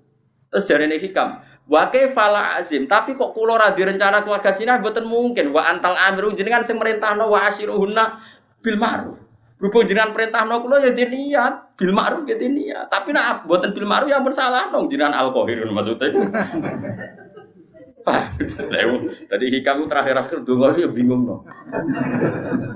Terus 0.53 0.63
jare 0.69 0.87
hikam, 0.87 1.41
wa 1.67 1.89
fala 1.91 2.55
azim, 2.55 2.87
tapi 2.87 3.17
kok 3.17 3.35
kula 3.35 3.59
ra 3.59 3.75
rencana 3.75 4.23
keluarga 4.23 4.55
sinah 4.55 4.79
mboten 4.79 5.03
mungkin 5.03 5.51
wa 5.51 5.67
antal 5.67 5.97
amiru 5.97 6.31
jenengan 6.31 6.63
sing 6.63 6.79
merintahno 6.79 7.27
wa 7.27 7.43
asyiruhunna 7.49 8.03
bil 8.63 8.77
ma'ruf. 8.79 9.17
Berhubung 9.59 9.87
jenengan 9.87 10.15
perintahno 10.15 10.63
kula 10.63 10.79
ya 10.79 10.93
niat 10.93 11.75
bil 11.75 11.91
ma'ruf 11.91 12.23
ya 12.29 12.39
niat. 12.39 12.87
Tapi 12.87 13.11
nak 13.11 13.43
mboten 13.43 13.75
bil 13.75 13.83
ma'ruf 13.89 14.07
ya 14.07 14.23
pun 14.23 14.31
salah 14.31 14.71
nong 14.71 14.87
jenengan 14.87 15.17
maksudnya. 15.75 16.07
Tadi 18.05 19.45
hikam 19.49 19.89
terakhir-akhir 19.89 20.45
dongo 20.45 20.77
ya 20.77 20.85
bingung 20.85 21.25
no. 21.25 21.41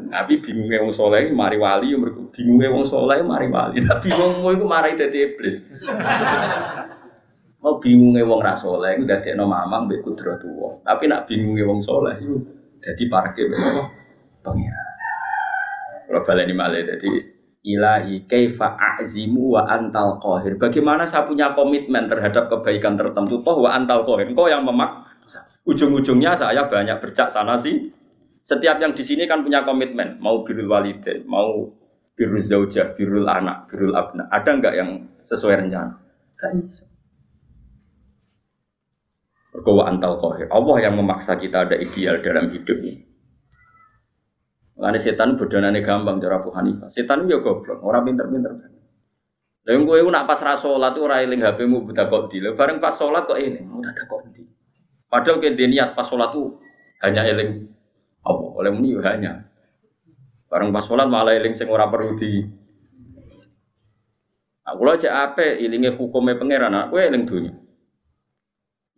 Tapi 0.10 0.42
bingungnya 0.42 0.82
wong 0.82 0.94
soleh 0.94 1.30
mari 1.30 1.62
wali, 1.62 1.94
bingungnya 2.34 2.74
wong 2.74 2.86
soleh 2.89 3.22
mari 3.22 3.46
wali. 3.46 3.86
Nah 3.86 4.02
bingungmu 4.02 4.50
itu 4.58 4.65
marai 4.65 4.98
dari 4.98 5.30
iblis. 5.30 5.70
Mau 7.62 7.78
bingungnya 7.78 8.26
wong 8.26 8.42
ra 8.42 8.58
soleh 8.58 8.98
itu 8.98 9.06
dari 9.06 9.38
no 9.38 9.46
mamang 9.46 9.86
kudrat 10.02 10.42
wong. 10.42 10.82
Tapi 10.82 11.06
nak 11.06 11.30
bingungnya 11.30 11.70
wong 11.70 11.86
soleh 11.86 12.18
itu 12.18 12.42
jadi 12.82 13.04
parkir 13.12 13.54
mbek 13.54 13.62
pengira. 14.42 14.84
Kalau 16.10 16.26
baleni 16.26 16.58
malih 16.58 16.89
jadi 16.89 17.12
ilahi 17.60 18.24
kaifa 18.26 18.80
a'zimu 18.80 19.60
wa 19.60 19.68
antal 19.68 20.18
qahir. 20.24 20.56
Bagaimana 20.56 21.04
saya 21.06 21.28
punya 21.28 21.54
komitmen 21.54 22.08
terhadap 22.08 22.48
kebaikan 22.48 22.96
tertentu 22.96 23.44
toh 23.44 23.62
wa 23.62 23.76
antal 23.76 24.08
qahir. 24.08 24.32
Engkau 24.32 24.48
yang 24.48 24.63
memak 24.63 25.09
Ujung-ujungnya 25.70 26.34
saya 26.34 26.66
banyak 26.66 26.98
bercak 26.98 27.30
sana 27.30 27.62
sih. 27.62 27.94
Setiap 28.42 28.82
yang 28.82 28.98
di 28.98 29.06
sini 29.06 29.30
kan 29.30 29.46
punya 29.46 29.62
komitmen, 29.62 30.18
mau 30.18 30.42
birul 30.42 30.66
walidain, 30.66 31.22
mau 31.30 31.70
birul 32.18 32.42
zaujah, 32.42 32.98
birul 32.98 33.30
anak, 33.30 33.70
birul 33.70 33.94
abna. 33.94 34.26
Ada 34.34 34.50
nggak 34.58 34.74
yang 34.74 35.06
sesuai 35.22 35.62
rencana? 35.62 35.94
Gak 36.40 36.54
antal 39.86 40.18
kohir. 40.18 40.48
Allah 40.50 40.78
yang 40.82 40.98
memaksa 40.98 41.38
kita 41.38 41.68
ada 41.68 41.76
ideal 41.78 42.24
dalam 42.26 42.50
hidup 42.50 42.80
ini. 42.82 43.06
Karena 44.80 44.96
setan 44.96 45.36
bodonane 45.36 45.84
gampang 45.84 46.24
cara 46.24 46.40
Abu 46.40 46.56
Hanifah. 46.56 46.88
Setan 46.88 47.28
ya 47.28 47.44
goblok, 47.44 47.84
orang 47.84 48.08
pinter-pinter. 48.08 48.56
Yang 49.68 49.84
gue 49.86 50.08
nak 50.08 50.26
pas 50.26 50.40
rasolat 50.40 50.96
tuh 50.96 51.06
ora 51.06 51.20
eling 51.22 51.44
HP-mu 51.44 51.84
buta 51.84 52.08
kok 52.08 52.32
di. 52.32 52.42
Bareng 52.42 52.80
pas 52.80 52.96
sholat 52.96 53.28
kok 53.28 53.38
ini, 53.38 53.60
udah 53.68 53.92
tak 53.92 54.08
kok. 54.08 54.24
Padahal 55.10 55.41
ke 55.41 55.58
niat 55.58 55.98
pas 55.98 56.06
sholat 56.06 56.30
tuh 56.30 56.62
hanya 57.02 57.26
eling 57.26 57.65
apa 58.22 58.45
oleh 58.62 58.69
muni 58.69 58.93
hanya. 59.02 59.50
Bareng 60.45 60.69
pas 60.69 60.86
sholat 60.86 61.10
malah 61.10 61.34
eling 61.34 61.58
sing 61.58 61.65
ora 61.65 61.89
perlu 61.89 62.13
di. 62.13 62.45
Aku 64.69 64.86
lo 64.86 64.93
cek 64.93 65.10
apa 65.10 65.58
ilinge 65.58 65.98
hukumnya 65.98 66.38
pangeran, 66.38 66.78
aku 66.78 67.02
eling 67.02 67.26
dunia. 67.26 67.58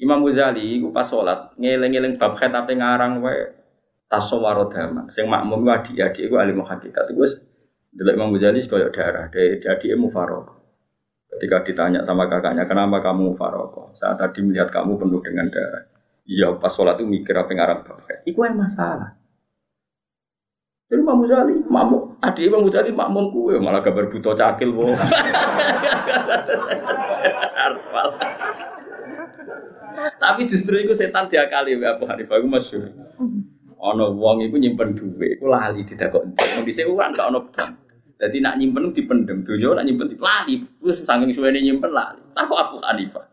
Imam 0.03 0.19
Ghazali 0.27 0.81
iku 0.81 0.91
pas 0.91 1.07
sholat 1.07 1.55
ngeling-eling 1.55 2.19
bab 2.19 2.35
khet 2.35 2.51
apa 2.51 2.75
ngarang 2.75 3.23
wae 3.23 3.55
tasawwaro 4.11 4.67
dhamma. 4.67 5.07
Sing 5.07 5.31
makmum 5.31 5.63
adik-adik 5.63 6.27
iku 6.27 6.43
alim 6.43 6.59
hakikat. 6.59 7.07
Iku 7.15 7.23
wis 7.23 7.47
delok 7.95 8.19
Imam 8.19 8.35
Ghazali 8.35 8.59
koyo 8.67 8.91
darah, 8.91 9.31
dari 9.31 9.63
adik 9.63 9.95
mufarok. 9.95 10.59
Ketika 11.31 11.63
ditanya 11.63 12.03
sama 12.03 12.27
kakaknya, 12.27 12.67
kenapa 12.67 12.99
kamu 12.99 13.31
mufarok? 13.31 13.95
Saat 13.95 14.19
tadi 14.19 14.43
melihat 14.43 14.67
kamu 14.67 14.99
penuh 14.99 15.23
dengan 15.23 15.47
darah. 15.47 15.90
Iya 16.25 16.53
pas 16.61 16.71
sholat 16.73 17.01
itu 17.01 17.07
mikir 17.09 17.33
apa 17.33 17.49
yang 17.49 17.61
Arab 17.65 17.79
bapak. 17.87 18.21
Iku 18.29 18.45
yang 18.45 18.57
masalah. 18.61 19.17
Jadi 20.91 21.07
Imam 21.07 21.23
Ghazali, 21.23 21.55
makmum, 21.71 22.19
adik 22.19 22.51
Imam 22.51 22.67
Ghazali 22.67 22.91
makmum 22.91 23.31
kue 23.31 23.55
malah 23.63 23.79
kabar 23.79 24.11
buta 24.11 24.35
cakil 24.35 24.75
wo. 24.75 24.91
Tapi 30.19 30.41
justru 30.51 30.83
itu 30.83 30.91
setan 30.91 31.31
dia 31.31 31.47
kali 31.47 31.79
ya 31.79 31.95
Abu 31.95 32.03
Hanifah 32.11 32.43
itu 32.43 32.47
masyhur. 32.51 32.91
Ono 33.79 34.13
wong 34.13 34.45
iku 34.45 34.59
nyimpen 34.59 34.93
duit, 34.93 35.39
iku 35.39 35.47
lali 35.47 35.87
didakok. 35.87 36.27
Mau 36.27 36.61
dhisik 36.67 36.91
uang 36.91 37.15
gak 37.15 37.31
ono 37.31 37.47
bank. 37.55 37.71
Jadi 38.19 38.37
nak 38.43 38.59
nyimpen 38.59 38.91
dipendem, 38.93 39.47
dunia 39.47 39.73
nak 39.73 39.87
nyimpen 39.87 40.11
lali. 40.19 40.61
Wis 40.83 41.07
saking 41.07 41.31
suwene 41.31 41.63
nyimpen 41.63 41.89
lali. 41.95 42.19
Takut 42.35 42.59
Abu 42.59 42.83
Hanifah. 42.83 43.30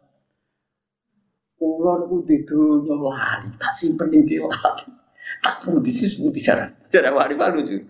Kulo 1.58 2.06
niku 2.06 2.22
di 2.22 2.46
dunya 2.46 2.94
lali, 2.94 3.50
tak 3.58 3.74
simpen 3.74 4.14
ning 4.14 4.22
lali. 4.22 4.86
Tak 5.42 5.66
putih 5.66 5.90
sih 5.90 6.22
putih 6.22 6.38
jaran. 6.38 6.70
Jaran 6.86 7.18
wari 7.18 7.34
lucu. 7.34 7.82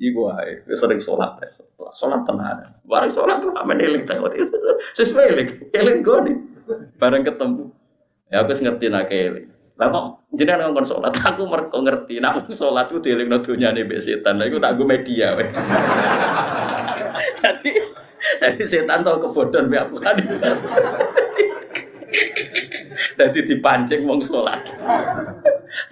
Iku 0.00 0.32
ae, 0.32 0.64
sering 0.72 0.96
sholat, 1.04 1.36
sholat 1.92 2.24
tenan. 2.24 2.64
Bareng 2.88 3.12
sholat 3.12 3.44
tuh 3.44 3.52
amen 3.60 3.82
eling 3.82 4.08
tak 4.08 4.24
Sesuai 4.96 5.36
eling, 5.36 5.48
eling 5.76 5.98
goni. 6.00 6.32
Bareng 6.96 7.28
ketemu. 7.28 7.68
Ya 8.32 8.40
aku 8.40 8.56
ngerti 8.56 8.86
nak 8.88 9.12
eling. 9.12 9.52
Lah 9.76 9.86
kok 9.92 10.04
jenengan 10.32 10.72
ngomong 10.72 10.86
sholat, 10.88 11.12
aku 11.28 11.44
mereka 11.44 11.76
ngerti. 11.76 12.24
Nak 12.24 12.48
sholat 12.56 12.88
itu 12.88 13.04
dieling 13.04 13.28
dunia 13.44 13.68
nih 13.76 13.84
setan. 14.00 14.40
Nah, 14.40 14.48
itu 14.48 14.56
tak 14.56 14.80
gue 14.80 14.86
media. 14.88 15.36
Jadi, 17.38 17.70
jadi 18.42 18.64
setan 18.64 19.04
tau 19.04 19.20
kebodohan 19.20 19.68
biar 19.68 19.92
bukan. 19.92 20.14
Jadi 23.18 23.38
dipancing 23.46 24.02
wong 24.06 24.20
sholat. 24.22 24.62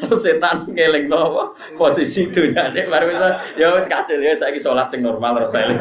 Terus 0.00 0.24
setan 0.24 0.66
ngeling 0.72 1.06
nopo 1.06 1.54
posisi 1.76 2.26
dunyane 2.32 2.88
baru 2.88 3.12
bisa 3.12 3.28
ya 3.60 3.76
wis 3.76 3.86
kasil 3.86 4.18
ya 4.18 4.32
saiki 4.32 4.58
sholat 4.58 4.88
sing 4.88 5.04
normal 5.04 5.36
terus 5.36 5.52
saya. 5.52 5.76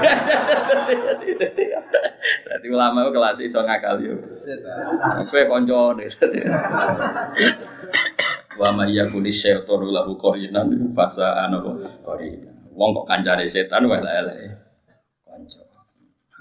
Jadi 2.45 2.67
ulama 2.69 3.07
itu 3.07 3.11
kelas 3.15 3.37
iso 3.41 3.59
ngakal 3.63 4.01
yo. 4.03 4.15
Kowe 5.29 5.43
kanca 5.49 5.95
Wa 8.55 8.71
may 8.71 8.95
yakuni 8.95 9.35
syaitanu 9.35 9.91
lahu 9.91 10.15
qarinan 10.15 10.95
fasa 10.95 11.43
anapa 11.43 11.75
qarina. 12.07 12.51
Wong 12.71 12.89
kok 12.95 13.07
kancane 13.11 13.47
setan 13.51 13.87
wae 13.91 13.99
elek. 13.99 14.59
Kanca. 15.27 15.64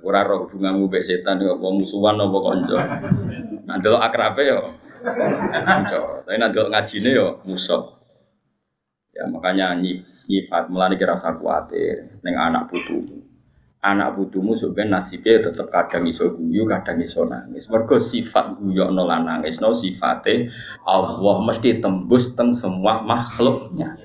Ora 0.05 0.21
roh 0.29 0.45
hubunganmu 0.45 0.93
mbek 0.93 1.01
setan 1.01 1.41
yo 1.41 1.57
apa 1.57 1.67
musuhan 1.73 2.21
apa 2.21 2.39
kanca. 2.45 2.79
Nah, 3.65 3.77
delok 3.81 4.05
akrabe 4.05 4.43
yo 4.45 4.61
kanca. 5.65 6.21
Tapi 6.29 6.37
nanti 6.37 6.61
ngajine 6.61 7.11
yo 7.17 7.41
musuh. 7.49 8.05
Ya 9.17 9.25
makanya 9.25 9.73
nyifat 10.29 10.69
melani 10.69 11.01
kira 11.01 11.17
usah 11.17 11.33
kuatir 11.41 12.21
neng 12.21 12.37
anak 12.37 12.69
putu. 12.69 13.25
Anak 13.85 14.17
putumu 14.17 14.57
sebenarnya 14.57 15.05
nasibnya 15.05 15.53
tetap 15.53 15.69
kadang 15.69 16.09
iso 16.09 16.33
guyu, 16.33 16.65
kadang 16.65 17.05
iso 17.05 17.29
nangis. 17.29 17.69
Mergo 17.69 18.01
sifat 18.01 18.57
guyu 18.57 18.89
no 18.89 19.05
nangis, 19.05 19.61
no 19.61 19.77
sifatnya 19.77 20.49
Allah 20.89 21.37
mesti 21.45 21.85
tembus 21.85 22.33
teng 22.33 22.57
semua 22.57 23.05
makhluknya. 23.05 24.01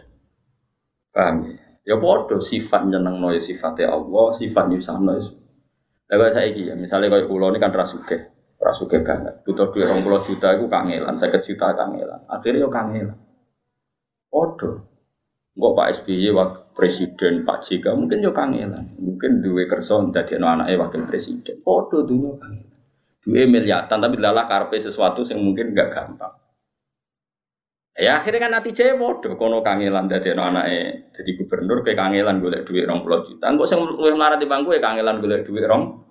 Paham 1.15 1.47
ya? 1.47 1.55
Ya 1.87 1.95
bodoh 1.95 2.43
sifat 2.43 2.91
nyeneng 2.91 3.23
no 3.23 3.31
ya 3.31 3.39
sifatnya 3.39 3.95
Allah, 3.95 4.35
sifat 4.35 4.67
nyusah 4.67 4.99
no. 4.99 5.15
Lalu 6.09 6.33
saya 6.33 6.49
ya, 6.49 6.73
misalnya 6.73 7.13
kalau 7.13 7.29
pulau 7.29 7.53
ini 7.53 7.61
kan 7.61 7.69
rasuke, 7.69 8.17
rasuke 8.57 9.05
banget. 9.05 9.45
Butuh 9.45 9.69
duit 9.69 9.85
orang 9.85 10.01
pulau 10.01 10.25
juta 10.25 10.57
itu 10.57 10.65
kangelan, 10.65 11.13
saya 11.13 11.37
juta 11.37 11.77
kangelan. 11.77 12.25
Akhirnya 12.25 12.65
yo 12.65 12.69
kangelan. 12.73 13.17
Bodoh. 14.33 14.89
Enggak 15.53 15.73
Pak 15.75 15.87
SBY 16.01 16.29
waktu 16.33 16.59
presiden 16.73 17.33
Pak 17.45 17.61
JK 17.61 17.85
mungkin 17.93 18.25
yo 18.25 18.33
kangelan. 18.33 18.97
Mungkin 18.97 19.45
dua 19.45 19.69
kerja 19.69 20.01
dadi 20.09 20.33
anaknya 20.39 20.81
wakil 20.81 21.05
presiden. 21.05 21.61
Podo 21.61 22.01
dunia 22.01 22.33
kangelan. 22.41 22.77
Dua 23.21 23.43
miliatan 23.45 23.97
tapi 24.01 24.15
lalah 24.17 24.49
karpe 24.49 24.81
sesuatu 24.81 25.21
yang 25.27 25.45
mungkin 25.45 25.77
enggak 25.77 25.93
gampang. 25.93 26.38
Ya 27.97 28.21
akhirnya 28.21 28.39
kan 28.47 28.51
nanti 28.53 28.69
cewek 28.71 29.01
bodoh 29.01 29.33
kono 29.35 29.59
kangelan 29.65 30.07
dadi 30.07 30.31
anaknya 30.31 31.09
jadi 31.15 31.29
gubernur 31.35 31.83
kayak 31.83 31.99
kangelan 31.99 32.39
golek 32.39 32.63
duit 32.63 32.87
rong 32.87 33.03
puluh 33.03 33.27
juta. 33.27 33.49
Enggak 33.49 33.67
sing 33.71 33.79
luwih 33.81 34.15
melarat 34.15 34.39
di 34.39 34.47
bangku 34.47 34.71
ya 34.71 34.79
kangelan 34.79 35.19
golek 35.19 35.43
duit 35.43 35.67
rong 35.67 36.05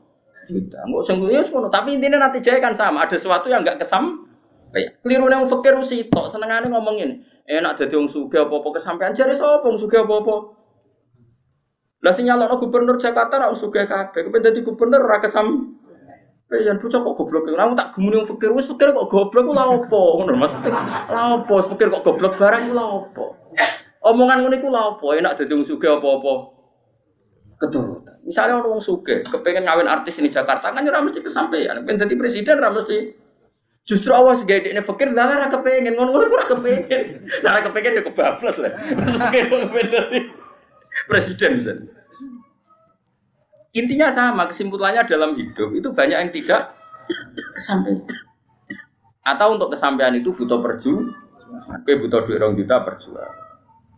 juta. 0.51 0.79
Enggak 0.85 1.05
sing 1.09 1.17
ya 1.25 1.41
ngono. 1.49 1.69
Tapi 1.73 1.97
intinya 1.97 2.29
nanti 2.29 2.45
cewek 2.45 2.61
kan 2.61 2.77
sama. 2.77 3.09
Ada 3.09 3.17
sesuatu 3.17 3.49
yang 3.49 3.65
enggak 3.65 3.81
kesam. 3.81 4.29
Kayak 4.69 5.01
keliru 5.01 5.33
yang 5.33 5.49
fakir 5.49 5.81
tok 6.13 6.29
senengane 6.29 6.69
ngomongin 6.69 7.25
enak 7.49 7.81
jadi 7.81 7.97
wong 7.97 8.13
sugih 8.13 8.45
apa-apa 8.45 8.77
kesampean 8.77 9.17
jare 9.17 9.33
sapa 9.33 9.65
wong 9.65 9.81
sugih 9.81 10.05
apa-apa 10.05 10.61
Lah 11.99 12.15
sing 12.15 12.31
gubernur 12.31 12.95
Jakarta 12.95 13.43
ra 13.43 13.51
sugih 13.59 13.83
kabeh. 13.83 14.31
Kepen 14.31 14.39
dadi 14.45 14.63
gubernur 14.63 15.03
ora 15.03 15.19
kesam 15.19 15.78
Eh, 16.49 16.65
yang 16.65 16.81
bocah 16.81 17.05
kok 17.05 17.17
goblok. 17.21 17.45
Aku 17.53 17.77
tak 17.77 17.93
gemuni 17.93 18.17
wong 18.17 18.29
fikir, 18.33 18.49
wis 18.57 18.73
fikir 18.73 18.97
kok 18.97 19.13
goblok 19.13 19.45
ku 19.45 19.53
lha 19.53 19.69
opo? 19.69 20.17
Ngono 20.17 20.33
maksudnya. 20.33 20.73
Lha 21.13 21.45
opo 21.45 21.61
fikir 21.61 21.93
kok 21.93 22.09
goblok 22.09 22.41
barang 22.41 22.73
ku 22.73 22.73
lha 22.73 22.85
opo? 22.89 23.37
Omongan 24.01 24.49
ngene 24.49 24.57
iku 24.57 24.73
lha 24.73 24.97
opo? 24.97 25.13
Enak 25.13 25.37
dadi 25.37 25.53
wong 25.53 25.69
sugih 25.69 26.01
apa-apa. 26.01 26.57
Keturutan. 27.61 28.17
Misalnya 28.25 28.65
orang 28.65 28.81
wong 28.81 28.83
sugih, 28.85 29.29
kepengen 29.29 29.69
ngawin 29.69 29.93
artis 29.93 30.17
ini 30.25 30.33
Jakarta 30.33 30.73
kan 30.73 30.89
ora 30.89 31.05
mesti 31.05 31.21
kesampaian. 31.21 31.85
Pengen 31.85 32.09
dadi 32.09 32.17
presiden 32.17 32.65
ora 32.65 32.73
mesti 32.73 33.29
Justru 33.89 34.13
awas 34.13 34.45
gaya 34.45 34.69
ini 34.69 34.85
fakir, 34.85 35.17
lah 35.17 35.33
ora 35.33 35.49
kepengen, 35.49 35.97
ngono-ngono 35.97 36.29
ora 36.29 36.45
kepengen. 36.45 37.25
Lah 37.41 37.65
kepengen 37.65 37.97
ya 37.97 38.03
kebablas 38.05 38.61
lah. 38.61 38.73
Presiden 41.09 41.51
misalnya. 41.65 41.98
Intinya 43.77 44.09
sama, 44.09 44.49
kesimpulannya 44.49 45.05
dalam 45.05 45.37
hidup 45.37 45.77
itu 45.77 45.89
banyak 45.93 46.19
yang 46.19 46.33
tidak 46.33 46.73
kesampaian. 47.53 48.01
Atau 49.21 49.61
untuk 49.61 49.77
kesampaian 49.77 50.17
itu 50.17 50.33
butuh 50.33 50.61
perjuangan. 50.65 51.29
Tapi 51.49 51.93
butuh 52.01 52.25
duit 52.25 52.41
orang 52.41 52.57
juta 52.57 52.81
berjuang. 52.81 53.35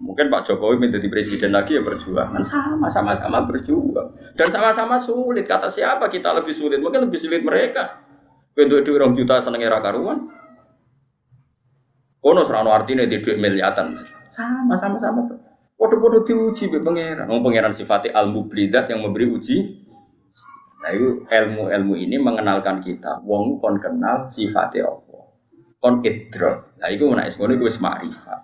Mungkin 0.01 0.33
Pak 0.33 0.49
Jokowi 0.49 0.81
menjadi 0.81 1.07
presiden 1.13 1.53
lagi 1.53 1.77
ya 1.77 1.85
berjuang. 1.85 2.33
Kan 2.33 2.43
sama, 2.43 2.89
sama-sama 2.89 3.45
berjuang. 3.45 4.17
Dan 4.35 4.49
sama-sama 4.49 4.97
sulit. 4.97 5.45
Kata 5.45 5.69
siapa 5.69 6.09
kita 6.09 6.33
lebih 6.41 6.57
sulit? 6.57 6.81
Mungkin 6.81 7.07
lebih 7.07 7.21
sulit 7.21 7.45
mereka. 7.45 8.01
Untuk 8.57 8.83
duit 8.83 8.97
orang 8.97 9.15
juta 9.15 9.39
seneng 9.45 9.63
era 9.63 9.79
karuan. 9.79 10.27
Kono 12.21 12.43
serano 12.45 12.73
artinya 12.73 13.05
di 13.05 13.21
duit 13.21 13.37
miliatan. 13.37 13.97
Sama, 14.33 14.75
sama-sama. 14.75 15.50
Podo-podo 15.81 16.21
diuji 16.29 16.69
be 16.69 16.85
pangeran. 16.85 17.25
Wong 17.25 17.41
pangeran 17.41 17.73
sifatnya 17.73 18.13
ilmu 18.21 18.53
blidat 18.53 18.93
yang 18.93 19.01
memberi 19.01 19.33
uji. 19.33 19.81
Nah 20.85 20.93
itu 20.93 21.25
ilmu-ilmu 21.25 21.97
ini 21.97 22.21
mengenalkan 22.21 22.85
kita. 22.85 23.25
Wong 23.25 23.65
kon 23.65 23.81
kenal 23.81 24.29
sifatnya 24.29 24.93
apa. 24.93 25.19
Kon 25.81 26.05
idrok. 26.05 26.77
Nah 26.85 26.89
itu 26.93 27.09
menaik 27.09 27.33
itu 27.33 27.65
wis 27.65 27.81
makrifat. 27.81 28.41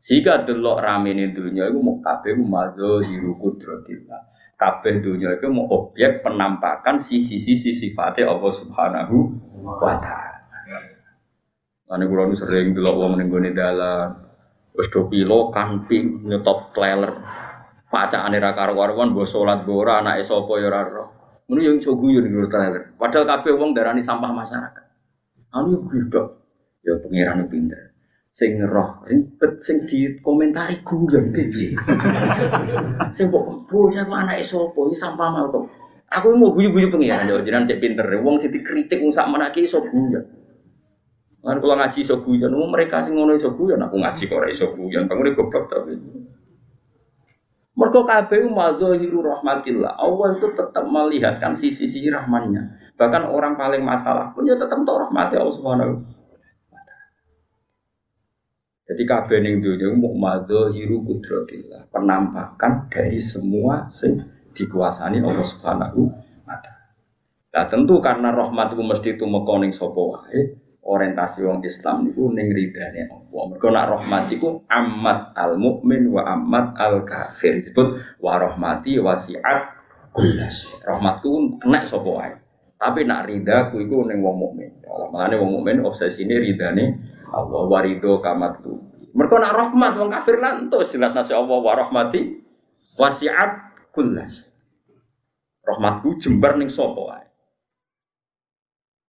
Sehingga 0.00 0.48
delok 0.48 0.80
ramene 0.80 1.36
dunia 1.36 1.68
itu 1.68 1.76
mau 1.76 2.00
kabeh 2.00 2.40
mazo 2.40 3.04
hiru 3.04 3.36
kudratillah. 3.36 4.32
Kabeh 4.56 5.04
dunia 5.04 5.36
itu 5.36 5.52
mau 5.52 5.68
objek 5.68 6.24
penampakan 6.24 6.96
sisi-sisi 6.96 7.76
sifatnya 7.76 8.32
Allah 8.32 8.48
Subhanahu 8.48 9.16
wa 9.60 10.00
taala. 10.00 10.40
Ane 11.92 12.08
kula 12.08 12.32
sering 12.32 12.72
delok 12.72 12.96
wong 12.96 13.20
gone 13.28 13.52
dalan, 13.52 14.31
Wis 14.72 14.88
do 14.88 15.04
pilo 15.08 15.52
kamping 15.52 16.24
nyetop 16.24 16.72
kleler. 16.72 17.12
Pacakane 17.92 18.40
ra 18.40 18.56
karo-karuan 18.56 19.12
mbok 19.12 19.28
salat 19.28 19.68
mbok 19.68 19.84
ora 19.84 20.00
anake 20.00 20.24
sapa 20.24 20.52
ya 20.56 20.72
ora 20.72 20.80
ero. 20.88 21.04
Ngono 21.44 21.76
iso 21.76 21.92
guyon 21.92 22.24
nggo 22.24 22.48
kleler. 22.48 22.96
Padahal 22.96 23.28
kabeh 23.28 23.52
wong 23.52 23.76
darani 23.76 24.00
sampah 24.00 24.32
masyarakat. 24.32 24.84
Anu 25.52 25.76
yo 25.76 25.78
gudok. 25.84 26.26
Ya 26.80 26.96
pangeran 27.04 27.44
pinter. 27.52 27.92
Sing 28.32 28.64
roh 28.64 29.04
ribet 29.04 29.60
sing 29.60 29.84
dikomentari 29.84 30.80
guyon 30.80 31.36
piye. 31.36 31.76
Sing 33.16 33.28
kok 33.28 33.44
bocah 33.68 34.02
kok 34.08 34.20
anake 34.24 34.40
sapa 34.40 34.80
iki 34.88 34.96
sampah 34.96 35.28
mau 35.28 35.52
kok. 35.52 35.64
Aku 36.08 36.32
mau 36.32 36.48
guyu-guyu 36.56 36.88
pangeran 36.88 37.28
yo 37.28 37.44
jenengan 37.44 37.68
cek 37.68 37.76
pinter. 37.76 38.08
Wong 38.24 38.40
sing 38.40 38.48
dikritik 38.48 39.04
wong 39.04 39.12
sak 39.12 39.28
menake 39.28 39.68
iso 39.68 39.84
guyon. 39.84 40.41
Kan 41.42 41.58
kalau 41.58 41.74
ngaji 41.74 41.98
iso 42.06 42.22
guyon, 42.22 42.54
mereka 42.70 43.02
sing 43.02 43.18
ngono 43.18 43.34
iso 43.34 43.50
guyon, 43.58 43.82
aku 43.82 43.98
ngaji 43.98 44.22
kok 44.30 44.38
ora 44.38 44.48
iso 44.48 44.70
guyon, 44.78 45.10
bangun 45.10 45.34
goblok 45.34 45.66
tapi. 45.66 45.98
Mergo 47.72 48.06
kabeh 48.06 48.46
mazahiru 48.46 49.26
rahmatillah. 49.26 49.98
Allah 49.98 50.28
itu 50.38 50.54
tetap 50.54 50.84
melihatkan 50.86 51.50
sisi-sisi 51.50 52.12
rahmannya. 52.12 52.94
Bahkan 52.94 53.26
orang 53.26 53.58
paling 53.58 53.82
masalah 53.82 54.30
pun 54.30 54.46
ya 54.46 54.54
tetap 54.54 54.86
tahu 54.86 55.02
rahmati 55.02 55.34
Allah 55.34 55.56
Subhanahu 55.56 55.92
jadi 58.92 59.08
kabeh 59.08 59.38
ning 59.40 59.64
dunya 59.64 59.88
mau 59.96 60.12
mazahiru 60.12 61.00
kudratillah, 61.00 61.88
penampakan 61.88 62.92
dari 62.92 63.16
semua 63.16 63.88
sing 63.88 64.20
dikuasani 64.52 65.24
Allah 65.24 65.46
Subhanahu 65.48 66.12
wa 66.44 66.56
taala. 66.60 66.92
Nah, 67.56 67.64
tentu 67.72 67.96
karena 68.04 68.36
rahmat 68.36 68.76
itu 68.76 68.84
mesti 68.84 69.10
tumeka 69.16 69.54
ning 69.64 69.72
sapa 69.72 69.96
wae, 69.96 70.60
orientasi 70.92 71.40
wong 71.48 71.64
Islam 71.64 72.04
niku 72.04 72.28
ning 72.28 72.52
ridane 72.52 73.08
Allah. 73.08 73.42
Mergo 73.48 73.68
nak 73.72 73.86
rahmat 73.88 74.28
iku 74.36 74.60
amat 74.68 75.32
al 75.32 75.56
mukmin 75.56 76.12
wa 76.12 76.28
amat 76.36 76.76
al 76.76 77.08
kafir. 77.08 77.64
Disebut 77.64 78.20
wa 78.20 78.36
rahmati 78.36 79.00
wasiat 79.00 79.72
kullas. 80.12 80.68
Rahmatku 80.84 81.56
kena 81.64 81.88
sapa 81.88 82.10
wae. 82.12 82.32
Tapi 82.76 83.08
nak 83.08 83.24
ridaku 83.24 83.80
iku 83.88 84.04
ning 84.04 84.20
wong 84.20 84.36
mukmin. 84.36 84.70
Makane 84.84 85.40
wong 85.40 85.50
mukmin 85.56 85.80
obsesine 85.80 86.36
ridane 86.36 87.00
Allah 87.32 87.64
warido 87.64 88.20
kamat 88.20 88.60
tu. 88.60 88.76
Mergo 89.16 89.40
nak 89.40 89.56
rahmat 89.56 89.92
wong 89.96 90.12
kafir 90.12 90.36
lan 90.36 90.68
jelas 90.68 91.16
nasi 91.16 91.32
Allah 91.32 91.56
wa 91.56 91.72
rahmati 91.72 92.20
wasiat 93.00 93.72
kullas. 93.96 94.52
Rahmatku 95.64 96.20
jembar 96.20 96.60
ning 96.60 96.68
sapa 96.68 97.00
wae. 97.00 97.31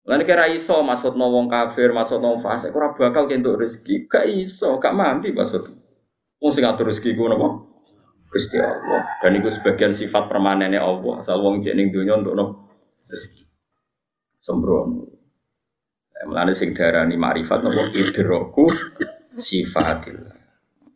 Lan 0.09 0.25
kira 0.25 0.49
iso 0.49 0.81
maksud 0.81 1.13
wong 1.21 1.53
kafir, 1.53 1.93
maksud 1.93 2.25
wong 2.25 2.41
fasik 2.41 2.73
ora 2.73 2.97
bakal 2.97 3.29
kentuk 3.29 3.61
rezeki. 3.61 4.09
Gak 4.09 4.25
iso, 4.25 4.81
gak 4.81 4.97
mandi 4.97 5.31
maksud. 5.37 5.69
Wong 6.41 6.51
sing 6.57 6.65
ngatur 6.65 6.89
rezeki 6.89 7.13
ku 7.21 7.29
napa? 7.29 7.69
Gusti 8.31 8.57
Allah. 8.57 9.21
Dan 9.21 9.37
itu 9.37 9.53
sebagian 9.53 9.93
sifat 9.93 10.31
permanennya 10.33 10.81
Allah. 10.81 11.21
Asal 11.21 11.45
wong 11.45 11.61
jek 11.61 11.77
ning 11.77 11.93
donya 11.93 12.17
untuk 12.17 12.33
napa? 12.33 12.53
Rezeki. 13.13 13.45
Sembrono. 14.41 15.05
Mulane 16.21 16.53
sing 16.57 16.73
diarani 16.73 17.21
marifat 17.21 17.61
napa 17.61 17.93
idroku 17.93 18.73
sifatillah. 19.37 20.37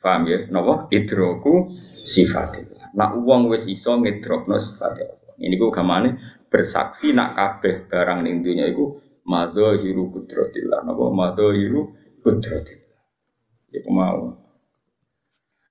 Paham 0.01 0.23
ya? 0.33 0.49
Napa? 0.49 0.89
Idroku 0.89 1.69
sifatillah. 2.09 2.97
Nak 2.97 3.21
wong 3.21 3.53
wis 3.53 3.69
iso 3.69 4.01
ngidrokno 4.01 4.57
sifat 4.57 4.97
Allah. 4.97 5.21
Ini 5.35 5.61
ku 5.61 5.69
gamane 5.69 6.34
bersaksi 6.55 7.11
nak 7.11 7.35
kabeh 7.35 7.91
barang 7.91 8.23
ning 8.23 8.47
dunya 8.47 8.71
iku 8.71 9.03
hiru 9.83 10.15
kudratillah 10.15 10.87
napa 10.87 11.35
hiru 11.51 11.91
kudratillah 12.23 13.03
iku 13.75 13.91
mau 13.91 14.45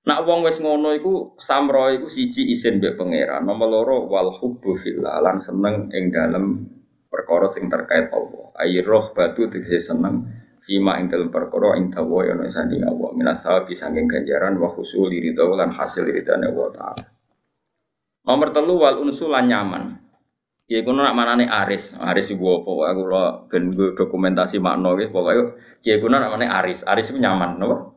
Nak 0.03 0.27
wong 0.27 0.43
wis 0.43 0.59
ngono 0.59 0.91
iku 0.99 1.39
samro 1.39 1.87
iku 1.87 2.11
siji 2.11 2.51
isin 2.51 2.83
mbek 2.83 2.99
pangeran, 2.99 3.47
nomor 3.47 3.71
loro 3.71 4.03
wal 4.11 4.35
hubbu 4.35 4.75
fillah 4.75 5.23
lan 5.23 5.39
seneng 5.39 5.87
ing 5.95 6.11
dalem 6.11 6.67
perkara 7.07 7.47
sing 7.47 7.71
terkait 7.71 8.11
Allah. 8.11 8.51
Ayi 8.59 8.83
roh 8.83 9.15
batu 9.15 9.47
tegese 9.47 9.79
seneng 9.79 10.27
fima 10.59 10.99
ing 10.99 11.07
dalem 11.07 11.31
perkara 11.31 11.79
ing 11.79 11.95
dawa 11.95 12.35
ana 12.35 12.51
sanding 12.51 12.83
Allah. 12.83 13.15
Minasa 13.15 13.63
saking 13.63 14.11
ganjaran 14.11 14.59
wa 14.59 14.75
husul 14.75 15.07
ridho 15.07 15.55
lan 15.55 15.71
hasil 15.71 16.03
ridane 16.03 16.51
Allah 16.51 16.67
taala. 16.75 17.05
Nomor 18.27 18.51
telu 18.51 18.75
wal 18.83 19.07
unsul 19.07 19.31
nyaman. 19.31 20.02
Ya 20.73 20.81
iku 20.81 20.89
nak 20.89 21.13
manane 21.13 21.45
Aris. 21.45 21.93
Aris 22.01 22.33
iku 22.33 22.65
apa? 22.65 22.97
Aku 22.97 23.01
lo 23.05 23.45
ben 23.45 23.69
dokumentasi 23.69 24.57
makna 24.57 24.97
wis 24.97 25.13
pokoke 25.13 25.61
ya 25.85 26.01
iku 26.01 26.09
nak 26.09 26.33
manane 26.33 26.49
Aris. 26.49 26.81
Aris 26.81 27.13
iku 27.13 27.21
nyaman, 27.21 27.61
napa? 27.61 27.93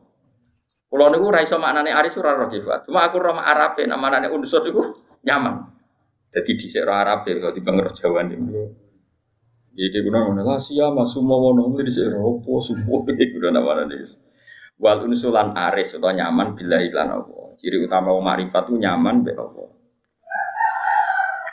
Kulo 0.85 1.09
niku 1.09 1.33
ora 1.33 1.41
iso 1.41 1.57
maknane 1.57 1.89
Aris 1.89 2.13
ora 2.21 2.37
roh. 2.37 2.53
Cuma 2.53 3.09
aku 3.09 3.17
roh 3.17 3.33
Arabe 3.33 3.81
nak 3.89 3.97
manane 3.97 4.29
unsur 4.29 4.61
iku 4.61 4.93
nyaman. 5.25 5.73
Jadi 6.29 6.53
di 6.53 6.67
roh 6.77 6.93
Arabe 6.93 7.29
kalau 7.41 7.53
timbang 7.57 7.81
roh 7.81 7.93
Jawa 7.97 8.21
niku. 8.29 8.45
Ya 9.73 9.89
iki 9.89 10.05
guna 10.05 10.29
ngono 10.29 10.45
lah 10.45 10.61
sia 10.61 10.93
masumo 10.93 11.33
wono 11.49 11.73
di 11.81 11.89
roh 12.05 12.45
apa 12.45 12.51
sumo 12.61 13.01
iki 13.09 13.33
guna 13.33 13.57
namane 13.57 14.05
wis. 14.05 14.21
Wal 14.77 15.01
unsulan 15.01 15.57
Aris 15.57 15.97
atau 15.97 16.13
nyaman 16.13 16.53
bila 16.53 16.77
iklan 16.77 17.09
apa. 17.09 17.57
Ciri 17.57 17.81
utama 17.81 18.13
wong 18.13 18.21
makrifat 18.21 18.69
itu 18.69 18.77
nyaman 18.77 19.25
be 19.25 19.33
apa. 19.33 19.76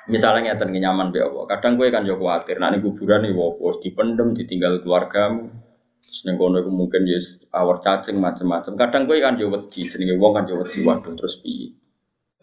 Misalnya 0.05 0.53
ngeten 0.53 0.77
nyaman 0.77 1.09
be 1.17 1.25
Allah. 1.25 1.49
Kadang 1.49 1.81
gue 1.81 1.89
kan 1.89 2.05
yo 2.05 2.21
khawatir 2.21 2.61
nek 2.61 2.85
kuburan 2.85 3.25
nih 3.25 3.33
wopo 3.33 3.73
dipendem 3.81 4.37
ditinggal 4.37 4.85
keluargamu. 4.85 5.49
Terus 6.05 6.21
ning 6.29 6.37
kono 6.37 6.61
iku 6.61 6.69
mungkin 6.69 7.09
ya 7.09 7.17
awar 7.57 7.81
cacing 7.81 8.21
macam-macam. 8.21 8.77
Kadang 8.77 9.09
gue 9.09 9.19
kan 9.25 9.41
yo 9.41 9.49
wedi 9.49 9.89
jenenge 9.89 10.21
wong 10.21 10.33
kan 10.37 10.45
yo 10.45 10.61
wedi 10.61 10.85
waduh 10.85 11.17
terus 11.17 11.41
piye. 11.41 11.73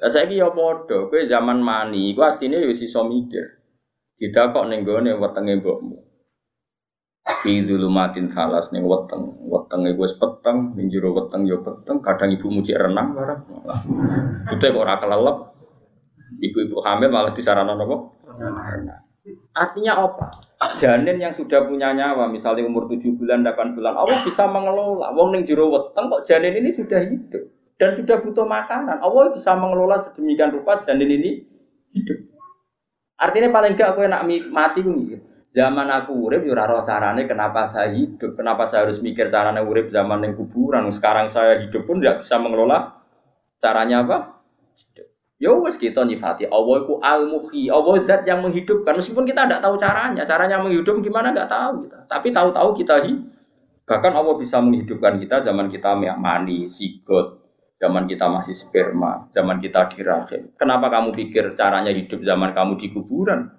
Lah 0.02 0.10
saiki 0.10 0.42
yo 0.42 0.50
padha, 0.58 1.06
kowe 1.06 1.22
zaman 1.22 1.62
mani 1.62 2.10
iku 2.10 2.26
asline 2.26 2.58
yo 2.66 2.74
iso 2.74 3.06
mikir. 3.06 3.62
Tidak 4.18 4.50
kok 4.50 4.66
ning 4.66 4.82
gone 4.82 5.14
wetenge 5.14 5.62
mbokmu. 5.62 5.98
Fi 7.46 7.62
dzulumatin 7.62 8.34
khalas 8.34 8.74
ning 8.74 8.82
weteng, 8.90 9.46
wetenge 9.46 9.94
wis 9.94 10.18
peteng, 10.18 10.74
ning 10.74 10.90
jero 10.90 11.14
weteng 11.14 11.46
yo 11.46 11.62
peteng, 11.62 12.02
kadang 12.02 12.34
ibu 12.34 12.50
muji 12.50 12.74
renang 12.74 13.14
barang. 13.14 13.42
Itu 14.58 14.66
kok 14.74 14.82
ora 14.82 14.98
kelelep, 14.98 15.38
Ibu-ibu 16.40 16.80
hamil 16.86 17.10
malah 17.12 17.34
disarankan 17.36 17.76
apa? 17.76 17.98
Artinya 19.52 19.94
apa? 20.00 20.26
Janin 20.78 21.18
yang 21.18 21.34
sudah 21.34 21.66
punya 21.66 21.92
nyawa, 21.92 22.30
misalnya 22.30 22.64
umur 22.64 22.86
7 22.86 23.18
bulan, 23.18 23.42
8 23.42 23.76
bulan, 23.76 23.98
Allah 23.98 24.18
bisa 24.22 24.46
mengelola. 24.46 25.10
Wong 25.12 25.34
ning 25.34 25.44
jero 25.44 25.74
weteng 25.74 26.08
kok 26.08 26.24
janin 26.24 26.62
ini 26.62 26.70
sudah 26.70 27.02
hidup. 27.02 27.44
dan 27.82 27.98
sudah 27.98 28.22
butuh 28.22 28.46
makanan. 28.46 29.02
Allah 29.02 29.34
bisa 29.34 29.58
mengelola 29.58 29.98
sedemikian 29.98 30.54
rupa 30.54 30.78
janin 30.86 31.18
ini 31.18 31.42
hidup. 31.98 32.30
Artinya 33.18 33.50
paling 33.50 33.74
gak 33.74 33.98
aku 33.98 34.06
enak 34.06 34.22
mati 34.54 34.86
gue 34.86 35.18
Zaman 35.52 35.90
aku 35.90 36.30
urip 36.30 36.48
yo 36.48 36.56
ora 36.56 36.80
carane 36.86 37.28
kenapa 37.28 37.68
saya 37.68 37.92
hidup, 37.92 38.40
kenapa 38.40 38.64
saya 38.70 38.88
harus 38.88 39.04
mikir 39.04 39.28
carane 39.28 39.60
urip 39.60 39.92
zaman 39.92 40.24
yang 40.24 40.38
kuburan. 40.38 40.88
Sekarang 40.94 41.28
saya 41.28 41.60
hidup 41.60 41.84
pun 41.84 42.00
tidak 42.00 42.24
bisa 42.24 42.40
mengelola 42.40 43.04
caranya 43.60 44.06
apa? 44.06 44.18
Ya 45.42 45.50
wes 45.58 45.82
kita 45.82 46.06
nyifati 46.06 46.46
Allah 46.46 46.86
itu 46.86 47.02
al 47.02 47.26
muhi 47.26 47.66
Allah 47.74 47.98
zat 48.06 48.30
yang 48.30 48.46
menghidupkan 48.46 48.94
meskipun 48.94 49.26
kita 49.26 49.50
tidak 49.50 49.66
tahu 49.66 49.74
caranya, 49.74 50.22
caranya 50.30 50.62
menghidup 50.62 51.02
gimana 51.02 51.34
nggak 51.34 51.50
tahu 51.50 51.90
kita. 51.90 52.00
Tapi 52.06 52.28
tahu-tahu 52.30 52.70
kita 52.78 52.96
hidup. 53.02 53.26
Bahkan 53.90 54.14
Allah 54.14 54.38
bisa 54.38 54.62
menghidupkan 54.62 55.18
kita 55.18 55.42
zaman 55.42 55.74
kita 55.74 55.98
mani, 55.98 56.70
sigot, 56.70 57.42
zaman 57.82 58.06
kita 58.06 58.30
masih 58.30 58.54
sperma, 58.54 59.34
zaman 59.34 59.58
kita 59.58 59.90
di. 59.90 60.54
Kenapa 60.62 60.94
kamu 60.94 61.10
pikir 61.18 61.58
caranya 61.58 61.90
hidup 61.90 62.22
zaman 62.22 62.54
kamu 62.54 62.78
di 62.78 62.88
kuburan? 62.94 63.50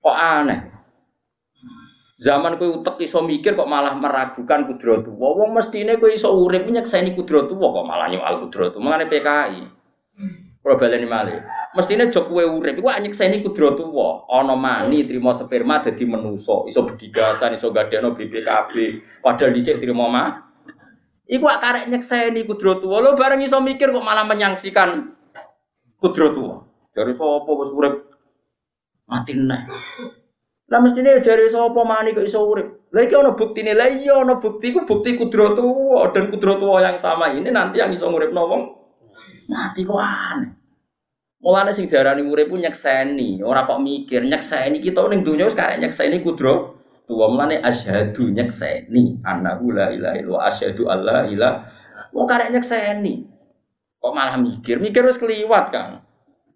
Kok 0.00 0.16
aneh? 0.16 0.60
Zaman 2.18 2.56
kowe 2.56 2.82
utek 2.82 3.04
iso 3.04 3.20
mikir 3.22 3.52
kok 3.52 3.68
malah 3.68 3.94
meragukan 3.94 4.64
kudratu. 4.64 5.12
Wong 5.12 5.52
mestine 5.52 6.00
kowe 6.00 6.08
iso 6.08 6.32
urip 6.34 6.64
nyekseni 6.64 7.12
kudratu 7.12 7.52
kok 7.52 7.84
malah 7.84 8.08
nyoal 8.08 8.48
kudratu. 8.48 8.80
Mangane 8.80 9.06
PKI. 9.12 9.62
Kalau 10.68 10.76
baleni 10.76 11.08
malih. 11.08 11.40
Mestine 11.72 12.12
jok 12.12 12.28
kowe 12.28 12.44
urip 12.44 12.76
iku 12.76 12.92
nyekseni 12.92 13.40
kudratu 13.40 13.88
wa. 13.88 14.28
Ana 14.28 14.52
mani 14.52 15.08
trimo 15.08 15.32
sperma 15.32 15.80
dadi 15.80 16.04
menusa, 16.04 16.68
iso 16.68 16.84
bedigasan, 16.84 17.56
iso 17.56 17.72
gadekno 17.72 18.12
BPKB. 18.12 18.72
Padahal 19.24 19.56
dhisik 19.56 19.80
trimo 19.80 20.12
mah 20.12 20.44
Iku 21.24 21.48
karek 21.48 21.88
nyekseni 21.88 22.44
kudratu 22.44 22.84
wa. 22.84 23.00
Lo 23.00 23.16
bareng 23.16 23.40
iso 23.40 23.64
mikir 23.64 23.96
kok 23.96 24.04
malah 24.04 24.28
menyangsikan 24.28 25.16
kudratu 26.04 26.44
wa. 26.44 26.60
Dari 26.92 27.16
sapa 27.16 27.48
wis 27.48 27.72
urip 27.72 27.94
mati 29.08 29.32
neh. 29.40 29.72
Lah 30.68 30.84
mestine 30.84 31.16
jare 31.24 31.48
sapa 31.48 31.80
mani 31.80 32.12
kok 32.12 32.28
iso 32.28 32.44
urip. 32.44 32.92
Lah 32.92 33.08
iki 33.08 33.16
ana 33.16 33.32
buktine. 33.32 33.72
Lah 33.72 33.88
iya 33.88 34.20
ana 34.20 34.36
bukti 34.36 34.76
ku 34.76 34.84
bukti 34.84 35.16
kudratu 35.16 35.64
dan 36.12 36.28
kudratu 36.28 36.76
yang 36.76 37.00
sama 37.00 37.32
ini 37.32 37.48
nanti 37.48 37.80
yang 37.80 37.88
iso 37.88 38.04
nguripno 38.12 38.44
wong 38.44 38.62
mati 39.48 39.80
kok 39.88 39.96
aneh. 39.96 40.57
Mulane 41.38 41.70
sing 41.70 41.86
diarani 41.86 42.26
urip 42.26 42.50
ku 42.50 42.58
nyekseni, 42.58 43.38
ora 43.46 43.62
kok 43.62 43.78
mikir 43.78 44.26
nyekseni 44.26 44.82
kita 44.82 45.06
ning 45.06 45.22
donya 45.22 45.46
wis 45.46 45.54
karek 45.54 45.78
nyekseni 45.78 46.18
kudro. 46.26 46.74
Tuwa 47.06 47.30
mulane 47.30 47.62
asyhadu 47.62 48.34
nyekseni 48.34 49.22
annahu 49.24 49.72
la 49.72 49.94
ilaha 49.94 50.16
illallah 50.18 50.44
asyhadu 50.50 50.92
alla 50.92 51.24
ilaha 51.30 51.78
Wong 52.12 52.26
karek 52.26 52.50
nyekseni. 52.52 53.28
Kok 53.98 54.12
malah 54.14 54.36
mikir? 54.40 54.82
Mikir 54.82 55.06
wis 55.06 55.18
keliwat, 55.18 55.70
Kang. 55.74 56.02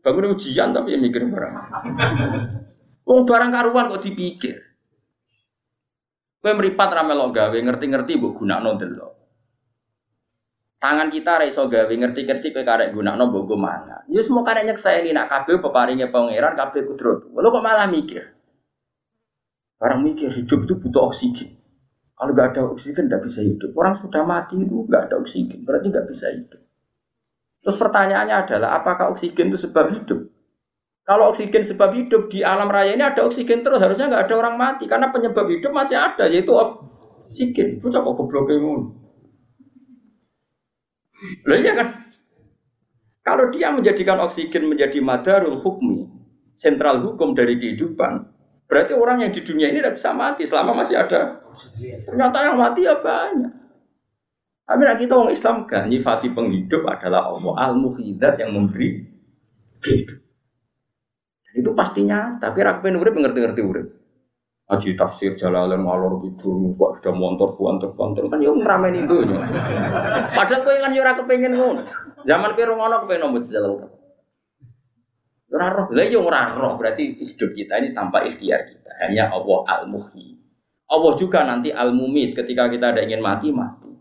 Bangun 0.02 0.34
ujian 0.34 0.74
tapi 0.74 0.94
ya 0.94 0.98
mikir 0.98 1.22
barang. 1.30 1.54
Wong 3.06 3.22
barang 3.22 3.50
karuan 3.54 3.86
kok 3.90 4.02
dipikir. 4.02 4.58
Kowe 6.42 6.58
mripat 6.58 6.90
ra 6.90 7.06
melok 7.06 7.38
gawe 7.38 7.54
ngerti-ngerti 7.54 8.18
mbok 8.18 8.42
gunakno 8.42 8.74
delok. 8.74 9.21
Tangan 10.82 11.14
kita 11.14 11.38
ra 11.38 11.46
iso 11.46 11.70
gawe 11.70 11.94
ngerti-ngerti 11.94 12.50
kowe 12.50 12.66
karek 12.66 12.90
gunakno 12.90 13.30
mbok 13.30 13.54
mangan. 13.54 14.02
Ya 14.10 14.18
semua 14.18 14.42
karek 14.42 14.66
nyekseni 14.66 15.14
nak 15.14 15.30
kabeh 15.30 15.62
peparinge 15.62 16.10
pangeran 16.10 16.58
kabeh 16.58 16.82
kudrat. 16.82 17.22
Lho 17.22 17.48
kok 17.54 17.62
malah 17.62 17.86
mikir. 17.86 18.34
Barang 19.78 20.02
mikir 20.02 20.34
hidup 20.34 20.66
itu 20.66 20.74
butuh 20.82 21.06
oksigen. 21.06 21.54
Kalau 22.18 22.34
nggak 22.34 22.48
ada 22.50 22.60
oksigen 22.74 23.06
nggak 23.06 23.22
bisa 23.22 23.46
hidup. 23.46 23.70
Orang 23.78 23.94
sudah 24.02 24.26
mati 24.26 24.58
itu 24.58 24.82
nggak 24.90 25.06
ada 25.06 25.22
oksigen, 25.22 25.62
berarti 25.62 25.86
nggak 25.86 26.06
bisa 26.10 26.26
hidup. 26.34 26.60
Terus 27.62 27.76
pertanyaannya 27.78 28.36
adalah 28.42 28.82
apakah 28.82 29.14
oksigen 29.14 29.54
itu 29.54 29.62
sebab 29.70 29.86
hidup? 29.94 30.34
Kalau 31.06 31.30
oksigen 31.30 31.62
sebab 31.62 31.94
hidup 31.94 32.26
di 32.26 32.42
alam 32.42 32.66
raya 32.66 32.94
ini 32.94 33.06
ada 33.06 33.22
oksigen 33.22 33.62
terus 33.62 33.78
harusnya 33.78 34.10
nggak 34.10 34.26
ada 34.26 34.34
orang 34.34 34.58
mati 34.58 34.90
karena 34.90 35.14
penyebab 35.14 35.46
hidup 35.46 35.70
masih 35.70 35.94
ada 35.94 36.26
yaitu 36.26 36.50
oksigen. 36.50 37.78
Itu 37.78 37.86
kok 37.86 38.02
goblok 38.02 38.50
Loh 41.46 41.58
iya 41.58 41.72
kan? 41.78 41.88
Kalau 43.22 43.54
dia 43.54 43.70
menjadikan 43.70 44.18
oksigen 44.26 44.66
menjadi 44.66 44.98
madarul 44.98 45.62
hukmi, 45.62 46.10
sentral 46.58 46.98
hukum 47.06 47.38
dari 47.38 47.54
kehidupan, 47.54 48.26
berarti 48.66 48.92
orang 48.98 49.22
yang 49.22 49.30
di 49.30 49.40
dunia 49.46 49.70
ini 49.70 49.78
tidak 49.78 50.02
bisa 50.02 50.10
mati 50.10 50.42
selama 50.42 50.82
masih 50.82 50.98
ada. 50.98 51.38
Ternyata 51.78 52.38
yang 52.50 52.58
mati 52.58 52.82
ya 52.82 52.98
banyak. 52.98 53.54
Tapi 54.66 54.82
kita 55.06 55.14
orang 55.14 55.34
Islam 55.34 55.56
kan 55.70 55.86
nyifati 55.86 56.34
penghidup 56.34 56.82
adalah 56.86 57.30
Allah 57.30 57.70
al-muhidat 57.70 58.42
yang 58.42 58.58
memberi 58.58 59.06
hidup. 59.86 60.18
Itu 61.52 61.70
pastinya, 61.76 62.40
tapi 62.40 62.64
rakyat 62.64 62.96
urip 62.96 63.12
ngerti-ngerti 63.12 63.60
urip. 63.60 64.01
Aji 64.70 64.94
tafsir 64.94 65.34
jalalan 65.34 65.84
ngalor 65.84 66.22
gitu, 66.22 66.72
kok 66.78 67.02
sudah 67.02 67.12
motor 67.12 67.58
buantor 67.58 67.92
buantor 67.98 68.30
kan 68.30 68.38
yo 68.40 68.56
ngrameni 68.56 69.04
itu. 69.04 69.26
Padahal 70.38 70.60
kowe 70.64 70.76
kan 70.78 70.94
yo 70.94 71.02
ora 71.02 71.18
kepengin 71.18 71.52
ngono. 71.58 71.82
Zaman 72.24 72.54
kowe 72.54 72.64
ngono 72.70 72.94
kepengin 73.04 73.22
nomor 73.26 73.42
jalan 73.50 73.90
Ora 75.52 75.68
roh, 75.68 75.92
lah 75.92 76.08
yo 76.08 76.24
ora 76.24 76.56
roh, 76.56 76.80
berarti 76.80 77.20
hidup 77.20 77.52
kita 77.52 77.76
ini 77.84 77.92
tanpa 77.92 78.24
ikhtiar 78.24 78.64
kita. 78.72 78.88
Hanya 79.04 79.28
Allah 79.28 79.60
al-muhyi. 79.68 80.40
Allah 80.88 81.12
juga 81.20 81.44
nanti 81.44 81.68
al-mumit 81.68 82.32
ketika 82.32 82.72
kita 82.72 82.96
ada 82.96 83.04
ingin 83.04 83.20
mati 83.20 83.52
mati. 83.52 83.92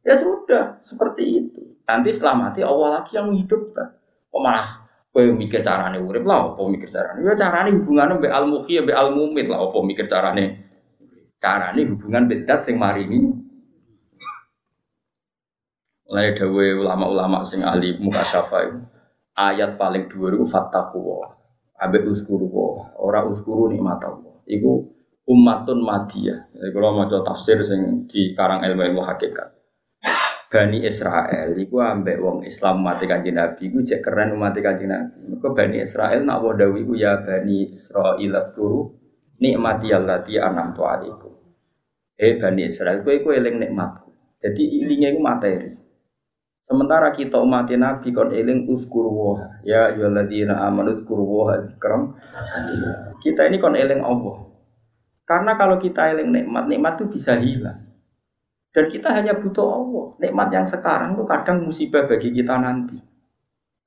Ya 0.00 0.16
sudah, 0.16 0.80
seperti 0.80 1.24
itu. 1.44 1.76
Nanti 1.84 2.08
setelah 2.16 2.48
mati 2.48 2.64
Allah 2.64 3.00
lagi 3.00 3.12
yang 3.12 3.28
menghidupkan. 3.28 3.92
Kok 4.32 4.40
malah 4.40 4.85
Kowe 5.16 5.32
mikir 5.32 5.64
carane 5.64 5.96
urip 5.96 6.28
lah 6.28 6.52
apa 6.52 6.60
mikir 6.68 6.92
carane? 6.92 7.24
Ya 7.24 7.32
carane 7.32 7.72
hubungane 7.72 8.20
mbek 8.20 8.28
al-muhyi 8.28 8.84
mbek 8.84 8.92
al-mumit 8.92 9.48
lah 9.48 9.64
apa 9.64 9.78
mikir 9.80 10.04
carane? 10.04 10.44
Carane 11.40 11.88
hubungan 11.88 12.28
bedat 12.28 12.60
sing 12.60 12.76
maringi 12.76 13.24
Mulai 16.04 16.36
dawe 16.36 16.66
ulama-ulama 16.84 17.48
sing 17.48 17.64
ahli 17.64 17.96
muka 17.96 18.20
itu 18.28 18.84
ayat 19.40 19.80
paling 19.80 20.04
dua 20.12 20.36
itu 20.36 20.44
fattaku 20.44 21.24
abe 21.80 22.04
uskuru 22.04 22.52
ora 23.00 23.24
uskuru 23.24 23.72
nikmat 23.72 24.04
Allah. 24.04 24.36
Iku 24.44 24.84
umatun 25.24 25.80
madiyah. 25.80 26.52
Jadi 26.52 26.70
kalau 26.76 26.92
mau 26.92 27.08
tafsir 27.08 27.64
sing 27.64 28.04
di 28.04 28.36
karang 28.36 28.60
ilmu 28.68 28.84
ilmu 28.84 29.00
hakikat. 29.00 29.55
Bani 30.46 30.86
Israel 30.86 31.58
iku 31.58 31.82
ambek 31.82 32.22
wong 32.22 32.46
Islam 32.46 32.86
mati 32.86 33.10
kanjeng 33.10 33.34
Nabi 33.34 33.66
iku 33.66 33.82
cek 33.82 33.98
keren 33.98 34.30
umat 34.38 34.54
kanjeng 34.54 34.94
Nabi. 34.94 35.18
Mergo 35.26 35.50
Bani 35.50 35.82
Israel 35.82 36.22
nak 36.22 36.38
wadawi 36.38 36.86
iku 36.86 36.94
ya 36.94 37.18
Bani 37.18 37.74
Israil 37.74 38.30
turu 38.54 38.94
nikmati 39.42 39.90
allati 39.90 40.38
an'amtu 40.38 40.82
alaikum. 40.86 41.34
Eh 42.14 42.38
Bani 42.38 42.62
Israel 42.62 43.02
kowe 43.02 43.10
iku 43.10 43.34
eling 43.34 43.58
nikmatku. 43.58 44.14
Jadi 44.38 44.62
ilinge 44.62 45.18
iku 45.18 45.20
materi. 45.20 45.70
Sementara 46.66 47.14
kita 47.14 47.38
umat 47.42 47.70
Nabi 47.74 48.10
kon 48.10 48.30
eling 48.30 48.70
uskuru 48.70 49.10
wa 49.10 49.34
ya 49.66 49.90
ayyuhalladzina 49.94 50.62
amanu 50.66 50.94
uskuru 50.94 51.22
wa 51.26 51.58
ikram. 51.62 52.14
Kita 53.18 53.50
ini 53.50 53.58
kon 53.58 53.74
eling 53.74 54.02
Allah. 54.02 54.46
Karena 55.26 55.58
kalau 55.58 55.82
kita 55.82 56.14
eling 56.14 56.30
nikmat, 56.30 56.70
nikmat 56.70 57.02
itu 57.02 57.18
bisa 57.18 57.34
hilang. 57.34 57.85
Dan 58.76 58.92
kita 58.92 59.08
hanya 59.08 59.32
butuh 59.32 59.64
Allah. 59.64 60.06
Nikmat 60.20 60.48
yang 60.52 60.68
sekarang 60.68 61.16
itu 61.16 61.24
kadang 61.24 61.64
musibah 61.64 62.04
bagi 62.04 62.28
kita 62.28 62.60
nanti. 62.60 63.00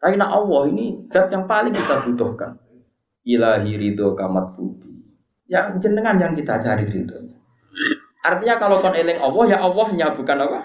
Nak 0.01 0.31
Allah 0.33 0.61
ini 0.65 1.05
zat 1.13 1.29
yang 1.29 1.45
paling 1.45 1.69
kita 1.69 2.09
butuhkan. 2.09 2.57
Ilahi 3.21 3.77
ridho 3.77 4.17
kamat 4.17 4.57
budi. 4.57 4.89
Yang 5.45 5.85
jenengan 5.85 6.17
yang 6.17 6.33
kita 6.33 6.57
cari 6.57 6.89
ridhonya. 6.89 7.37
Artinya 8.25 8.55
kalau 8.57 8.81
kon 8.81 8.97
eling 8.97 9.21
Allah 9.21 9.43
ya 9.45 9.57
Allahnya 9.61 10.09
bukan 10.17 10.37
apa? 10.41 10.59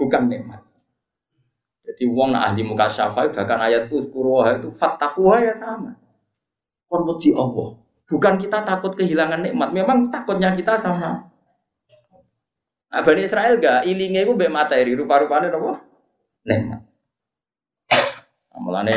Bukan 0.00 0.22
nikmat. 0.32 0.64
Jadi 1.84 2.08
wong 2.08 2.32
nak 2.32 2.52
ahli 2.52 2.64
muka 2.64 2.88
syafa 2.88 3.28
bahkan 3.28 3.60
ayat 3.60 3.92
uzkuruha 3.92 4.56
itu 4.56 4.72
fattakuha 4.72 5.36
ya 5.44 5.52
sama. 5.52 5.92
Kon 6.88 7.04
Allah. 7.04 7.68
Bukan 8.08 8.34
kita 8.40 8.64
takut 8.64 8.96
kehilangan 8.96 9.44
nikmat, 9.44 9.68
memang 9.76 10.08
takutnya 10.08 10.56
kita 10.56 10.80
sama 10.80 11.28
Nah, 12.88 13.04
Bani 13.04 13.20
Israel 13.20 13.60
gak 13.60 13.84
ilinge 13.84 14.24
ku 14.24 14.32
mbek 14.32 14.48
materi 14.48 14.96
rupa-rupane 14.96 15.52
napa? 15.52 15.84
Nikmat. 16.48 16.80
Nah, 18.48 18.60
mulane 18.64 18.96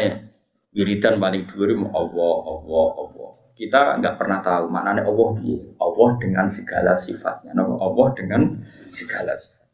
wiridan 0.72 1.20
paling 1.20 1.44
dhuwur 1.52 1.76
Allah, 1.92 2.36
Allah, 2.48 2.88
Allah. 3.04 3.30
Kita 3.52 4.00
nggak 4.00 4.16
pernah 4.16 4.40
tahu 4.40 4.72
maknanya 4.72 5.04
Allah 5.04 5.28
piye. 5.38 5.60
Allah 5.76 6.10
dengan 6.24 6.48
segala 6.48 6.96
sifatnya. 6.96 7.52
Napa? 7.52 7.76
Allah 7.84 8.08
dengan 8.16 8.42
segala 8.90 9.36
sifat. 9.36 9.68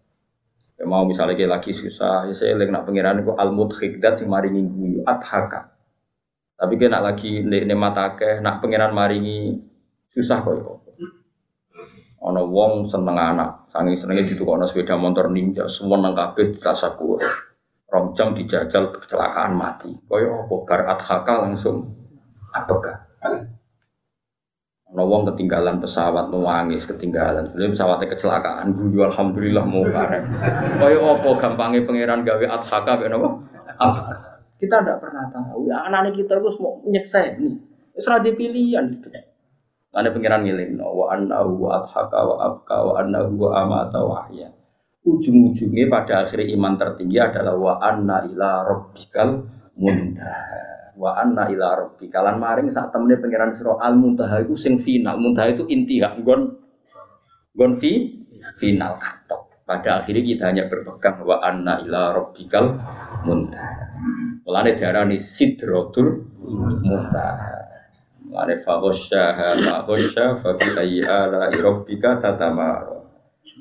Ya 0.78 0.86
mau 0.86 1.06
misalnya 1.10 1.58
lagi 1.58 1.74
susah, 1.74 2.30
ya 2.30 2.34
saya 2.38 2.54
lagi 2.54 2.70
nak 2.70 2.86
pengiran 2.86 3.18
itu 3.18 3.34
al 3.34 3.50
mudhikdat 3.50 4.22
sing 4.22 4.30
maringi 4.30 4.62
guyu 4.62 5.02
adhaka. 5.10 5.74
Tapi 6.58 6.74
kayak 6.78 6.94
nak 6.94 7.04
lagi 7.14 7.42
ne 7.46 7.76
matake, 7.78 8.42
nak 8.42 8.62
pengiran 8.62 8.94
maringi 8.94 9.58
susah 10.10 10.42
kok. 10.42 10.87
Ono 12.18 12.50
wong 12.50 12.90
seneng 12.90 13.14
anak, 13.14 13.70
sangi 13.70 13.94
senengnya 13.94 14.26
ono 14.42 14.66
sepeda 14.66 14.98
motor 14.98 15.30
ninja, 15.30 15.70
semua 15.70 16.02
nang 16.02 16.18
kabeh 16.18 16.58
tasakur. 16.58 17.22
Rong 17.88 18.18
jam 18.18 18.36
dijajal 18.36 18.92
kecelakaan 18.92 19.56
mati. 19.56 19.94
Koyo 20.10 20.44
apa 20.44 20.56
bar 20.68 20.82
adhaka 20.92 21.34
langsung 21.46 21.88
apakah? 22.52 23.08
Ono 24.92 25.04
wong 25.08 25.30
ketinggalan 25.32 25.78
pesawat 25.80 26.28
nuwangis 26.34 26.90
ketinggalan. 26.90 27.48
Sebenarnya 27.54 27.74
pesawatnya 27.78 28.08
kecelakaan 28.12 28.76
guyu 28.76 29.08
alhamdulillah 29.08 29.64
mau 29.64 29.86
bareng. 29.88 30.26
Kaya 30.82 31.00
apa 31.00 31.30
gampangnya 31.38 31.86
pangeran 31.86 32.26
gawe 32.28 32.46
adhaka 32.60 32.92
ben 33.00 33.14
apa? 33.14 33.30
Kita 34.58 34.82
tidak 34.82 34.98
pernah 35.00 35.30
tahu. 35.30 35.70
Ya 35.70 35.86
anak 35.86 36.18
kita 36.18 36.42
itu 36.42 36.50
semua 36.58 36.82
nyeksa 36.82 37.38
ini. 37.38 37.62
Ra 37.94 38.20
pilihan 38.20 38.84
gitu. 38.90 39.08
Ane 39.96 40.12
pangeran 40.12 40.44
ngiling 40.44 40.84
wa 40.84 41.16
annahu 41.16 41.64
wa 41.64 41.80
adhaka 41.80 42.20
wa 42.20 42.36
abka 42.44 42.76
wa 42.76 42.94
annahu 43.00 43.32
wa 43.40 43.50
amata 43.64 44.00
wa 44.04 44.28
ahya. 44.28 44.52
Ujung-ujungnya 45.08 45.88
pada 45.88 46.28
akhirnya 46.28 46.52
iman 46.60 46.76
tertinggi 46.76 47.16
adalah 47.16 47.56
wa 47.56 47.74
anna 47.80 48.28
ila 48.28 48.68
rabbikal 48.68 49.48
muntaha. 49.80 50.92
Wa 51.00 51.16
anna 51.24 51.48
ila 51.48 51.68
rabbi 51.80 52.12
kalan 52.12 52.36
maring 52.36 52.68
saat 52.68 52.92
temene 52.92 53.16
pangeran 53.16 53.56
sira 53.56 53.80
al 53.80 53.96
muntaha 53.96 54.44
iku 54.44 54.60
sing 54.60 54.84
final. 54.84 55.16
Muntaha 55.16 55.56
itu 55.56 55.64
inti 55.72 56.04
gak? 56.04 56.20
Gon 56.28 56.52
gon 57.56 57.80
fi 57.80 58.12
final 58.60 59.00
katok. 59.00 59.64
Pada 59.64 60.04
akhirnya 60.04 60.24
kita 60.24 60.44
hanya 60.52 60.64
berpegang 60.68 61.24
wa 61.24 61.40
anna 61.40 61.80
ila 61.88 62.12
rabbikal 62.12 62.76
muntaha. 63.24 63.88
Mulane 64.44 64.76
diarani 64.76 65.16
sidratul 65.16 66.28
muntaha 66.84 67.67
mulane 68.28 68.60
fa 68.62 68.84
ghasyaha 68.84 69.48
ma 69.64 69.88
ghasya 69.88 70.44
fa 70.44 70.50
bi 70.60 70.68
ayyi 70.76 71.02
ala 71.08 71.48
rabbika 71.48 72.20
tatamara 72.20 73.00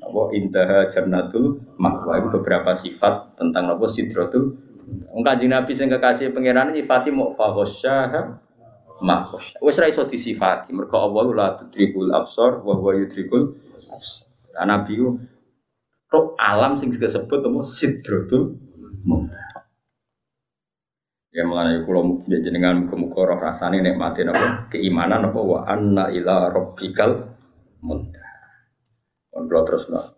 apa 0.02 0.22
intaha 0.34 0.90
jannatul 0.90 1.62
makwa 1.78 2.18
itu 2.18 2.28
beberapa 2.34 2.74
sifat 2.74 3.38
tentang 3.38 3.70
apa 3.70 3.86
sidratul 3.86 4.58
Kanjeng 5.26 5.50
Nabi 5.50 5.74
sing 5.74 5.90
kekasih 5.90 6.30
pangeran 6.30 6.70
nyifati 6.70 7.10
mau 7.10 7.34
faghosyaha 7.34 8.38
ma 9.02 9.26
khosya. 9.26 9.58
Wis 9.58 9.82
ra 9.82 9.90
iso 9.90 10.06
disifati 10.06 10.70
mergo 10.70 10.94
Allah 10.94 11.26
la 11.34 11.46
tudrikul 11.58 12.14
absar 12.14 12.62
wa 12.62 12.78
huwa 12.78 12.94
yudrikul 12.94 13.58
absar. 13.90 14.30
Nabi 14.62 15.02
ku 16.06 16.18
alam 16.38 16.78
sing 16.78 16.94
disebut 16.94 17.42
temu 17.42 17.66
sidratul 17.66 18.54
muntaha. 19.02 19.45
Ya 21.36 21.44
mengenai 21.44 21.84
kulo 21.84 22.24
ya 22.32 22.40
jenengan 22.40 22.88
muga-muga 22.88 23.36
roh 23.36 23.40
nikmati 23.76 24.24
napa 24.24 24.72
keimanan 24.72 25.28
napa 25.28 25.36
wa 25.36 25.68
anna 25.68 26.08
ila 26.08 26.48
rabbikal 26.48 27.36
muntaha. 27.84 28.40
Kon 29.28 29.44
terus 29.44 29.92
napa 29.92 30.16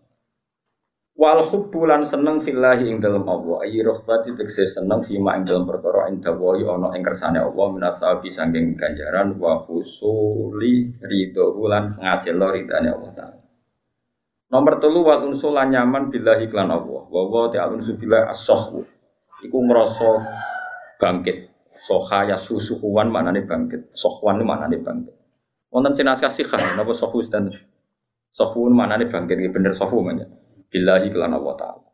Wal 1.19 1.43
hubbulan 1.43 2.07
seneng 2.07 2.39
fillahi 2.39 2.95
ing 2.95 3.03
dalam 3.03 3.27
Allah 3.27 3.67
ayi 3.67 3.83
rohbati 3.83 4.39
tegese 4.39 4.63
seneng 4.63 5.03
fima 5.03 5.35
ing 5.35 5.43
dalam 5.43 5.67
perkara 5.67 6.07
ing 6.07 6.23
dawahi 6.23 6.63
ana 6.63 6.95
ing 6.95 7.03
kersane 7.03 7.43
Allah 7.43 7.75
minasabi 7.75 8.31
sanging 8.31 8.79
ganjaran 8.79 9.35
wa 9.35 9.59
husuli 9.67 10.95
ridho 11.03 11.59
ngasil 11.99 12.39
ridane 12.39 12.87
Allah 12.95 13.11
taala. 13.11 13.39
Nomor 14.47 14.79
telu 14.79 15.03
wa 15.03 15.19
unsul 15.19 15.59
nyaman 15.59 16.07
billahi 16.07 16.47
klan 16.47 16.71
Allah. 16.71 17.03
Wa 17.11 17.21
wa 17.27 17.51
ta'ala 17.51 17.75
unsul 17.75 17.99
billahi 17.99 18.31
as-sahwu. 18.31 18.87
Iku 19.43 19.59
bangkit. 20.99 21.49
Soha 21.79 22.27
ya 22.27 22.35
susuhuan 22.35 23.07
maknane 23.07 23.47
bangkit. 23.47 23.95
Sohwan 23.95 24.43
maknane 24.43 24.83
bangkit. 24.83 25.15
Wonten 25.71 25.95
sinasih 25.95 26.27
sikhan 26.27 26.75
napa 26.75 26.91
sohus 26.91 27.31
dan 27.31 27.49
sohun 28.35 28.75
maknane 28.75 29.07
bangkit 29.07 29.39
bener 29.49 29.71
sohu 29.71 30.03
maknane 30.03 30.27
billahi 30.69 31.09
kelan 31.09 31.33
Allah 31.33 31.55
taala. 31.57 31.87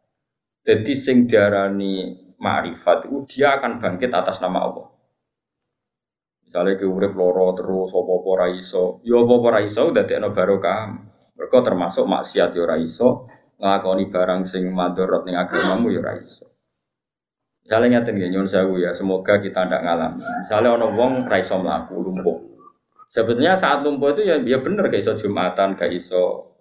Jadi 0.65 0.93
sing 0.97 1.29
diarani 1.29 2.25
ma'rifat 2.41 3.05
itu 3.05 3.37
dia 3.37 3.55
akan 3.55 3.77
bangkit 3.77 4.09
atas 4.11 4.41
nama 4.41 4.65
Allah. 4.65 4.87
Misalnya 6.41 6.79
ke 6.79 6.85
urip 6.87 7.13
loro 7.13 7.53
terus 7.53 7.91
apa-apa 7.93 8.31
ra 8.41 8.47
iso, 8.49 9.03
ya 9.05 9.21
apa-apa 9.21 9.47
ra 9.53 9.59
iso 9.65 9.91
termasuk 11.35 12.05
maksiat 12.07 12.55
ya 12.55 12.61
ora 12.63 12.77
iso, 12.79 13.27
nglakoni 13.59 14.07
barang 14.07 14.41
sing 14.47 14.71
madharat 14.71 15.27
ning 15.27 15.35
agamamu 15.35 15.91
ya 15.91 15.99
ora 16.01 16.15
iso. 16.17 16.54
Misalnya 17.65 17.97
ngeten 17.97 18.21
ya 18.21 18.29
nyuwun 18.29 18.45
sewu 18.45 18.77
ya, 18.77 18.93
semoga 18.93 19.41
kita 19.41 19.65
tidak 19.65 19.81
ngalami. 19.81 20.21
Misalnya 20.21 20.69
ono 20.77 20.93
wong 20.93 21.25
ra 21.25 21.41
iso 21.41 21.57
mlaku 21.57 21.97
lumpuh. 21.97 22.37
Sebetulnya 23.09 23.57
saat 23.57 23.81
lumpuh 23.81 24.13
itu 24.13 24.21
ya 24.21 24.37
ya 24.45 24.61
bener 24.61 24.85
gak 24.85 25.01
iso 25.01 25.17
Jumatan, 25.17 25.73
gak 25.73 25.89
iso 25.89 26.53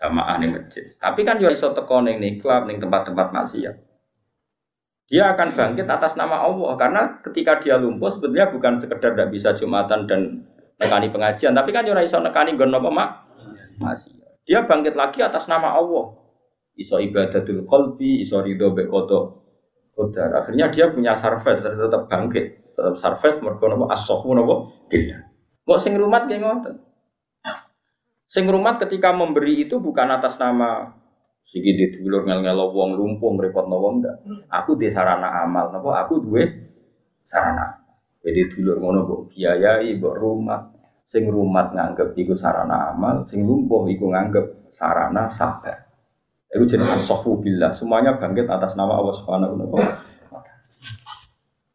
jamaah 0.00 0.40
nih 0.40 0.48
masjid. 0.48 0.88
Tapi 0.96 1.20
kan 1.28 1.36
yo 1.36 1.52
iso 1.52 1.76
teko 1.76 2.00
ning 2.00 2.40
klub 2.40 2.64
ning 2.64 2.80
tempat-tempat 2.80 3.28
maksiat. 3.28 3.76
Dia 5.12 5.36
akan 5.36 5.52
bangkit 5.52 5.84
atas 5.84 6.16
nama 6.16 6.40
Allah 6.40 6.72
karena 6.80 7.02
ketika 7.28 7.60
dia 7.60 7.76
lumpuh 7.76 8.08
sebetulnya 8.08 8.48
bukan 8.48 8.80
sekedar 8.80 9.12
tidak 9.12 9.28
bisa 9.28 9.52
jumatan 9.52 10.08
dan 10.08 10.48
nekani 10.80 11.12
pengajian, 11.12 11.52
tapi 11.52 11.76
kan 11.76 11.84
yo 11.84 11.92
iso 12.00 12.24
nekani 12.24 12.56
nggon 12.56 12.72
apa 12.72 12.88
mak 12.88 13.10
maksiat. 13.84 14.48
Dia 14.48 14.64
bangkit 14.64 14.96
lagi 14.96 15.20
atas 15.20 15.44
nama 15.44 15.76
Allah. 15.76 16.16
Iso 16.72 16.96
ibadatul 16.96 17.68
qalbi, 17.68 18.24
iso 18.24 18.40
ridho 18.40 18.72
be. 18.72 18.88
Akhirnya 19.98 20.70
dia 20.70 20.86
punya 20.94 21.18
surface 21.18 21.58
tetap 21.58 22.06
bangkit, 22.06 22.74
tetap 22.78 22.94
surface 22.94 23.42
mergo 23.42 23.66
napa 23.66 23.90
as-sahwu 23.98 24.30
napa 24.30 24.70
billah. 24.86 25.26
Kok 25.66 25.78
sing 25.82 25.98
rumat 25.98 26.30
kayak 26.30 26.46
ngoten. 26.46 26.74
Sing 28.28 28.44
rumat 28.46 28.78
ketika 28.78 29.10
memberi 29.10 29.66
itu 29.66 29.82
bukan 29.82 30.14
atas 30.14 30.38
nama 30.38 30.94
sigi 31.42 31.74
dulur 31.96 32.28
ngel 32.28 32.44
ngel 32.44 32.60
wong 32.70 32.94
lumpuh 32.94 33.34
ngrepot 33.34 33.66
wong 33.66 34.04
ndak. 34.04 34.22
Aku 34.52 34.78
di 34.78 34.86
sarana 34.86 35.42
amal 35.42 35.74
napa 35.74 36.06
aku 36.06 36.22
duwe 36.22 36.46
sarana. 37.26 37.82
Jadi 38.22 38.54
dulur 38.54 38.78
ngono 38.78 38.98
mbok 39.02 39.20
biayai 39.34 39.98
mbok 39.98 40.14
rumah. 40.14 40.60
Sing 41.08 41.24
rumat 41.24 41.72
nganggep 41.72 42.12
iku 42.20 42.36
sarana 42.36 42.92
amal, 42.92 43.24
sing 43.24 43.48
lumpuh 43.48 43.88
iku 43.88 44.12
nganggep 44.12 44.68
sarana 44.68 45.24
sabar. 45.32 45.87
Itu 46.48 46.64
jenenge 46.64 47.00
sofu 47.04 47.36
billah. 47.40 47.70
Semuanya 47.72 48.16
bangkit 48.16 48.48
atas 48.48 48.72
nama 48.76 48.96
Allah 48.96 49.14
Subhanahu 49.14 49.52
wa 49.56 49.66
taala. 49.68 49.94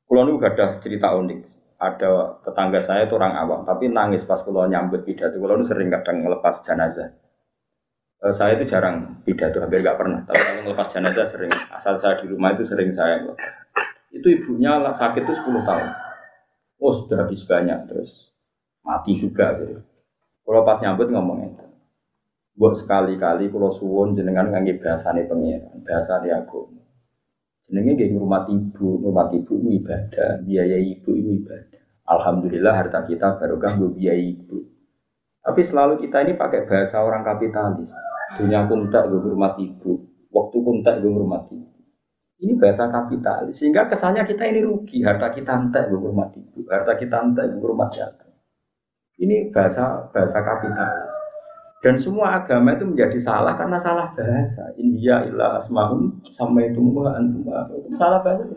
Kulo 0.09 0.19
niku 0.29 0.37
gadah 0.41 0.77
cerita 0.81 1.13
unik 1.13 1.53
ada 1.83 2.39
tetangga 2.47 2.79
saya 2.79 3.03
itu 3.03 3.19
orang 3.19 3.35
awam, 3.35 3.61
tapi 3.67 3.91
nangis 3.91 4.23
pas 4.23 4.39
kalau 4.39 4.63
nyambut 4.71 5.03
pidato. 5.03 5.35
Itu 5.35 5.65
sering 5.67 5.91
kadang 5.91 6.23
ngelepas 6.23 6.63
jenazah. 6.63 7.11
E, 8.23 8.31
saya 8.31 8.55
itu 8.55 8.63
jarang 8.63 9.19
pidato, 9.27 9.59
hampir 9.59 9.83
nggak 9.83 9.99
pernah. 9.99 10.23
Tapi 10.23 10.39
kalau 10.39 10.61
ngelepas 10.63 10.87
jenazah 10.95 11.27
sering. 11.27 11.51
Asal 11.51 11.99
saya 11.99 12.23
di 12.23 12.31
rumah 12.31 12.55
itu 12.55 12.63
sering 12.63 12.87
saya 12.95 13.19
ngelepas. 13.19 13.51
Itu 14.15 14.27
ibunya 14.31 14.79
sakit 14.95 15.27
itu 15.27 15.33
10 15.35 15.67
tahun. 15.67 15.89
Oh 16.79 16.93
sudah 16.95 17.27
habis 17.27 17.43
banyak 17.43 17.91
terus 17.91 18.31
mati 18.79 19.19
juga 19.19 19.59
gitu. 19.59 19.83
Kalau 20.43 20.61
pas 20.63 20.79
nyambut 20.79 21.11
ngomong 21.11 21.39
itu. 21.51 21.65
Buat 22.53 22.77
sekali-kali 22.77 23.49
kalau 23.49 23.73
suwon 23.73 24.13
jenengan 24.13 24.53
ngangge 24.53 24.77
bahasane 24.77 25.25
pengiran, 25.25 25.81
bahasane 25.81 26.29
aku. 26.29 26.69
Jenenge 27.65 27.97
nggih 27.97 28.09
ngurmat 28.13 28.45
ibu, 28.45 29.01
ngurmat 29.01 29.33
ibu 29.33 29.57
itu 29.57 29.69
ibadah, 29.81 30.37
biaya 30.45 30.77
ibu 30.77 31.09
itu 31.17 31.29
ibadah. 31.41 31.81
Alhamdulillah 32.05 32.73
harta 32.77 33.01
kita 33.09 33.41
barokah 33.41 33.73
gue 33.81 33.89
biaya 33.97 34.21
ibu. 34.21 34.69
Tapi 35.41 35.61
selalu 35.65 36.05
kita 36.05 36.21
ini 36.21 36.37
pakai 36.37 36.69
bahasa 36.69 37.01
orang 37.01 37.25
kapitalis. 37.25 37.97
Dunia 38.37 38.69
kuntak 38.69 39.09
gue 39.09 39.17
hormat 39.17 39.57
ibu, 39.57 40.05
waktu 40.29 40.57
kuntak 40.61 41.01
gue 41.01 41.09
hormat 41.09 41.49
ibu. 41.49 41.73
Ini 42.37 42.53
bahasa 42.59 42.85
kapitalis, 42.91 43.57
sehingga 43.57 43.89
kesannya 43.89 44.29
kita 44.29 44.45
ini 44.45 44.61
rugi. 44.61 45.01
Harta 45.01 45.33
kita 45.33 45.57
entek 45.57 45.89
gue 45.89 45.97
hormat 45.97 46.37
ibu, 46.37 46.69
harta 46.69 46.93
kita 47.01 47.17
entek 47.17 47.49
gue 47.49 47.63
hormat 47.65 47.89
jatuh. 47.97 48.29
Ini 49.17 49.49
bahasa 49.49 50.11
bahasa 50.13 50.43
kapitalis. 50.45 51.22
Dan 51.83 51.99
semua 51.99 52.39
agama 52.39 52.79
itu 52.79 52.87
menjadi 52.87 53.19
salah 53.19 53.59
karena 53.59 53.75
salah 53.75 54.15
bahasa. 54.15 54.71
India 54.79 55.19
ilah 55.27 55.59
asmahum 55.59 56.23
sama 56.31 56.63
itu 56.63 56.79
antum 56.79 57.43
salah 57.99 58.23
bahasa. 58.23 58.55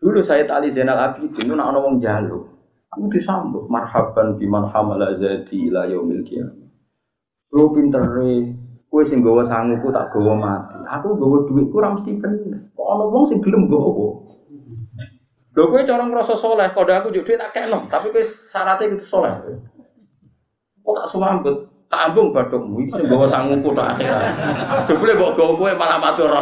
Dulu 0.00 0.16
saya 0.24 0.48
tali 0.48 0.72
Zainal 0.72 0.96
Abidin 0.96 1.44
itu 1.44 1.52
nak 1.52 1.76
wong 1.76 2.00
jalu. 2.00 2.40
Aku 2.88 3.12
disambut 3.12 3.68
marhaban 3.68 4.40
biman 4.40 4.64
hamala 4.64 5.12
zati 5.12 5.68
ila 5.68 5.84
yaumil. 5.84 6.24
Lu 7.52 7.68
pintere, 7.76 8.56
kowe 8.88 9.04
sing 9.04 9.20
gawa 9.20 9.44
sanguku 9.44 9.92
tak 9.92 10.08
gawa 10.08 10.32
mati. 10.40 10.80
Aku 10.88 11.20
gawa 11.20 11.44
duit 11.44 11.68
kurang 11.68 12.00
mesti 12.00 12.16
bener. 12.16 12.64
Kok 12.72 12.88
ana 12.96 13.04
wong 13.12 13.28
sing 13.28 13.44
gelem 13.44 13.68
gawa. 13.68 14.24
Lho 15.52 15.62
kowe 15.68 15.82
cara 15.84 16.08
ngrasa 16.08 16.32
soleh, 16.32 16.72
kode 16.72 16.96
aku 16.96 17.12
duit 17.12 17.28
tak 17.36 17.52
kena, 17.52 17.84
tapi 17.92 18.08
kowe 18.08 18.24
syaratnya 18.24 18.96
itu 18.96 19.04
soleh. 19.04 19.36
Kok 20.80 20.94
tak 20.96 21.08
sumambut? 21.12 21.73
Tak 21.94 22.10
ambung 22.10 22.34
badokmu 22.34 22.82
iki 22.82 22.90
sing 22.98 23.06
gawa 23.06 23.22
sanguku 23.22 23.70
tak 23.70 23.94
akhirat. 23.94 24.22
Jebule 24.90 25.14
mbok 25.14 25.38
gawa 25.38 25.52
kowe 25.54 25.72
malah 25.78 25.98
matur. 26.02 26.34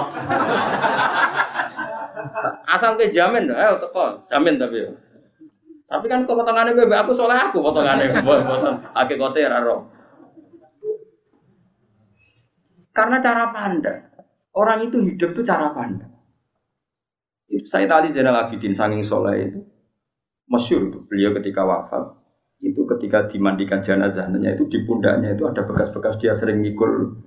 Asal 2.65 2.97
ke 2.97 3.13
jamin, 3.13 3.53
ayo 3.53 3.77
teko, 3.77 4.25
jamin 4.33 4.57
tapi. 4.57 4.81
Tapi 5.85 6.09
kan 6.09 6.25
kok 6.25 6.33
potongannya 6.33 6.73
gue, 6.73 6.89
aku 6.89 7.13
soalnya 7.13 7.53
aku 7.53 7.61
potongannya, 7.61 8.17
potong 8.25 9.21
kote 9.21 9.45
ya 9.45 9.61
roh. 9.61 9.93
Karena 12.97 13.21
cara 13.21 13.53
pandang, 13.53 14.01
orang 14.57 14.89
itu 14.89 15.05
hidup 15.05 15.37
tuh 15.37 15.45
cara 15.45 15.69
pandang. 15.77 16.09
Saya 17.69 17.85
tadi 17.85 18.09
Zainal 18.09 18.49
Abidin 18.49 18.73
sanging 18.73 19.05
soleh 19.05 19.53
itu 19.53 19.61
masyur 20.49 20.89
itu 20.89 20.99
beliau 21.05 21.37
ketika 21.37 21.65
wafat 21.65 22.22
itu 22.63 22.87
ketika 22.87 23.27
dimandikan 23.27 23.83
jenazahnya 23.83 24.55
itu 24.55 24.71
di 24.71 24.87
pundaknya 24.87 25.35
itu 25.35 25.43
ada 25.51 25.67
bekas-bekas 25.67 26.15
dia 26.23 26.31
sering 26.31 26.63
mikul 26.63 27.19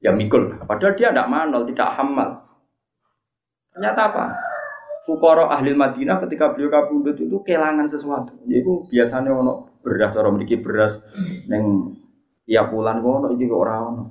ya 0.00 0.08
mikul 0.08 0.56
padahal 0.64 0.96
dia 0.96 1.12
tidak 1.12 1.28
manol 1.28 1.68
tidak 1.68 1.88
hamal. 2.00 2.30
Ternyata 3.70 4.00
apa? 4.10 4.24
Fukoro 5.04 5.48
ahli 5.52 5.76
Madinah 5.76 6.20
ketika 6.24 6.52
beliau 6.52 6.72
kabundut 6.72 7.16
itu 7.16 7.36
kehilangan 7.44 7.86
sesuatu. 7.86 8.36
Yaitu 8.48 8.88
biasanya 8.88 9.32
ono 9.32 9.80
beras 9.80 10.12
orang 10.16 10.36
memiliki 10.36 10.60
beras 10.60 11.00
neng 11.48 11.96
tiap 12.44 12.72
bulan 12.72 13.04
ono 13.04 13.28
ini 13.36 13.46
orang 13.52 13.80
ono. 13.84 14.04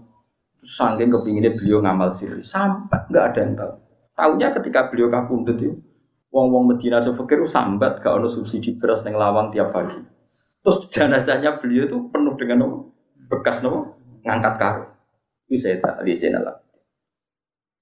Sangking 0.60 1.10
kepinginnya 1.10 1.56
beliau 1.56 1.82
ngamal 1.82 2.14
siri 2.14 2.46
sampai 2.46 3.10
nggak 3.10 3.26
ada 3.34 3.40
yang 3.42 3.54
tahu. 3.58 3.74
Tahunya 4.18 4.48
ketika 4.60 4.80
beliau 4.92 5.08
kabundut 5.08 5.58
itu 5.58 5.74
wong-wong 6.30 6.76
Medina 6.76 7.02
sefekir 7.02 7.42
sambat 7.48 8.04
gak 8.04 8.22
ono 8.22 8.30
subsidi 8.30 8.78
beras 8.78 9.02
neng 9.02 9.18
lawang 9.18 9.50
tiap 9.50 9.74
pagi 9.74 10.19
Terus 10.60 10.78
jenazahnya 10.92 11.60
beliau 11.60 11.88
itu 11.88 11.98
penuh 12.12 12.36
dengan 12.36 12.68
apa? 12.68 12.78
bekas 13.30 13.62
nopo 13.62 14.02
ngangkat 14.26 14.56
karung. 14.58 14.92
Itu 15.48 15.56
saya 15.62 15.78
tak 15.82 16.02
lihat 16.04 16.20
jenazah. 16.20 16.58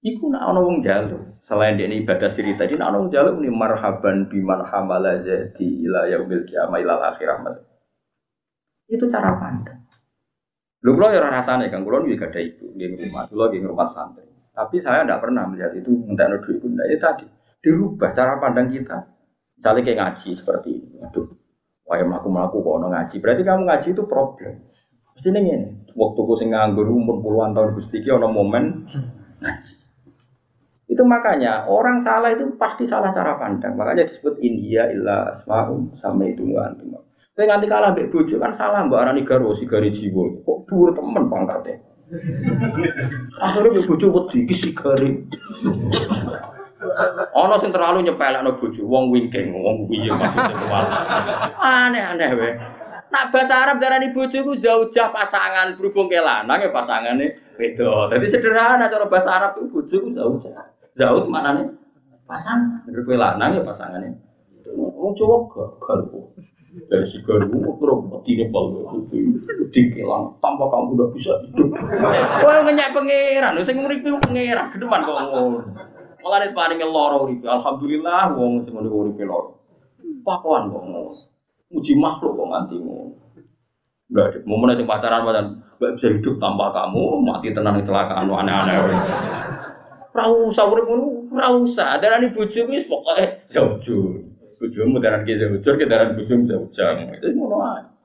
Iku 0.03 0.29
nak 0.29 0.53
ono 0.53 0.59
wong 0.61 0.77
jalu. 0.83 1.17
Selain 1.41 1.73
dia 1.73 1.89
ibadah 1.89 2.29
siri 2.29 2.53
tadi, 2.53 2.77
nak 2.77 2.93
ono 2.93 3.07
wong 3.07 3.09
jalu 3.09 3.41
ini 3.41 3.49
marhaban 3.49 4.29
biman 4.29 4.61
hamala 4.67 5.17
jadi 5.17 5.67
ila 5.87 6.05
yaumil 6.05 6.45
kiamah 6.45 6.79
ilal 6.79 7.01
akhirah. 7.01 7.41
Itu 8.87 9.09
cara 9.09 9.35
pandang. 9.35 9.87
Lu 10.85 10.93
kalau 10.95 11.09
ya 11.11 11.19
rasanya 11.19 11.67
kan, 11.73 11.81
kalau 11.83 12.05
juga 12.05 12.29
ada 12.29 12.39
itu 12.39 12.69
di 12.77 12.85
rumah, 12.87 13.25
lu 13.33 13.41
lagi 13.41 13.59
rumah 13.59 13.89
santri. 13.89 14.23
Tapi 14.53 14.77
saya 14.77 15.03
tidak 15.03 15.25
pernah 15.25 15.49
melihat 15.49 15.73
itu 15.73 15.89
minta 15.91 16.29
duit 16.29 16.61
pun. 16.61 16.73
Nah, 16.77 16.85
itu 16.87 17.01
tadi 17.01 17.25
dirubah 17.61 18.09
cara 18.13 18.37
pandang 18.37 18.69
kita. 18.71 19.05
Misalnya 19.57 19.81
kayak 19.83 19.97
ngaji 20.01 20.29
seperti 20.37 20.69
ini. 20.77 20.97
Aduh, 21.01 21.29
Wah, 21.87 22.03
melaku 22.03 22.27
melaku 22.27 22.57
kok 22.59 22.73
ono 22.83 22.87
ngaji. 22.91 23.15
Berarti 23.23 23.41
kamu 23.47 23.63
ngaji 23.63 23.87
itu 23.95 24.03
problem. 24.03 24.53
Mesti 25.17 25.27
ini 25.33 25.51
Waktu 25.97 26.19
ku 26.19 26.33
sing 26.35 26.53
nganggur 26.53 26.85
umur 26.91 27.23
puluhan 27.23 27.55
tahun 27.55 27.73
gusti 27.73 28.03
ki 28.03 28.11
ono 28.11 28.27
momen 28.27 28.85
ngaji. 29.39 29.73
Itu 30.91 31.03
makanya 31.07 31.67
orang 31.67 32.03
salah 32.03 32.35
itu 32.35 32.53
pasti 32.59 32.83
salah 32.83 33.09
cara 33.15 33.39
pandang. 33.39 33.73
Makanya 33.79 34.03
disebut 34.03 34.39
India 34.43 34.87
illa 34.91 35.31
asma'um 35.31 35.95
sama 35.95 36.27
itu 36.27 36.43
antum. 36.59 36.99
Tapi 37.37 37.45
nanti 37.45 37.69
kalah 37.69 37.93
mbek 37.93 38.09
bojo 38.09 38.35
kan 38.41 38.49
salah 38.49 38.81
mbak 38.83 38.97
arani 38.97 39.21
garo 39.21 39.53
sigari 39.53 39.93
jiwa. 39.93 40.41
Kok 40.41 40.59
dhuwur 40.65 40.89
temen 40.89 41.29
pangkatnya. 41.29 41.77
Akhirnya 43.37 43.69
mbek 43.77 43.85
bojo 43.87 44.05
wedi 44.09 44.43
iki 44.43 44.55
sigari. 44.57 45.09
Ono 47.33 47.55
sing 47.57 47.73
terlalu 47.73 48.05
nyepelekno 48.05 48.61
bojo, 48.61 48.85
wong 48.85 49.09
wingking, 49.09 49.49
wong 49.49 49.89
piye 49.89 50.13
maksudnya 50.13 50.53
Aneh-aneh 51.57 52.29
wae. 52.37 52.51
Nak 53.07 53.33
bahasa 53.33 53.65
Arab 53.65 53.81
darani 53.81 54.13
bojo 54.13 54.37
ku 54.45 54.53
zaujah 54.53 55.09
pasangan 55.09 55.73
berhubung 55.79 56.11
ke 56.11 56.21
lanang 56.21 56.59
ya 56.59 56.69
pasangane 56.69 57.55
beda. 57.55 58.13
Jadi 58.13 58.25
sederhana 58.27 58.91
cara 58.91 59.07
bahasa 59.09 59.31
Arab 59.31 59.57
itu 59.57 59.73
bojo 59.73 59.95
ku 60.05 60.09
zaujah. 60.13 60.75
Zauj 60.93 61.25
maknane 61.25 61.71
pasangan, 62.29 62.85
berhubung 62.85 63.17
lanang 63.17 63.57
ya 63.57 63.63
pasangane. 63.65 64.27
Wong 64.77 65.15
Jawa 65.15 65.47
garpu. 65.81 66.35
Dari 66.91 67.07
si 67.07 67.23
garpu 67.23 67.57
terus 67.79 67.99
mati 68.11 68.31
Nepal 68.37 68.65
dikilang 69.71 70.35
tanpa 70.43 70.67
kamu 70.67 70.99
udah 70.99 71.07
bisa 71.15 71.31
hidup. 71.47 71.73
Wah 72.43 72.61
ngenyak 72.61 72.91
pangeran, 72.91 73.55
sing 73.63 73.79
nguripi 73.79 74.11
pangeran, 74.19 74.67
gedeman 74.69 75.07
kok 75.07 75.17
ngono. 75.31 75.59
Mulane 76.27 76.51
paling 76.51 76.83
loro 76.83 77.23
uripe. 77.23 77.47
Alhamdulillah 77.47 78.35
wong 78.35 78.59
sing 78.59 78.75
ngono 78.75 78.91
uripe 78.91 79.23
loro. 79.23 79.63
Pakuan 80.27 80.67
kok 80.67 80.83
ngono. 80.83 81.15
Muji 81.71 81.95
makhluk 81.95 82.35
kok 82.35 82.47
nganti 82.51 82.75
ngono. 82.83 83.15
Enggak 84.11 84.25
ada. 84.27 84.39
Momen 84.43 84.75
sing 84.75 84.83
pacaran 84.83 85.23
pacaran 85.23 85.47
enggak 85.79 85.91
bisa 85.95 86.07
hidup 86.11 86.35
tanpa 86.35 86.75
kamu, 86.75 87.23
mati 87.23 87.55
tenang 87.55 87.79
kecelakaan 87.79 88.27
aneh-aneh. 88.27 88.75
Ora 90.11 90.23
usah 90.51 90.67
urip 90.67 90.83
ngono, 90.83 91.31
ora 91.31 91.47
usah. 91.55 91.95
Darani 91.95 92.27
bojoku 92.35 92.75
wis 92.75 92.83
pokoke 92.91 93.47
jauh-jauh. 93.47 94.19
Bojomu 94.59 94.99
daran 94.99 95.23
ki 95.23 95.39
jauh-jauh, 95.39 95.79
ki 95.79 95.87
daran 95.87 96.11
bojomu 96.11 96.43
jauh-jauh. 96.43 97.07
Itu 97.23 97.39
ae. 97.55 97.96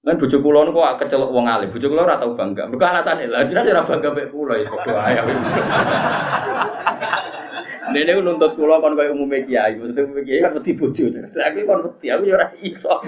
Kan 0.00 0.16
bojo 0.16 0.40
kula 0.40 0.64
niku 0.64 0.80
kok 0.80 1.04
kecelok 1.04 1.28
wong 1.28 1.44
alim. 1.44 1.68
Bojo 1.68 1.92
kula 1.92 2.08
ora 2.08 2.16
tau 2.16 2.32
bangga. 2.32 2.64
Mergo 2.72 2.88
alasane 2.88 3.28
lha 3.28 3.44
jenengan 3.44 3.76
ora 3.76 3.84
bangga 3.84 4.08
mek 4.16 4.32
kula 4.32 4.56
ya 4.56 4.64
padha 4.64 4.96
ae. 4.96 5.20
Dene 7.92 8.16
ku 8.16 8.24
nuntut 8.24 8.56
kula 8.56 8.80
kon 8.80 8.96
koyo 8.96 9.12
umume 9.12 9.44
kiai. 9.44 9.76
Maksudnya 9.76 10.08
umume 10.08 10.24
kiai 10.24 10.40
kan 10.40 10.56
wedi 10.56 10.72
bojo. 10.72 11.04
Lah 11.12 11.52
aku 11.52 11.68
kon 11.68 11.84
wedi, 11.84 12.06
aku 12.08 12.24
ya 12.24 12.34
ora 12.40 12.48
iso. 12.64 12.94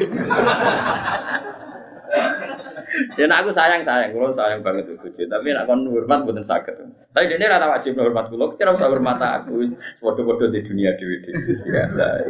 Ya 3.17 3.25
aku 3.25 3.49
sayang 3.49 3.81
sayang, 3.81 4.13
kula 4.13 4.29
sayang 4.37 4.61
banget 4.61 4.93
bojo. 4.93 5.17
Tapi 5.17 5.49
nek 5.49 5.65
kon 5.65 5.89
hormat 5.89 6.29
mboten 6.29 6.45
saged. 6.45 6.77
Tapi 7.17 7.25
dene 7.25 7.49
ora 7.49 7.73
wajib 7.73 7.97
hormat 7.97 8.29
kula, 8.29 8.53
kira 8.61 8.77
usah 8.77 8.93
hormat 8.93 9.17
aku. 9.17 9.65
Padha-padha 9.97 10.53
di 10.53 10.61
dunia 10.61 10.93
dhewe-dhewe 11.01 11.57
biasa. 11.73 12.29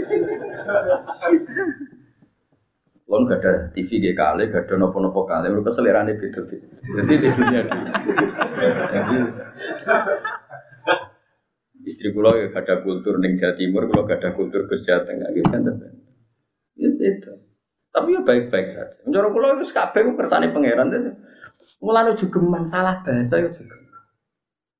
Kon 3.06 3.28
gak 3.28 3.44
ada 3.44 3.52
TV 3.76 4.00
gak 4.00 4.16
kali, 4.16 4.48
gak 4.48 4.64
ada 4.64 4.74
nopo-nopo 4.80 5.28
kali, 5.28 5.52
mereka 5.52 5.68
selerane 5.68 6.16
beda 6.16 6.48
Jadi 6.48 7.14
di 7.20 7.28
dunia 7.28 7.60
di. 7.60 7.78
Jadi 8.88 9.16
istri 11.82 12.08
kulo 12.14 12.38
ya 12.40 12.48
gak 12.48 12.64
ada 12.64 12.80
kultur 12.80 13.20
neng 13.20 13.36
Jawa 13.36 13.52
Timur, 13.58 13.84
kulo 13.90 14.08
gak 14.08 14.22
ada 14.22 14.32
kultur 14.32 14.64
ke 14.64 14.80
Jawa 14.80 15.04
Tengah 15.04 15.28
gitu 15.34 15.44
kan. 15.50 15.62
Itu. 16.80 17.32
Tapi 17.92 18.16
ya 18.16 18.20
baik-baik 18.24 18.72
saja. 18.72 19.04
Menjoro 19.04 19.28
kulo 19.36 19.60
itu 19.60 19.68
kabeh 19.76 20.00
ku 20.08 20.16
kersane 20.16 20.48
pangeran 20.48 20.88
itu. 20.88 21.12
Mulane 21.84 22.16
juga 22.16 22.40
salah 22.64 23.02
bahasa 23.04 23.42
itu 23.42 23.60
juga. 23.60 23.76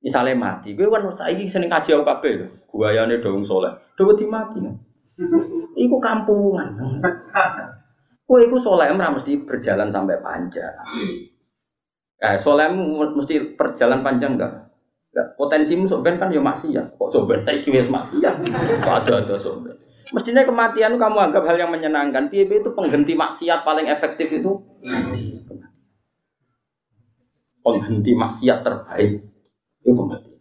Misalnya 0.03 0.35
mati, 0.35 0.75
gue 0.75 0.89
kan 0.89 1.05
saiki 1.15 1.47
seneng 1.47 1.71
kaji 1.71 1.95
aku 1.95 2.03
kabeh 2.03 2.31
lho. 2.39 2.47
Guayane 2.71 3.21
dong 3.21 3.45
soleh. 3.45 3.71
Dewe 3.95 4.17
mati 4.25 4.57
kan. 4.59 4.75
Iku 5.77 6.01
kampungan. 6.01 6.99
Kue 8.23 8.47
itu 8.47 8.55
solem 8.55 8.95
mesti 8.95 9.43
berjalan 9.43 9.91
sampai 9.91 10.17
panjang. 10.23 10.73
Eh, 12.23 12.39
solem 12.39 13.03
mesti 13.11 13.55
perjalanan 13.59 13.99
panjang 13.99 14.39
enggak? 14.39 14.71
Enggak. 15.11 15.27
Potensimu 15.35 15.83
soben 15.83 16.15
kan 16.15 16.31
ya 16.31 16.39
maksiat. 16.39 16.95
Kok 16.95 17.11
soben 17.11 17.43
iki 17.51 17.69
wis 17.69 17.91
maksiat? 17.91 18.47
Kok 18.79 18.95
ada-ada 19.03 19.35
soben. 19.35 19.75
Mestinya 20.13 20.45
kematian 20.45 20.95
kamu 20.95 21.17
anggap 21.19 21.43
hal 21.47 21.57
yang 21.59 21.71
menyenangkan. 21.73 22.31
Piye 22.31 22.47
itu 22.47 22.69
pengganti 22.71 23.17
maksiat 23.17 23.65
paling 23.67 23.91
efektif 23.91 24.31
itu? 24.31 24.61
Pengganti 27.63 28.11
maksiat 28.11 28.59
terbaik 28.63 29.23
itu 29.83 29.91
pengganti. 29.91 30.32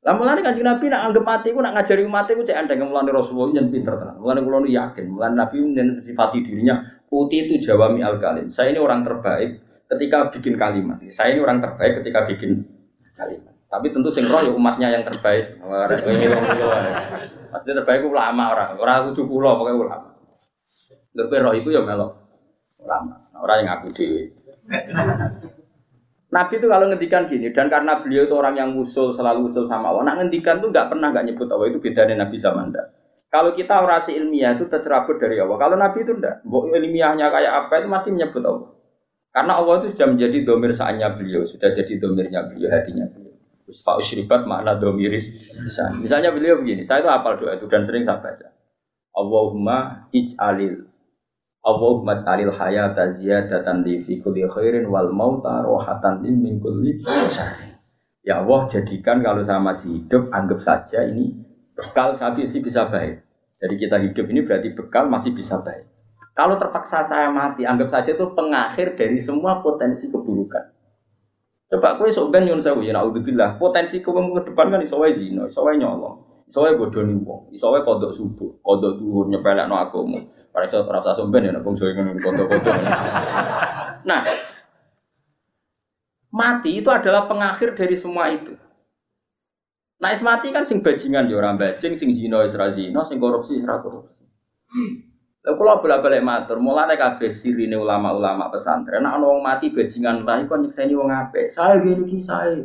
Lah 0.00 0.16
mulane 0.16 0.40
Kanjeng 0.40 0.64
Nabi 0.64 0.88
nak 0.88 1.12
anggap 1.12 1.24
mati 1.28 1.52
ku 1.52 1.60
nak 1.60 1.76
ngajari 1.76 2.08
umat 2.08 2.24
iku 2.32 2.40
cek 2.40 2.56
andeng 2.56 2.88
mulane 2.88 3.12
Rasulullah 3.12 3.60
nyen 3.60 3.68
pinter 3.68 4.00
tenan. 4.00 4.16
Mulane 4.16 4.40
kula 4.40 4.64
yakin, 4.64 5.04
mulane 5.12 5.36
Nabi 5.36 5.60
nyen 5.60 6.00
sifati 6.00 6.40
dirinya 6.40 6.80
uti 7.12 7.36
itu 7.44 7.60
jawami 7.60 8.00
al 8.00 8.16
kalim. 8.16 8.48
Saya 8.48 8.72
ini 8.72 8.80
orang 8.80 9.04
terbaik 9.04 9.60
ketika 9.92 10.32
bikin 10.32 10.56
kalimat. 10.56 11.04
Saya 11.12 11.36
ini 11.36 11.40
orang 11.44 11.60
terbaik 11.60 12.00
ketika 12.00 12.24
bikin 12.24 12.64
kalimat. 13.12 13.52
Tapi 13.70 13.86
tentu 13.92 14.08
sing 14.08 14.24
roh 14.24 14.40
ya 14.40 14.50
umatnya 14.56 14.88
yang 14.88 15.04
terbaik. 15.04 15.60
Maksudnya 17.52 17.84
terbaik 17.84 18.00
ku 18.00 18.08
ulama 18.10 18.56
orang, 18.56 18.80
ora 18.80 19.04
kudu 19.04 19.28
kula 19.28 19.60
pokoke 19.60 19.84
ulama. 19.84 20.10
Ngerti 21.12 21.36
roh 21.44 21.52
itu 21.52 21.68
ya 21.76 21.84
melok 21.84 22.10
ulama. 22.80 23.28
Orang 23.36 23.62
yang 23.62 23.70
aku 23.76 23.92
dhewe. 23.92 24.32
Nabi 26.30 26.62
itu 26.62 26.66
kalau 26.70 26.86
ngendikan 26.86 27.26
gini 27.26 27.50
dan 27.50 27.66
karena 27.66 27.98
beliau 27.98 28.22
itu 28.22 28.34
orang 28.38 28.54
yang 28.54 28.70
usul 28.78 29.10
selalu 29.10 29.50
usul 29.50 29.66
sama 29.66 29.90
Allah, 29.90 30.14
nak 30.14 30.16
ngendikan 30.22 30.62
tuh 30.62 30.70
nggak 30.70 30.86
pernah 30.86 31.10
nggak 31.10 31.26
nyebut 31.26 31.50
Allah 31.50 31.66
itu 31.66 31.78
beda 31.82 32.06
dengan 32.06 32.26
Nabi 32.26 32.36
zaman 32.38 32.70
anda. 32.70 32.82
Kalau 33.30 33.54
kita 33.54 33.78
orasi 33.86 34.18
ilmiah 34.18 34.58
itu 34.58 34.66
tercerabut 34.66 35.22
dari 35.22 35.38
Allah. 35.38 35.54
Kalau 35.54 35.78
Nabi 35.78 36.02
itu 36.02 36.18
enggak, 36.18 36.42
ilmiahnya 36.50 37.30
kayak 37.30 37.52
apa 37.62 37.72
itu 37.78 37.86
pasti 37.86 38.10
menyebut 38.10 38.42
Allah. 38.42 38.70
Karena 39.30 39.52
Allah 39.54 39.74
itu 39.78 39.94
sudah 39.94 40.08
menjadi 40.10 40.38
domir 40.42 40.74
saatnya 40.74 41.14
beliau, 41.14 41.46
sudah 41.46 41.70
jadi 41.70 41.94
domirnya 42.02 42.50
beliau, 42.50 42.66
hatinya 42.66 43.06
beliau. 43.06 43.30
Fa'usyribat 43.70 44.50
makna 44.50 44.74
domiris. 44.74 45.54
Misalnya 46.02 46.34
beliau 46.34 46.58
begini, 46.58 46.82
saya 46.82 47.06
itu 47.06 47.10
hafal 47.10 47.38
doa 47.38 47.54
itu 47.54 47.70
dan 47.70 47.86
sering 47.86 48.02
saya 48.02 48.18
baca. 48.18 48.50
Allahumma 49.14 50.10
ij'alil 50.10 50.89
Allahumma 51.60 52.24
alil 52.24 52.48
hayata 52.48 53.12
ziyadatan 53.12 53.84
li 53.84 54.00
fi 54.00 54.16
kulli 54.16 54.48
khairin 54.48 54.88
wal 54.88 55.12
mauta 55.12 55.60
rohatan 55.60 56.24
syarrin. 57.28 57.76
Ya 58.24 58.40
Allah 58.40 58.64
jadikan 58.68 59.20
kalau 59.20 59.44
saya 59.44 59.60
masih 59.60 60.00
hidup 60.00 60.32
anggap 60.32 60.60
saja 60.60 61.04
ini 61.04 61.36
bekal 61.76 62.12
saya 62.12 62.36
sih 62.44 62.60
bisa 62.60 62.88
baik. 62.88 63.24
Jadi 63.60 63.74
kita 63.76 63.96
hidup 64.00 64.24
ini 64.32 64.40
berarti 64.44 64.72
bekal 64.72 65.08
masih 65.08 65.36
bisa 65.36 65.60
baik. 65.60 65.88
Kalau 66.32 66.56
terpaksa 66.56 67.04
saya 67.04 67.28
mati, 67.28 67.68
anggap 67.68 67.92
saja 67.92 68.16
itu 68.16 68.32
pengakhir 68.32 68.96
dari 68.96 69.20
semua 69.20 69.60
potensi 69.60 70.08
keburukan. 70.08 70.72
Coba 71.70 72.00
kowe 72.00 72.08
sok 72.08 72.32
ben 72.32 72.48
nyun 72.48 72.58
sewu 72.58 72.80
ya 72.80 72.96
naudzubillah. 72.96 73.60
Potensi 73.60 74.00
kowe 74.00 74.16
ke 74.16 74.48
depan 74.48 74.72
kan 74.72 74.80
iso 74.80 74.96
wae 74.96 75.12
zina, 75.12 75.44
nyolong, 75.46 76.48
iso 76.48 76.64
wae 76.64 76.74
bodoni 76.74 77.14
wong, 77.20 77.52
iso 77.52 77.68
wae 77.70 77.84
kodok 77.84 78.10
subuh, 78.10 78.58
kodok 78.64 78.96
duhur 78.96 79.28
nyepelekno 79.28 79.76
agama. 79.76 80.18
Ora 80.50 80.66
iso 80.66 80.82
ora 80.82 80.98
usah 80.98 81.14
somben 81.14 81.46
ya 81.46 81.54
bangsa 81.62 81.94
ngono 81.94 82.18
kodok-kodok. 82.18 82.74
Nah, 84.08 84.26
mati 86.34 86.82
itu 86.82 86.90
adalah 86.90 87.30
pengakhir 87.30 87.78
dari 87.78 87.94
semua 87.94 88.34
itu. 88.34 88.54
Nah, 90.00 90.10
is 90.10 90.24
mati 90.24 90.48
kan 90.50 90.64
sing 90.64 90.80
bajingan 90.80 91.28
ya 91.28 91.36
ora 91.38 91.52
bajing, 91.54 91.92
sing 91.92 92.10
zina 92.10 92.40
ra 92.40 92.68
zina, 92.72 93.04
sing 93.04 93.20
korupsi 93.20 93.60
ra 93.62 93.78
korupsi. 93.84 94.24
Lha 95.40 95.56
kula 95.56 95.80
bola-balik 95.80 96.20
matur, 96.20 96.60
mulane 96.60 97.00
kabeh 97.00 97.32
sirine 97.32 97.72
ulama-ulama 97.76 98.52
pesantren, 98.52 99.00
nek 99.04 99.16
ana 99.16 99.24
wong 99.24 99.40
mati 99.40 99.72
bajingan 99.72 100.20
lah 100.24 100.36
iku 100.40 100.56
nyekseni 100.56 100.92
wong 100.92 101.08
apik. 101.08 101.48
Saya 101.48 101.80
gini 101.80 102.04
iki 102.04 102.20
saya. 102.20 102.60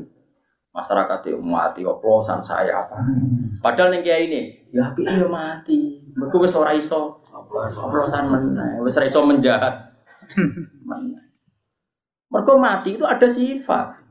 Masyarakat 0.75 1.31
itu 1.31 1.39
mati 1.39 1.87
oplosan 1.87 2.43
saya 2.43 2.83
apa. 2.83 2.99
Padahal 3.63 3.95
ning 3.95 4.03
kiai 4.03 4.27
ini, 4.27 4.41
ya 4.75 4.91
apik 4.91 5.07
ya 5.07 5.23
mati. 5.31 6.03
Mergo 6.19 6.43
wis 6.43 6.51
ora 6.55 6.75
iso 6.75 7.23
oplosan 7.55 8.27
meneh, 8.27 8.83
wis 8.83 8.99
ora 8.99 9.07
iso 9.07 9.23
menjahat. 9.23 9.95
Mergo 12.31 12.59
mati 12.59 12.99
itu 12.99 13.05
ada 13.07 13.27
sifat. 13.31 14.03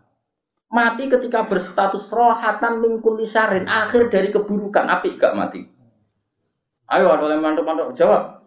Mati 0.73 1.07
ketika 1.07 1.47
berstatus 1.47 2.11
rohatan 2.11 2.83
mingkul 2.83 3.21
syarin, 3.23 3.69
akhir 3.69 4.11
dari 4.11 4.35
keburukan, 4.35 4.91
apik 4.91 5.21
gak 5.21 5.37
mati? 5.37 5.63
Ayo 6.91 7.15
ada 7.15 7.31
yang 7.31 7.45
mantuk-mantuk 7.45 7.95
jawab. 7.95 8.43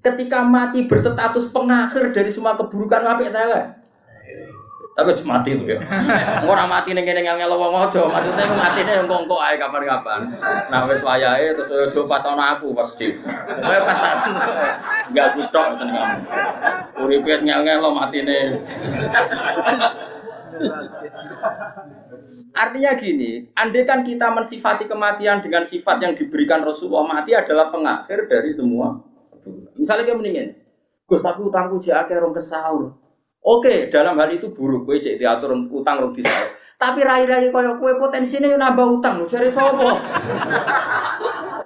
Ketika 0.00 0.40
mati 0.46 0.88
berstatus 0.88 1.52
pengakhir 1.52 2.16
dari 2.16 2.30
semua 2.32 2.56
keburukan 2.56 3.04
apik 3.04 3.28
tele. 3.28 3.83
Tapi 4.94 5.10
cuma 5.18 5.42
mati 5.42 5.58
itu 5.58 5.74
ya. 5.74 5.82
Orang 6.50 6.70
mati 6.70 6.94
ning 6.94 7.02
kene 7.02 7.26
ngel 7.26 7.50
wong 7.50 7.74
aja, 7.74 8.06
maksudnya 8.06 8.46
matine 8.54 8.92
engko 9.02 9.26
engko 9.26 9.36
ae 9.42 9.58
kapan-kapan. 9.58 10.38
Nah 10.70 10.86
wis 10.86 11.02
wayahe 11.02 11.50
terus 11.58 11.74
aja 11.74 12.00
pas 12.06 12.22
ana 12.22 12.54
aku 12.54 12.70
pas 12.70 12.86
di. 12.94 13.10
Kowe 13.18 13.78
pas 13.82 13.98
enggak 15.10 15.28
kutok 15.34 15.66
seneng 15.74 15.98
kamu. 15.98 16.18
Uripe 17.02 17.26
wis 17.26 17.42
ngel-ngel 17.42 17.90
matine. 17.90 18.62
Artinya 22.54 22.94
gini, 22.94 23.50
andai 23.58 23.82
kan 23.82 24.06
kita 24.06 24.30
mensifati 24.30 24.86
kematian 24.86 25.42
dengan 25.42 25.66
sifat 25.66 25.98
yang 26.06 26.14
diberikan 26.14 26.62
Rasulullah 26.62 27.18
mati 27.18 27.34
adalah 27.34 27.74
pengakhir 27.74 28.30
dari 28.30 28.54
semua. 28.54 29.02
Misalnya 29.74 30.06
kayak 30.06 30.18
mendingin, 30.22 30.48
Gus 31.10 31.26
tapi 31.26 31.42
utangku 31.42 31.82
akeh 31.82 32.16
rong 32.22 32.30
kesaur. 32.30 33.03
Oke, 33.44 33.92
dalam 33.92 34.16
hal 34.16 34.32
itu 34.32 34.48
buruk 34.56 34.88
kowe 34.88 34.96
cek 34.96 35.20
diatur 35.20 35.52
utang 35.68 36.00
rong 36.00 36.16
disaur. 36.16 36.48
Tapi 36.80 37.04
rai-rai 37.04 37.52
kaya 37.52 37.76
kowe 37.76 37.92
potensinya 38.00 38.48
yo 38.48 38.56
nambah 38.56 38.96
utang 38.96 39.20
lho 39.20 39.28
jare 39.28 39.52
sapa? 39.52 40.00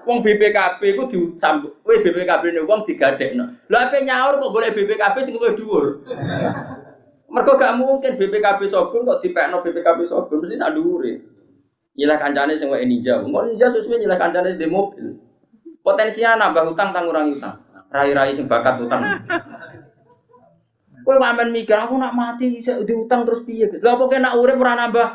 Wong 0.03 0.19
BPKB 0.19 0.83
ku 0.99 1.07
dicambuk. 1.07 1.79
Kowe 1.87 1.95
BPKB 2.03 2.51
ne 2.51 2.67
wong 2.67 2.83
digadekno. 2.83 3.63
Lah 3.71 3.87
ape 3.87 4.03
nyaur 4.03 4.43
kok 4.43 4.51
golek 4.51 4.75
BPKB 4.75 5.17
sing 5.23 5.39
luwih 5.39 5.55
dhuwur. 5.55 6.03
Mergo 7.31 7.55
gak 7.55 7.79
mungkin 7.79 8.19
BPKB 8.19 8.67
Sogun 8.67 9.07
kok 9.07 9.23
dipekno 9.23 9.63
BPKB 9.63 10.03
Sogun 10.03 10.43
mesti 10.43 10.59
sak 10.59 10.75
dhuwure. 10.75 11.15
Nyilah 11.95 12.19
kancane 12.19 12.59
sing 12.59 12.75
wae 12.75 12.83
ninja. 12.83 13.23
Engko 13.23 13.47
ninja 13.47 13.71
sesuai 13.71 14.03
nyilah 14.03 14.19
kancane 14.19 14.59
di 14.59 14.67
mobil. 14.67 15.15
Potensinya 15.87 16.43
nambah 16.43 16.75
utang 16.75 16.91
tang 16.91 17.07
utang. 17.07 17.55
Rai-rai 17.95 18.35
sing 18.35 18.51
bakat 18.51 18.83
utang. 18.83 19.07
Kowe 21.09 21.17
wamen 21.17 21.57
mikir 21.57 21.73
aku 21.73 21.97
nak 21.97 22.13
mati 22.13 22.53
bisa 22.53 22.85
diutang 22.85 23.25
terus 23.25 23.41
piye? 23.49 23.65
Lah 23.81 23.97
apa 23.97 24.05
kena 24.13 24.37
urip 24.37 24.61
ora 24.61 24.77
nambah? 24.77 25.09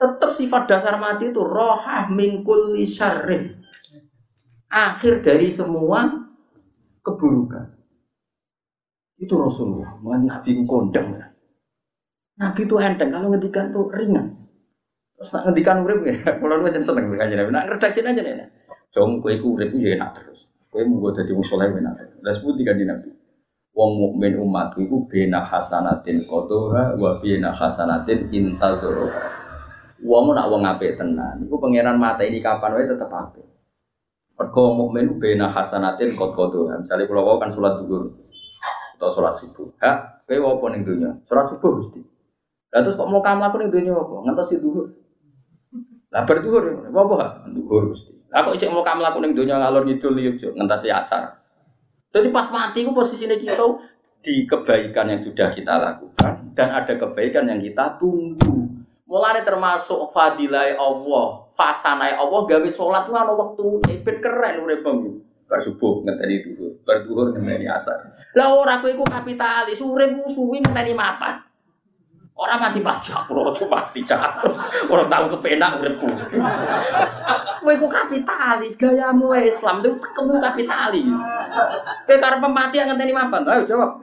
Tetap 0.00 0.30
sifat 0.32 0.64
dasar 0.64 0.96
mati 0.96 1.28
itu 1.28 1.44
rohah 1.44 2.08
mingkul 2.08 2.80
syarrin. 2.88 3.60
Akhir 4.72 5.20
dari 5.20 5.52
semua 5.52 6.08
keburukan. 7.04 7.68
Itu 9.20 9.36
Rasulullah, 9.36 10.00
Nabi 10.00 10.56
kondang. 10.64 11.12
Nabi 12.40 12.60
itu 12.64 12.80
enteng, 12.80 13.12
kalau 13.12 13.28
ngedikan 13.28 13.76
tuh 13.76 13.92
ringan. 13.92 14.40
Terus 15.20 15.36
nak 15.36 15.52
ngedikan 15.52 15.84
urip 15.84 16.00
ya, 16.08 16.40
kalau 16.40 16.64
lu 16.64 16.72
seneng 16.80 17.12
kan 17.12 17.28
jadi, 17.28 17.44
nak 17.44 17.76
redaksi 17.76 18.00
aja 18.00 18.24
nih. 18.24 18.48
Jom 18.88 19.20
kue 19.20 19.36
ku 19.36 19.52
urip 19.52 19.68
ya 19.76 20.00
enak 20.00 20.16
terus. 20.16 20.51
Kue 20.72 20.88
mau 20.88 21.04
gue 21.04 21.20
jadi 21.20 21.36
musoleh 21.36 21.68
enak. 21.68 22.24
Dan 22.24 22.32
sebuti 22.32 22.64
kan 22.64 22.80
Nabi. 22.80 23.12
Wong 23.76 23.90
mukmin 24.00 24.40
umat 24.40 24.72
iku 24.80 25.04
bena 25.04 25.44
hasanatin 25.44 26.24
kotoha 26.24 26.96
wa 26.96 27.20
bena 27.20 27.52
hasanatin 27.52 28.32
intadoro. 28.32 29.12
Wong 30.00 30.32
nak 30.32 30.48
wong 30.48 30.64
apik 30.64 30.96
tenan. 30.96 31.44
Iku 31.44 31.60
pangeran 31.60 32.00
mata 32.00 32.24
ini 32.24 32.40
kapan 32.40 32.72
wae 32.72 32.88
tetep 32.88 33.12
apik. 33.12 33.44
Mergo 34.36 34.64
mukmin 34.72 35.20
bena 35.20 35.44
hasanatin 35.52 36.16
kotoha. 36.16 36.80
Misalnya 36.80 37.04
kalau 37.04 37.24
kau 37.24 37.36
kan 37.36 37.52
sholat 37.52 37.76
duhur 37.84 38.08
atau 38.96 39.08
sholat 39.12 39.34
subuh. 39.34 39.68
Ha, 39.82 40.24
kowe 40.24 40.56
apa 40.56 40.64
ning 40.72 40.86
dunya? 40.88 41.10
Sholat 41.28 41.52
subuh 41.52 41.74
Gusti. 41.76 42.00
Lah 42.72 42.80
terus 42.80 42.96
kok 42.96 43.10
mau 43.10 43.20
kamu 43.20 43.44
aku 43.44 43.56
ning 43.60 43.70
dunya 43.74 43.92
apa? 43.92 44.14
Ngantos 44.24 44.56
duhur. 44.56 44.88
Lah 46.12 46.22
berduhur, 46.22 46.88
apa? 46.88 47.50
Duhur 47.50 47.92
Gusti. 47.92 48.21
Kok 48.32 48.56
cek 48.56 48.72
mau 48.72 48.80
kamu 48.80 49.04
lakukan 49.04 49.28
yang 49.28 49.36
dunia 49.36 49.56
ngalor 49.60 49.84
ngidul 49.84 50.16
yuk 50.16 50.40
cok 50.40 50.52
ngentasi 50.56 50.88
asar. 50.88 51.36
Jadi 52.12 52.28
pas 52.32 52.48
mati 52.48 52.80
ku 52.84 52.96
posisinya 52.96 53.36
kita 53.36 53.60
di 54.24 54.48
kebaikan 54.48 55.12
yang 55.12 55.20
sudah 55.20 55.52
kita 55.52 55.76
lakukan 55.76 56.56
dan 56.56 56.68
ada 56.72 56.96
kebaikan 56.96 57.48
yang 57.52 57.60
kita 57.60 58.00
tunggu. 58.00 58.68
Mulai 59.04 59.44
termasuk 59.44 60.08
fadilai 60.08 60.72
Allah, 60.80 61.44
fasanai 61.52 62.16
Allah 62.16 62.40
gawe 62.48 62.64
itu 62.64 63.12
ana 63.12 63.32
waktu 63.36 63.64
ben 64.00 64.16
keren 64.24 64.64
bang. 64.64 64.98
Bar 65.44 65.60
subuh 65.60 66.00
ngenteni 66.00 66.40
duhur, 66.40 66.80
bar 66.80 67.04
duhur 67.04 67.36
ngenteni 67.36 67.68
asar. 67.68 68.08
Lah 68.32 68.56
ora 68.56 68.80
kowe 68.80 68.88
iku 68.88 69.04
kapitalis, 69.04 69.84
urip 69.84 70.16
suwi 70.32 70.64
ngenteni 70.64 70.96
mapan. 70.96 71.51
Orang 72.42 72.58
mati 72.58 72.82
pajak, 72.82 73.30
orang 73.30 73.54
tuh 73.54 73.70
mati 73.70 74.02
cak. 74.02 74.42
Orang 74.90 75.06
tahu 75.06 75.38
kepenak 75.38 75.78
uripku. 75.78 76.10
Kowe 77.62 77.74
ku 77.78 77.86
kapitalis, 77.86 78.74
gayamu 78.74 79.30
Islam 79.38 79.78
itu 79.78 79.94
kamu 80.02 80.42
kapitalis. 80.42 81.18
Kowe 82.02 82.16
karep 82.18 82.42
mati 82.50 82.82
ngenteni 82.82 83.14
mapan. 83.14 83.46
Ayo 83.46 83.62
jawab. 83.62 84.02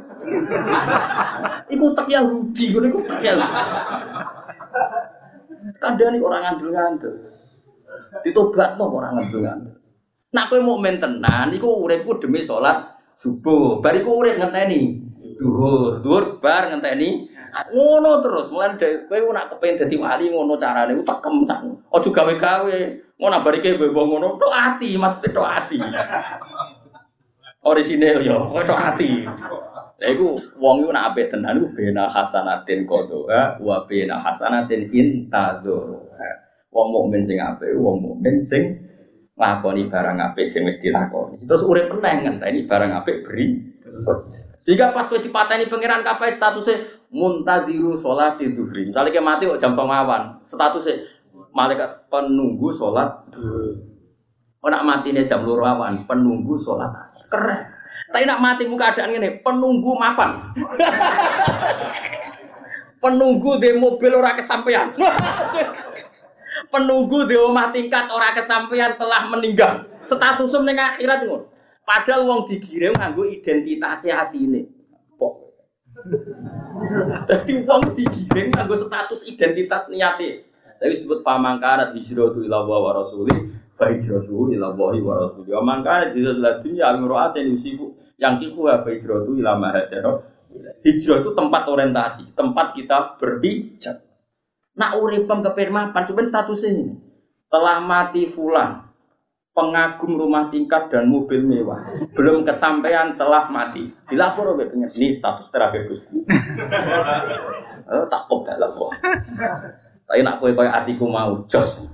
Iku 1.68 1.86
tak 1.92 2.08
Yahudi, 2.08 2.64
gue 2.72 2.88
iku 2.88 3.04
tak 3.04 3.20
Yahudi. 3.20 3.60
Kadang 5.84 6.16
orang 6.24 6.42
ngandel-ngandel. 6.48 7.20
Ditobatno 8.24 8.86
orang 8.88 9.20
ngandel-ngandel. 9.20 9.76
Nak 10.32 10.46
kowe 10.48 10.60
mukmin 10.64 10.96
tenan 11.04 11.52
iku 11.52 11.84
uripku 11.84 12.24
demi 12.24 12.40
salat 12.40 12.88
subuh. 13.20 13.84
Bariku 13.84 14.24
urip 14.24 14.40
ngenteni 14.40 15.10
duhur, 15.40 16.04
duhur 16.04 16.44
bar 16.44 16.68
ngenteni 16.68 17.29
ngono 17.74 18.22
terus 18.24 18.50
mulai 18.54 18.78
dari 18.78 19.06
kowe 19.06 19.34
nak 19.34 19.54
kepengen 19.54 19.86
dadi 19.86 19.96
wali 19.98 20.26
ngono 20.30 20.56
ku 20.56 21.04
tekem 21.06 21.36
sak. 21.46 21.60
Ojo 21.90 22.10
gawe-gawe 22.10 22.78
ngono 23.20 23.38
barike 23.44 23.78
bebo 23.78 24.02
ngono 24.10 24.38
tok 24.40 24.54
ati 24.54 24.96
mas 24.96 25.20
tok 25.22 25.48
ati. 25.48 25.78
Orisinil 27.66 28.24
yo 28.24 28.50
tok 28.64 28.80
ati. 28.80 29.28
Lha 30.00 30.08
iku 30.16 30.40
wong 30.64 30.88
iku 30.88 30.90
nak 30.96 31.12
apik 31.12 31.28
tenan 31.28 31.60
iku 31.60 31.76
bena 31.76 32.08
hasanatin 32.08 32.88
qadha 32.88 33.60
wa 33.60 33.84
bena 33.84 34.16
hasanatin 34.24 34.88
intadzur 34.96 36.08
wong 36.72 36.88
mukmin 36.96 37.20
sing 37.20 37.44
apik 37.44 37.76
wong 37.76 38.00
mukmin 38.00 38.40
sing 38.40 38.80
nglakoni 39.36 39.92
barang 39.92 40.20
apik 40.20 40.48
sing 40.48 40.64
wis 40.64 40.80
dilakoni. 40.80 41.44
Terus 41.44 41.68
urip 41.68 41.92
meneh 41.92 42.16
ngenteni 42.24 42.64
barang 42.64 42.92
apik 42.96 43.28
beri. 43.28 43.60
Sehingga 44.60 44.96
pas 44.96 45.12
kowe 45.12 45.20
dipateni 45.20 45.68
pangeran 45.68 46.04
kapai 46.04 46.32
statusnya 46.32 46.99
muntadiru 47.10 47.98
sholat 47.98 48.38
zuhri. 48.40 48.90
Misalnya 48.90 49.14
kayak 49.14 49.26
mati 49.26 49.44
kok 49.50 49.62
jam 49.62 49.74
songawan, 49.74 50.42
statusnya 50.46 51.06
malaikat 51.54 52.10
penunggu 52.10 52.70
sholat 52.70 53.10
Oh 54.60 54.68
nak 54.68 54.84
mati 54.84 55.16
nih 55.16 55.24
jam 55.24 55.48
loro 55.48 55.64
awan, 55.64 56.04
penunggu 56.04 56.60
sholat 56.60 56.92
asar. 56.92 57.24
Keren. 57.32 57.64
Tapi 58.12 58.28
nak 58.28 58.44
mati 58.44 58.68
muka 58.68 58.92
keadaan 58.92 59.16
ini, 59.16 59.40
penunggu 59.40 59.96
mapan. 59.96 60.36
penunggu 63.04 63.56
di 63.56 63.72
mobil 63.80 64.20
ora 64.20 64.36
kesampaian. 64.36 64.92
penunggu 66.74 67.24
di 67.24 67.40
rumah 67.40 67.72
tingkat 67.72 68.12
ora 68.12 68.36
kesampaian 68.36 69.00
telah 69.00 69.32
meninggal. 69.32 69.88
Statusnya 70.04 70.60
ning 70.68 70.76
akhirat 70.76 71.24
ngono. 71.24 71.48
Padahal 71.88 72.28
wong 72.28 72.44
digiring 72.44 73.00
nganggo 73.00 73.24
identitasnya 73.24 74.20
hati 74.20 74.44
ini. 74.44 74.68
Pok. 75.16 75.36
Jadi 77.30 77.52
uang 77.64 77.94
digiring 77.94 78.50
nganggo 78.54 78.76
status 78.76 79.30
identitas 79.30 79.86
niati. 79.92 80.46
Tapi 80.80 80.96
disebut 80.96 81.20
famangkarat 81.22 81.92
hijratu 81.94 82.40
ila 82.42 82.64
wa 82.64 82.96
rasuli 82.96 83.36
fa 83.76 83.92
hijratu 83.92 84.50
ila 84.56 84.74
wa 84.74 85.14
rasuli. 85.22 85.52
Wa 85.54 85.62
mangkarat 85.62 86.16
hijratu 86.16 86.40
ila 86.40 86.52
dunya 86.64 86.84
amro'atin 86.90 87.54
yusifu 87.54 87.94
yang 88.18 88.40
kiku 88.42 88.66
fa 88.66 88.90
hijratu 88.90 89.38
ila 89.38 89.54
ma. 89.60 89.76
Hijrah 90.82 91.22
itu 91.22 91.32
tempat 91.38 91.70
orientasi, 91.70 92.34
tempat 92.34 92.74
kita 92.74 93.22
berpijak. 93.22 94.02
Nak 94.80 94.98
uripem 94.98 95.46
kepen 95.46 95.70
mapan, 95.70 96.08
sebenarnya 96.08 96.32
statusnya 96.34 96.70
ini. 96.74 96.96
Telah 97.52 97.78
mati 97.84 98.26
fulan, 98.26 98.89
pengagum 99.60 100.16
rumah 100.16 100.48
tingkat 100.48 100.88
dan 100.88 101.12
mobil 101.12 101.44
mewah. 101.44 101.84
Belum 102.16 102.48
kesampaian 102.48 103.20
telah 103.20 103.52
mati. 103.52 103.92
Dilapor 104.08 104.56
oleh 104.56 104.72
pengen 104.72 104.88
ini 104.96 105.12
status 105.12 105.52
terakhir 105.52 105.92
Gusti. 105.92 106.24
Oh, 107.92 108.08
tak 108.12 108.32
kok 108.32 108.42
dalam 108.48 108.72
kok. 108.72 108.92
Tapi 110.08 110.24
nak 110.24 110.40
kue 110.40 110.56
kaya 110.56 110.72
atiku 110.72 111.12
mau 111.12 111.44
jos. 111.52 111.92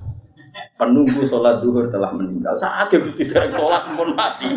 Penunggu 0.77 1.25
sholat 1.25 1.65
duhur 1.65 1.89
telah 1.89 2.13
meninggal. 2.13 2.53
Saat 2.53 2.93
Gusti 2.93 3.25
dari 3.25 3.49
sholat 3.49 3.97
pun 3.97 4.13
mati. 4.13 4.53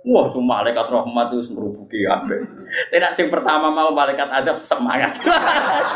Wah, 0.00 0.24
semua 0.26 0.64
malaikat 0.64 0.88
rahmat 0.88 1.28
itu 1.36 1.52
merubuki 1.52 2.08
apa? 2.08 2.32
Tidak 2.88 3.12
sing 3.12 3.28
pertama 3.28 3.68
mau 3.68 3.92
malaikat 3.92 4.32
adab 4.32 4.56
semangat. 4.56 5.20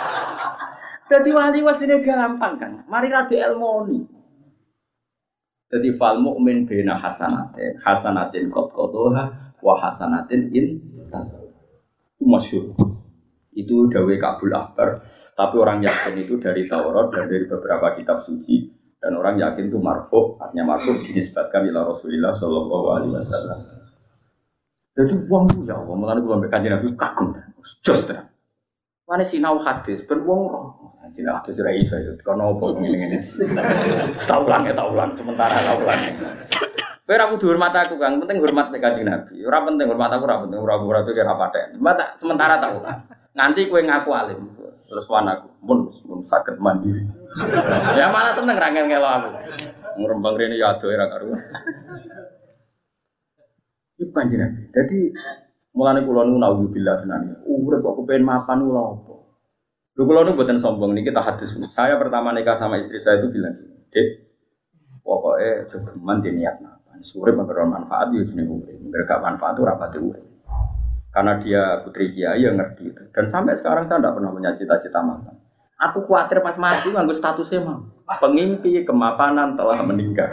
Jadi 1.10 1.32
wali 1.32 1.64
was 1.64 1.80
ini 1.80 2.04
gampang 2.04 2.60
kan. 2.60 2.72
Mari 2.84 3.08
radi 3.08 3.40
elmoni. 3.40 4.04
Jadi 5.74 5.90
fal 5.90 6.22
mukmin 6.22 6.62
bina 6.62 6.94
hasanatin, 6.94 7.82
hasanatin 7.82 8.46
kot 8.46 8.70
kotoha, 8.70 9.34
wa 9.58 9.74
hasanatin 9.74 10.54
in 10.54 10.78
tazal. 11.10 11.50
Itu 12.14 12.30
masyur. 12.30 12.78
Itu 13.50 13.90
dawe 13.90 14.14
kabul 14.14 14.54
akbar. 14.54 15.02
Tapi 15.34 15.54
orang 15.58 15.82
yakin 15.82 16.14
itu 16.22 16.38
dari 16.38 16.70
Taurat 16.70 17.10
dan 17.10 17.26
dari 17.26 17.50
beberapa 17.50 17.90
kitab 17.98 18.22
suci 18.22 18.70
dan 19.02 19.18
orang 19.18 19.36
yakin 19.36 19.66
itu 19.66 19.76
marfu, 19.82 20.38
artinya 20.38 20.78
marfu 20.78 20.94
dinisbatkan 21.02 21.66
ila 21.68 21.90
Rasulullah 21.90 22.30
Shallallahu 22.30 22.86
Alaihi 22.94 23.12
Wasallam. 23.18 23.58
Jadi 24.94 25.14
uang 25.26 25.44
tuh 25.50 25.60
ya 25.66 25.74
Allah, 25.74 25.92
mulai 25.98 26.22
gue 26.22 26.30
ambil 26.30 26.48
kajian 26.54 26.78
Nabi 26.78 26.94
kagum, 26.94 27.34
jos 27.82 28.00
terang. 28.06 28.30
Mana 29.10 29.26
sinau 29.26 29.58
hadis, 29.58 30.06
ben 30.06 30.22
uang 30.22 30.40
roh. 30.48 30.93
Sinau 31.12 31.36
hadis 31.36 31.60
rai 31.60 31.84
saya, 31.84 32.16
karena 32.24 32.48
apa 32.48 32.64
ini 32.80 32.96
ini. 32.96 33.18
Tahu 34.16 34.48
ulang 34.48 34.62
ya, 34.64 34.72
tahu 34.72 34.88
ulang. 34.96 35.10
Sementara 35.12 35.60
tahu 35.60 35.84
ulang. 35.84 36.00
Kowe 37.04 37.12
ora 37.12 37.28
kudu 37.28 37.44
hormat 37.52 37.76
aku, 37.76 38.00
Kang. 38.00 38.16
Penting 38.16 38.40
hormat 38.40 38.72
nek 38.72 38.80
Kanjeng 38.80 39.04
Nabi. 39.04 39.44
Ora 39.44 39.60
penting 39.68 39.86
hormat 39.92 40.10
aku, 40.16 40.24
ora 40.24 40.36
penting 40.40 40.56
ora 40.56 40.74
ora 40.80 40.98
itu 41.04 41.12
kira 41.12 41.36
paten. 41.36 41.76
Mata 41.76 42.16
sementara 42.16 42.56
tahu 42.56 42.80
ulang. 42.80 43.04
Nanti 43.36 43.68
kowe 43.68 43.80
ngaku 43.84 44.10
alim. 44.16 44.40
Terus 44.84 45.04
wan 45.12 45.28
aku, 45.28 45.48
pun 45.64 45.78
pun 45.88 46.20
sakit 46.24 46.56
mandiri. 46.60 47.04
ya 47.98 48.08
malah 48.08 48.32
seneng 48.32 48.56
ra 48.56 48.68
ngelo 48.72 49.08
aku. 49.08 49.28
Ngrembang 50.00 50.34
rene 50.40 50.56
ya 50.56 50.72
ado 50.72 50.88
ora 50.88 51.04
karuan. 51.12 51.40
Iku 54.00 54.12
kanjeng 54.16 54.40
Nabi. 54.40 54.60
Dadi 54.72 54.98
mulane 55.76 56.00
kula 56.08 56.24
nu 56.24 56.40
naudzubillah 56.40 57.04
tenan. 57.04 57.36
Urip 57.44 57.84
kok 57.84 58.00
kepen 58.00 58.24
mapan 58.24 58.64
lho 58.64 58.80
apa? 58.96 59.14
Lho 59.94 60.02
kula 60.10 60.26
nu 60.26 60.34
mboten 60.34 60.58
sombong 60.58 60.90
niki 60.90 61.14
kita 61.14 61.22
hadis. 61.22 61.54
Saya 61.70 61.94
pertama 62.02 62.34
nikah 62.34 62.58
sama 62.58 62.82
istri 62.82 62.98
saya 62.98 63.22
itu 63.22 63.30
bilang 63.30 63.54
"Dek, 63.94 64.06
pokoknya 65.06 65.70
jogeman 65.70 66.18
di 66.18 66.34
niat 66.34 66.58
mapan. 66.58 66.98
Surip 66.98 67.38
manfaat 67.38 68.10
ya 68.10 68.26
jenenge 68.26 68.50
urip. 68.58 68.74
Gak 69.06 69.22
manfaat 69.22 69.54
ora 69.62 69.78
pati 69.78 70.02
urip." 70.02 70.26
Karena 71.14 71.38
dia 71.38 71.78
putri 71.86 72.10
kiai 72.10 72.42
yang 72.42 72.58
ngerti 72.58 72.90
itu. 72.90 73.02
Dan 73.14 73.30
sampai 73.30 73.54
sekarang 73.54 73.86
saya 73.86 74.02
tidak 74.02 74.18
pernah 74.18 74.34
punya 74.34 74.50
cita-cita 74.50 74.98
mapan. 74.98 75.38
Aku 75.78 76.02
khawatir 76.02 76.42
pas 76.42 76.58
mati 76.58 76.90
nganggo 76.90 77.14
statusnya 77.14 77.62
mah. 77.62 77.78
Pengimpi 78.18 78.82
kemapanan 78.82 79.54
telah 79.54 79.78
meninggal. 79.86 80.26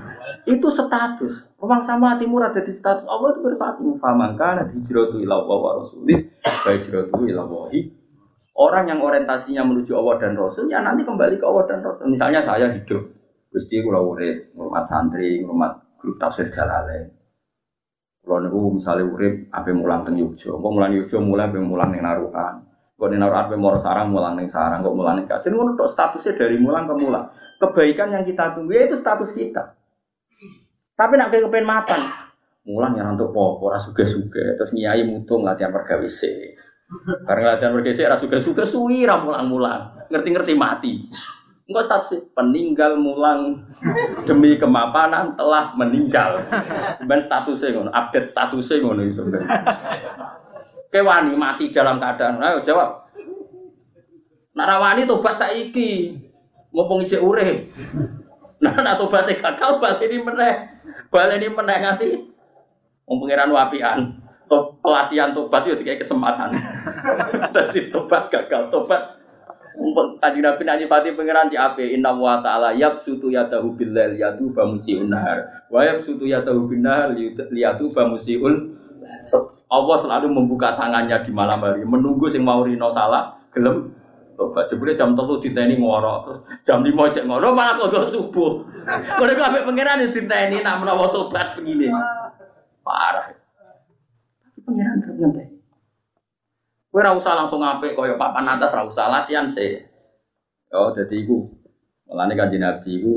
itu 0.54 0.68
status. 0.72 1.52
Memang 1.60 1.84
sama 1.84 2.16
hati 2.16 2.24
murah 2.24 2.48
jadi 2.56 2.72
status 2.72 3.04
Allah 3.04 3.36
itu 3.36 3.40
bersatu. 3.44 3.84
Kana 4.00 4.64
hijratu 4.72 5.20
ila 5.20 5.44
Allah 5.44 5.58
wa 5.60 5.72
rasulih, 5.76 6.24
wa 6.40 6.70
hijratu 6.72 7.20
ila 7.28 7.44
wahi. 7.44 8.03
Orang 8.54 8.86
yang 8.86 9.02
orientasinya 9.02 9.66
menuju 9.66 9.98
Allah 9.98 10.14
dan 10.22 10.38
Rasul, 10.38 10.70
ya 10.70 10.78
nanti 10.78 11.02
kembali 11.02 11.42
ke 11.42 11.44
Allah 11.46 11.66
dan 11.66 11.82
Rasul. 11.82 12.06
Misalnya 12.06 12.38
saya 12.38 12.70
hidup, 12.70 13.02
Gusti 13.50 13.82
kula 13.82 13.98
urip, 13.98 14.54
ngurmat 14.54 14.86
santri, 14.86 15.42
ngurmat 15.42 15.98
grup 15.98 16.22
tafsir 16.22 16.46
Jalalain. 16.54 17.10
Kula 18.22 18.46
niku 18.46 18.78
misalnya 18.78 19.10
urip 19.10 19.50
ape 19.50 19.74
mulang 19.74 20.06
teng 20.06 20.14
Yogyo, 20.22 20.62
kok 20.62 20.70
mulang 20.70 20.94
Yogyo 20.94 21.18
mulai 21.18 21.50
ape 21.50 21.58
mulang 21.58 21.90
ning 21.90 22.06
Narukan. 22.06 22.62
Kok 22.94 23.08
ning 23.10 23.18
Narukan 23.18 23.42
ape 23.50 23.56
moro 23.58 23.78
sarang 23.78 24.14
mulang 24.14 24.38
ning 24.38 24.46
sarang, 24.46 24.86
kok 24.86 24.94
mulang 24.94 25.18
ning 25.18 25.26
Kajen 25.26 25.58
ngono 25.58 25.74
tok 25.74 25.90
statusnya 25.90 26.38
dari 26.38 26.54
mulang 26.58 26.86
ke 26.86 26.94
mulang. 26.94 27.26
Kebaikan 27.58 28.14
yang 28.14 28.22
kita 28.22 28.54
tunggu 28.54 28.70
ya 28.70 28.86
itu 28.86 28.94
status 28.94 29.34
kita. 29.34 29.74
Tapi 30.94 31.18
nak 31.18 31.34
kepen 31.34 31.66
mapan, 31.66 31.98
mulang 32.70 32.94
yang 32.94 33.18
untuk 33.18 33.34
popo, 33.34 33.66
ora 33.66 33.82
suge-suge, 33.82 34.54
terus 34.54 34.70
nyai 34.78 35.02
mutung 35.02 35.42
latihan 35.42 35.74
pergawe 35.74 36.06
se. 36.06 36.54
Bareng 37.24 37.44
latihan 37.48 37.72
pergawe 37.72 37.94
se, 37.96 38.04
ora 38.04 38.16
suge-suge, 38.16 38.64
suwi 38.68 39.08
ra 39.08 39.16
mulang-mulang, 39.18 40.08
ngerti-ngerti 40.12 40.52
mati. 40.54 41.08
Enggak 41.64 41.88
status 41.88 42.28
peninggal 42.36 43.00
mulang 43.00 43.64
demi 44.28 44.60
kemapanan 44.60 45.32
telah 45.32 45.72
meninggal. 45.80 46.44
Sebenarnya 47.00 47.24
statusnya 47.24 47.68
ngono, 47.72 47.90
update 47.90 48.28
statusnya 48.28 48.84
ngono 48.84 49.00
sebenarnya. 49.08 49.48
Kewani 50.92 51.32
mati 51.40 51.72
dalam 51.72 51.96
keadaan, 51.96 52.36
ayo 52.44 52.60
jawab. 52.60 53.08
Narawani 54.52 55.08
tobat 55.08 55.40
saiki, 55.40 56.20
mumpung 56.68 57.02
ijek 57.02 57.24
urip. 57.24 57.72
Nah, 58.60 58.70
nak 58.84 59.00
tobatnya 59.00 59.34
gagal, 59.34 59.80
balik 59.80 60.04
ini 60.04 60.16
meneh. 60.20 60.54
Balik 61.08 61.42
ini 61.42 61.48
meneh 61.48 61.76
nganti 61.80 62.06
wong 63.08 63.16
pangeran 63.24 63.50
wapian. 63.50 63.98
To, 64.44 64.76
pelatihan 64.84 65.32
tobat 65.32 65.64
itu 65.64 65.80
kayak 65.80 66.04
kesempatan. 66.04 66.52
Tadi 67.54 67.88
tobat 67.88 68.28
gagal, 68.28 68.68
tobat. 68.68 69.16
Tadi 70.20 70.38
Nabi 70.38 70.62
nanti 70.62 70.84
Fatih 70.86 71.18
pengiran 71.18 71.50
di 71.50 71.58
ape 71.58 71.82
Inna 71.82 72.14
wa 72.14 72.38
ta'ala 72.38 72.70
yab 72.76 73.00
sutu 73.00 73.32
yadahu 73.32 73.74
billal 73.74 74.14
yadu 74.14 74.54
bamusiun 74.54 75.10
nahar. 75.10 75.66
Wa 75.66 75.82
yab 75.82 75.98
sutu 75.98 76.30
yadahu 76.30 76.70
binnahar 76.70 77.10
liyatu 77.50 77.90
bamusiul 77.90 78.70
Allah 79.66 79.96
selalu 79.98 80.30
membuka 80.30 80.78
tangannya 80.78 81.18
di 81.24 81.34
malam 81.34 81.58
hari 81.58 81.82
Menunggu 81.82 82.30
sing 82.30 82.46
mau 82.46 82.62
rino 82.62 82.86
salah 82.92 83.34
Gelem. 83.50 83.90
Tobat. 84.34 84.66
Jebule 84.66 84.98
jam 84.98 85.14
telu 85.14 85.38
diteni 85.38 85.78
ngoro 85.78 86.42
jam 86.66 86.82
5 86.82 86.90
cek 86.90 87.24
ngoro 87.26 87.54
malah 87.54 87.78
kok 87.78 88.10
subuh. 88.10 88.66
Mereka 89.22 89.40
ambek 89.46 89.62
pangeran 89.62 90.02
diteni 90.10 90.58
nak 90.58 90.82
menawa 90.82 91.06
tobat 91.10 91.54
begini. 91.54 91.86
Parah 92.82 93.43
pangeran 94.64 94.98
tetep 95.04 95.16
ngenteni 95.20 95.56
kowe 96.90 97.00
ora 97.00 97.10
usah 97.12 97.36
langsung 97.36 97.60
apik 97.62 97.94
kaya 97.94 98.16
papan 98.16 98.56
atas 98.56 98.74
ora 98.74 98.84
usah 98.88 99.12
latihan 99.12 99.46
sih 99.46 99.78
oh 100.72 100.90
jadi 100.90 101.14
iku 101.20 101.62
Mulane 102.04 102.36
kanjeng 102.36 102.60
Nabi 102.60 103.00
iku 103.00 103.16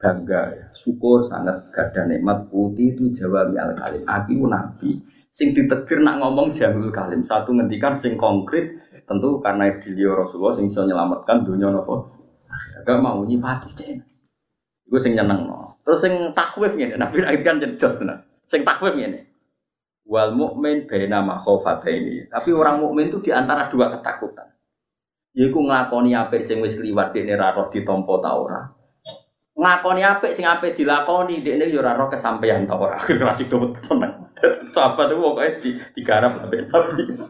bangga 0.00 0.52
ya. 0.56 0.66
syukur 0.72 1.20
sangat 1.20 1.60
gada 1.68 2.08
nikmat 2.08 2.48
putih 2.48 2.96
itu 2.96 3.12
jawab 3.12 3.52
al 3.56 3.76
kalim 3.76 4.04
aku 4.08 4.44
nabi 4.48 5.00
sing 5.28 5.52
ditegur 5.52 6.00
nak 6.00 6.20
ngomong 6.20 6.48
jamul 6.52 6.88
kalim 6.88 7.20
satu 7.20 7.52
ngendikan 7.52 7.92
sing 7.92 8.16
konkret 8.16 8.76
Tentu 9.06 9.38
karena 9.38 9.70
beliau 9.70 10.18
Rasulullah 10.18 10.50
sing 10.50 10.66
bisa 10.66 10.82
menyelamatkan 10.82 11.46
dunia 11.46 11.70
nopo. 11.70 12.10
Gak 12.82 12.98
mau 12.98 13.22
nyipati 13.22 13.70
cen. 13.70 14.02
Gue 14.82 14.98
sing 14.98 15.14
nyeneng 15.14 15.46
no. 15.46 15.78
Terus 15.86 16.02
sing 16.02 16.34
takwif 16.34 16.74
ngene, 16.74 16.98
Nabi 16.98 17.22
lagi 17.22 17.42
kan 17.46 17.62
jelas 17.62 17.94
tenan. 18.02 18.26
Sing 18.42 18.66
takwif 18.66 18.98
ngene. 18.98 19.35
Wal 20.06 20.38
mukmin 20.38 20.86
baina 20.86 21.18
ini. 21.90 22.30
Tapi 22.30 22.50
orang 22.54 22.78
mukmin 22.78 23.10
itu 23.10 23.18
di 23.18 23.34
antara 23.34 23.66
dua 23.66 23.90
ketakutan. 23.90 24.46
Yaiku 25.36 25.60
nglakoni 25.60 26.16
apik 26.16 26.40
sing 26.40 26.64
wis 26.64 26.80
kliwat 26.80 27.12
dekne 27.12 27.36
ra 27.36 27.52
roh 27.52 27.68
ditampa 27.68 28.14
ta 28.24 28.30
ora. 28.32 28.64
Nglakoni 29.52 30.00
apik 30.00 30.32
sing 30.32 30.48
apik 30.48 30.72
dilakoni 30.72 31.44
dekne 31.44 31.68
ya 31.68 31.84
ora 31.84 31.92
roh 31.92 32.08
kesampaian 32.08 32.64
ta 32.64 32.80
ora. 32.80 32.96
Akhire 33.02 33.28
do 33.50 33.68
seneng. 33.84 34.32
Sahabat 34.74 35.12
itu 35.12 35.20
pokoknya 35.20 35.50
di 35.60 35.70
digarap 35.92 36.40
Nabi. 36.40 36.56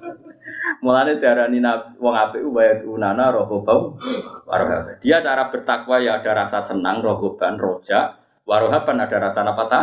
Mulane 0.85 1.19
diarani 1.19 1.59
wong 1.99 2.15
apik 2.15 2.47
wae 2.47 2.87
unana 2.87 3.35
rohobau 3.35 3.99
warohab. 4.47 5.03
Dia 5.03 5.19
cara 5.19 5.51
bertakwa 5.51 5.99
ya 5.99 6.23
ada 6.23 6.47
rasa 6.47 6.63
senang 6.63 7.03
rohoban 7.03 7.59
roja, 7.59 8.15
warohaban 8.47 9.03
ada 9.03 9.19
rasa 9.19 9.43
apa 9.43 9.65
ta? 9.67 9.83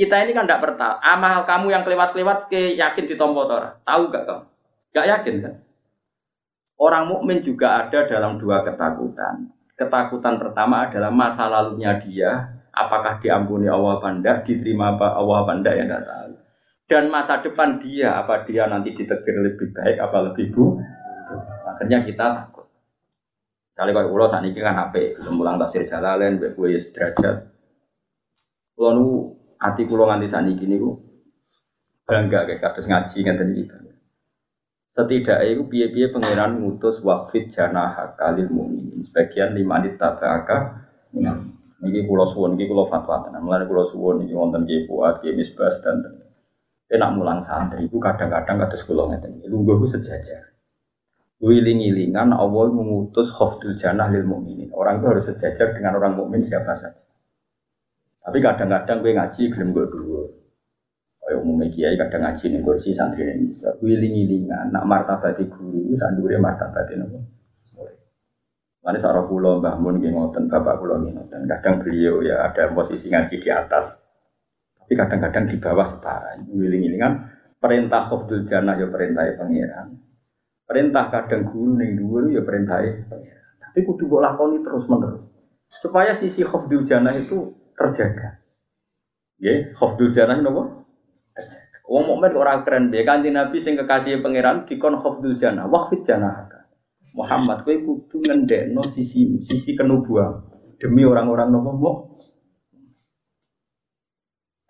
Kita 0.00 0.16
ini 0.24 0.32
kan 0.32 0.48
tidak 0.48 0.64
bertak. 0.64 0.96
Amal 1.04 1.44
kamu 1.44 1.76
yang 1.76 1.84
kelewat-kelewat 1.84 2.48
ke 2.48 2.72
yakin 2.80 3.04
di 3.04 3.20
tora. 3.20 3.76
Tahu 3.84 4.02
gak 4.08 4.24
kamu? 4.24 4.44
Gak 4.96 5.06
yakin 5.12 5.34
kan? 5.44 5.54
Orang 6.80 7.12
mukmin 7.12 7.44
juga 7.44 7.84
ada 7.84 8.08
dalam 8.08 8.40
dua 8.40 8.64
ketakutan. 8.64 9.52
Ketakutan 9.76 10.40
pertama 10.40 10.88
adalah 10.88 11.12
masa 11.12 11.52
lalunya 11.52 12.00
dia, 12.00 12.48
apakah 12.72 13.20
diampuni 13.20 13.66
Allah 13.66 13.98
apa 13.98 14.40
diterima 14.40 14.96
apa 14.96 15.12
Allah 15.18 15.36
apa 15.44 15.52
yang 15.60 15.88
tidak 15.90 16.04
tahu 16.06 16.32
dan 16.90 17.04
masa 17.06 17.38
depan 17.38 17.78
dia 17.78 18.18
apa 18.18 18.42
dia 18.42 18.66
nanti 18.66 18.90
ditegur 18.90 19.46
lebih 19.46 19.70
baik 19.70 19.96
apa 20.02 20.16
lebih 20.30 20.50
bu 20.50 20.78
akhirnya 21.66 22.02
kita 22.02 22.26
takut 22.34 22.66
Kali 23.70 23.96
kalau 23.96 24.12
ulo 24.12 24.28
saat 24.28 24.44
ini 24.44 24.58
kan 24.58 24.76
apa 24.76 25.14
belum 25.16 25.40
pulang 25.40 25.56
tafsir 25.56 25.86
jalalain 25.86 26.36
gue 26.36 26.50
derajat 26.50 27.46
kulo 28.74 29.39
nu 29.60 29.64
hati 29.68 29.84
kulo 29.84 30.08
nganti 30.08 30.24
saat 30.24 30.48
ini 30.48 30.80
bu 30.80 30.96
bangga 32.08 32.48
kayak 32.48 32.64
kados 32.64 32.88
ngaji 32.88 33.16
ngeten 33.22 33.48
iki. 33.54 33.90
Setidaknya 34.90 35.46
itu 35.46 35.62
piye-piye 35.70 36.10
pangeran 36.10 36.58
ngutus 36.58 37.06
waqfid 37.06 37.46
janah 37.46 37.94
kalil 38.18 38.50
mukminin. 38.50 38.98
Sebagian 38.98 39.54
lima 39.54 39.78
menit 39.78 40.02
tabaka. 40.02 40.82
Niki 41.80 42.04
kula 42.10 42.26
suwun, 42.26 42.58
niki 42.58 42.66
kula 42.66 42.90
fatwa 42.90 43.22
tenan. 43.22 43.46
Mulane 43.46 43.70
kula 43.70 43.86
suwun 43.86 44.26
niki 44.26 44.34
wonten 44.34 44.66
Ki 44.66 44.90
Ki 44.90 45.28
Misbas 45.38 45.78
dan 45.86 46.02
enak 46.90 47.10
mulang 47.14 47.38
santri 47.46 47.86
itu 47.86 48.02
kadang-kadang 48.02 48.58
kados 48.58 48.82
kula 48.82 49.14
ngeten. 49.14 49.46
Lungguh 49.46 49.78
ku 49.78 49.86
sejajar. 49.86 50.58
Wiling-wilingan 51.38 52.34
Allah 52.34 52.68
mengutus 52.74 53.30
khafdul 53.30 53.78
janah 53.78 54.10
lil 54.10 54.26
mukminin. 54.26 54.74
Orang 54.74 55.00
itu 55.00 55.06
harus 55.06 55.24
sejajar 55.30 55.70
dengan 55.70 56.02
orang 56.02 56.18
mukmin 56.18 56.42
siapa 56.42 56.74
saja. 56.74 57.09
Tapi 58.20 58.38
kadang-kadang 58.44 59.00
gue 59.00 59.12
ngaji 59.16 59.42
gelem 59.48 59.68
gue 59.72 59.86
dulu. 59.88 60.20
Kayak 61.24 61.38
umumnya 61.40 61.66
kiai 61.72 61.96
kadang 61.96 62.26
ngaji 62.28 62.44
nih 62.52 62.60
kursi 62.60 62.90
santri 62.92 63.24
ini 63.24 63.48
bisa. 63.48 63.72
Wiling-wilingan, 63.80 64.74
nak 64.74 64.84
martabat 64.84 65.38
guru, 65.48 65.88
sandure 65.96 66.36
martabat 66.36 66.90
nopo. 67.00 67.18
Mana 68.80 68.96
seorang 68.96 69.28
pulau 69.28 69.60
Mbah 69.60 69.76
Mun 69.76 70.00
ngoten, 70.00 70.48
bapak 70.48 70.80
pulau 70.80 71.00
ngoten. 71.00 71.44
Kadang 71.44 71.84
beliau 71.84 72.24
ya 72.24 72.44
ada 72.44 72.72
posisi 72.72 73.12
ngaji 73.12 73.36
di 73.36 73.48
atas, 73.52 74.08
tapi 74.90 74.98
kadang-kadang 74.98 75.46
di 75.46 75.56
bawah 75.62 75.86
setara. 75.86 76.34
Wiling-wilingan 76.50 77.12
perintah 77.62 78.02
khofdul 78.10 78.42
jannah 78.42 78.74
ya 78.74 78.90
perintah 78.90 79.22
pangeran. 79.38 79.94
Perintah 80.66 81.06
kadang 81.14 81.46
guru 81.46 81.78
ning 81.78 81.94
dhuwur 81.94 82.26
ya 82.26 82.42
perintah 82.42 82.82
pangeran. 82.82 83.46
Tapi 83.62 83.78
kudu 83.86 84.10
mbok 84.10 84.18
lakoni 84.18 84.58
terus 84.66 84.90
menerus. 84.90 85.30
Supaya 85.78 86.10
sisi 86.10 86.42
khofdul 86.42 86.82
jannah 86.82 87.14
itu 87.14 87.54
terjaga. 87.76 88.40
Ya, 89.40 89.72
khofdul 89.72 90.12
janah? 90.12 90.38
Terjaga. 90.38 91.70
Wong 91.90 92.06
mukmin 92.06 92.38
ora 92.38 92.62
keren 92.62 92.86
piye 92.86 93.02
kanjeng 93.02 93.34
Nabi 93.34 93.58
sing 93.58 93.74
kekasih 93.74 94.22
pangeran 94.22 94.62
dikon 94.62 94.94
khofdul 94.94 95.34
janah, 95.34 95.66
waqfid 95.66 96.06
janah. 96.06 96.46
Muhammad 97.10 97.66
kowe 97.66 97.74
kudu 97.74 98.22
ngendekno 98.22 98.86
sisi 98.86 99.42
sisi 99.42 99.74
kenubuan 99.74 100.46
demi 100.78 101.02
orang-orang 101.02 101.50
nopo 101.50 101.70
mau. 101.74 101.94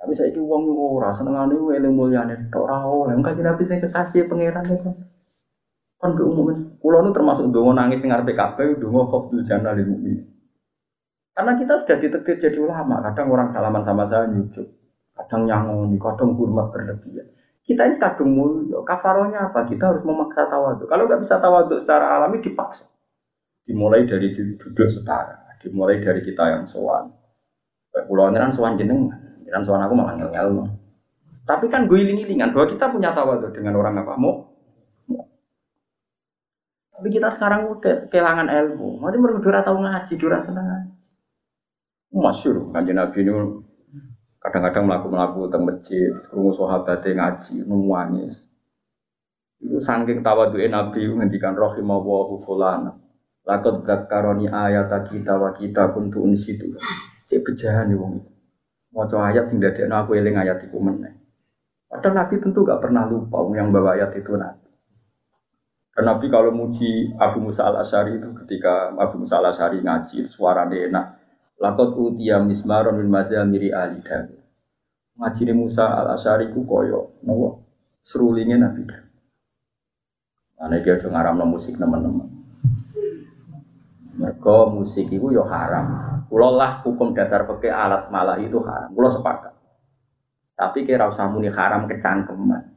Tapi 0.01 0.17
saya 0.17 0.33
itu 0.33 0.41
uang 0.41 0.65
ora 0.97 1.13
senengane 1.13 1.61
eling 1.77 1.93
mulyane 1.93 2.49
tok 2.49 2.65
ora 2.65 2.89
oleh. 2.89 3.21
Kanjeng 3.21 3.45
Nabi 3.45 3.63
sing 3.69 3.85
kekasih 3.85 4.25
pangeran 4.25 4.65
itu. 4.65 4.91
Kan 6.01 6.17
umum 6.17 6.57
kula 6.81 7.05
nu 7.05 7.13
termasuk 7.13 7.53
dongo 7.53 7.77
nangis 7.77 8.01
ngarepe 8.01 8.33
kabeh 8.33 8.81
dongo 8.81 9.05
khofdul 9.05 9.45
janah 9.45 9.77
lil. 9.77 9.93
Karena 11.31 11.53
kita 11.57 11.79
sudah 11.81 11.97
ditektir 11.97 12.37
jadi 12.37 12.59
ulama, 12.59 13.01
kadang 13.01 13.31
orang 13.31 13.49
salaman 13.49 13.81
sama 13.81 14.03
saya 14.05 14.27
nyucuk, 14.29 14.67
kadang 15.15 15.47
nyangoni, 15.47 15.97
kadang 15.97 16.35
hormat 16.35 16.69
berlebihan. 16.75 17.27
Kita 17.61 17.87
ini 17.87 17.97
kadung 18.01 18.31
mulia, 18.35 18.81
kafaronya 18.83 19.53
apa? 19.53 19.63
Kita 19.69 19.93
harus 19.93 20.03
memaksa 20.03 20.49
tawaduk. 20.49 20.89
Kalau 20.89 21.05
nggak 21.07 21.21
bisa 21.21 21.39
tawaduk 21.39 21.79
secara 21.79 22.19
alami 22.19 22.41
dipaksa. 22.41 22.89
Dimulai 23.63 24.09
dari 24.09 24.33
duduk 24.33 24.89
setara, 24.89 25.55
dimulai 25.61 26.01
dari 26.01 26.25
kita 26.25 26.57
yang 26.57 26.65
sowan. 26.65 27.13
Pulau 27.91 28.33
kan 28.33 28.51
sowan 28.51 28.75
jenengan, 28.75 29.19
dan 29.45 29.63
sowan 29.63 29.85
aku 29.85 29.95
malah 29.95 30.17
ngel-ngel. 30.17 30.67
Tapi 31.45 31.67
kan 31.67 31.91
gue 31.91 31.99
iling-ilingan 32.01 32.55
bahwa 32.55 32.67
kita 32.71 32.89
punya 32.89 33.11
tawaduk 33.11 33.51
dengan 33.53 33.77
orang 33.77 33.99
apa 34.01 34.15
mau. 34.15 34.51
Tapi 36.95 37.09
kita 37.09 37.33
sekarang 37.33 37.65
udah 37.73 38.13
kehilangan 38.13 38.49
ilmu. 38.49 39.01
Mari 39.01 39.17
mereka 39.17 39.65
tahu 39.65 39.81
ngaji, 39.83 40.15
dura 40.21 40.37
seneng 40.37 40.69
ngaji. 40.69 41.20
Masyur, 42.11 42.75
kanjeng 42.75 42.99
Nabi 42.99 43.23
ini 43.23 43.31
kadang-kadang 44.43 44.83
melaku-melaku 44.91 45.47
teng 45.47 45.63
masjid, 45.63 46.11
kerungu 46.27 46.51
sahabat 46.51 47.07
ngaji, 47.07 47.63
nangis. 47.71 48.51
Itu 49.63 49.79
saking 49.79 50.25
tawadu'e 50.25 50.67
Nabi 50.67 51.07
ngendikan 51.07 51.55
rahimawahu 51.55 52.41
fulana. 52.41 52.97
Lakot 53.47 53.87
zakaroni 53.87 54.51
ayat 54.51 54.91
kita 55.07 55.39
wa 55.39 55.55
kita 55.55 55.95
kuntu 55.95 56.27
unsitu. 56.27 56.73
Cek 57.31 57.47
bejahan 57.47 57.93
nih 57.93 57.97
wong 57.97 58.13
itu. 58.19 58.31
Maca 58.91 59.31
ayat 59.31 59.47
sing 59.47 59.63
dadekno 59.63 60.03
aku 60.03 60.19
eling 60.19 60.35
ayat 60.35 60.59
iku 60.67 60.83
meneh. 60.83 61.15
Padahal 61.87 62.27
Nabi 62.27 62.43
tentu 62.43 62.67
gak 62.67 62.83
pernah 62.83 63.07
lupa 63.07 63.39
yang 63.55 63.71
bawa 63.71 63.95
ayat 63.95 64.11
itu 64.19 64.35
Nabi. 64.35 64.67
Dan 65.95 66.05
Nabi 66.11 66.27
kalau 66.27 66.51
muji 66.51 67.15
Abu 67.19 67.39
Musa 67.39 67.71
al 67.71 67.79
Ashari 67.83 68.19
itu 68.19 68.35
ketika 68.43 68.91
Abu 68.99 69.23
Musa 69.23 69.39
al 69.39 69.51
Ashari 69.51 69.79
ngaji 69.83 70.27
suaranya 70.27 70.75
enak, 70.91 71.07
Lakot 71.61 71.93
utia 71.93 72.41
mismaron 72.41 72.97
min 72.97 73.13
mazamiri 73.13 73.69
ali 73.69 74.01
Dawud. 74.01 74.41
Ngajine 75.21 75.53
Musa 75.53 75.93
al 75.93 76.17
Asyari 76.17 76.49
ku 76.49 76.65
koyo 76.65 77.21
nopo 77.21 77.69
serulingnya 78.01 78.65
Nabi 78.65 78.89
Dawud. 78.89 79.13
Ana 80.61 80.81
iki 80.81 80.89
aja 80.89 81.13
ngaramno 81.13 81.45
musik 81.45 81.77
teman-teman. 81.77 82.29
Mereka 84.17 84.73
musik 84.73 85.13
itu 85.13 85.33
yo 85.37 85.45
haram. 85.45 86.25
Kulo 86.33 86.57
lah 86.57 86.81
hukum 86.81 87.13
dasar 87.13 87.45
fikih 87.45 87.73
alat 87.73 88.09
malah 88.09 88.41
itu 88.41 88.57
haram. 88.65 88.93
Kulo 88.97 89.09
sepakat. 89.13 89.53
Tapi 90.57 90.85
kira 90.85 91.13
usah 91.13 91.29
muni 91.29 91.53
haram 91.53 91.85
kecangkeman. 91.85 92.73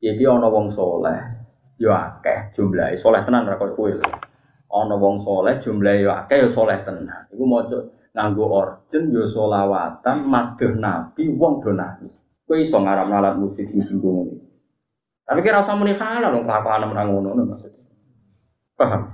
Ya 0.00 0.16
piye 0.16 0.28
ana 0.28 0.48
wong 0.48 0.72
soleh 0.72 1.44
yo 1.76 1.92
akeh 1.92 2.52
jumlahe 2.56 2.96
soleh 2.96 3.20
tenan 3.20 3.48
koyo 3.60 3.76
kowe. 3.76 3.92
Ana 4.72 4.96
wong 4.96 5.20
soleh 5.20 5.60
jumlahe 5.60 6.04
yo 6.04 6.12
akeh 6.12 6.40
yo 6.44 6.48
soleh 6.48 6.80
tenan. 6.80 7.28
Iku 7.32 7.44
maca 7.44 8.03
nganggo 8.14 8.46
orjen 8.46 9.10
yo 9.10 9.26
solawatan 9.26 10.24
madheh 10.24 10.78
nabi 10.78 11.28
wong 11.34 11.58
do 11.58 11.74
nangis. 11.74 12.22
Kowe 12.46 12.56
iso 12.56 12.78
ngaram 12.78 13.10
alat 13.10 13.34
musik 13.36 13.66
sing 13.66 13.82
dienggo 13.82 14.08
ngene 14.08 14.54
tapi 15.24 15.40
kira 15.40 15.64
usah 15.64 15.72
muni 15.72 15.96
halal 15.96 16.36
dong 16.36 16.44
kelakuan 16.44 16.84
nang 16.84 17.08
ngono 17.08 17.48
maksudnya. 17.48 17.80
Paham? 18.76 19.08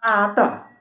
Ada 0.00 0.72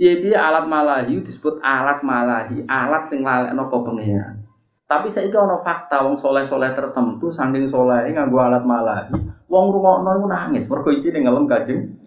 Iya 0.00 0.16
dia 0.16 0.38
alat 0.40 0.64
malahi 0.64 1.20
disebut 1.20 1.60
alat 1.60 2.00
malahi, 2.00 2.64
alat 2.64 3.04
sing 3.04 3.20
lalekno 3.20 3.68
kok 3.68 3.84
pengiran. 3.84 4.40
Tapi 4.88 5.12
saya 5.12 5.28
itu 5.28 5.36
ono 5.36 5.60
fakta 5.60 6.00
wong 6.00 6.16
soleh-soleh 6.16 6.72
tertentu 6.72 7.28
saking 7.28 7.68
soleh 7.68 8.08
nganggo 8.08 8.40
alat 8.40 8.64
malahi, 8.64 9.12
wong 9.44 9.64
rungokno 9.68 10.24
nangis. 10.24 10.72
Mergo 10.72 10.88
isine 10.88 11.20
ngelem 11.20 11.44
kajeng 11.44 12.00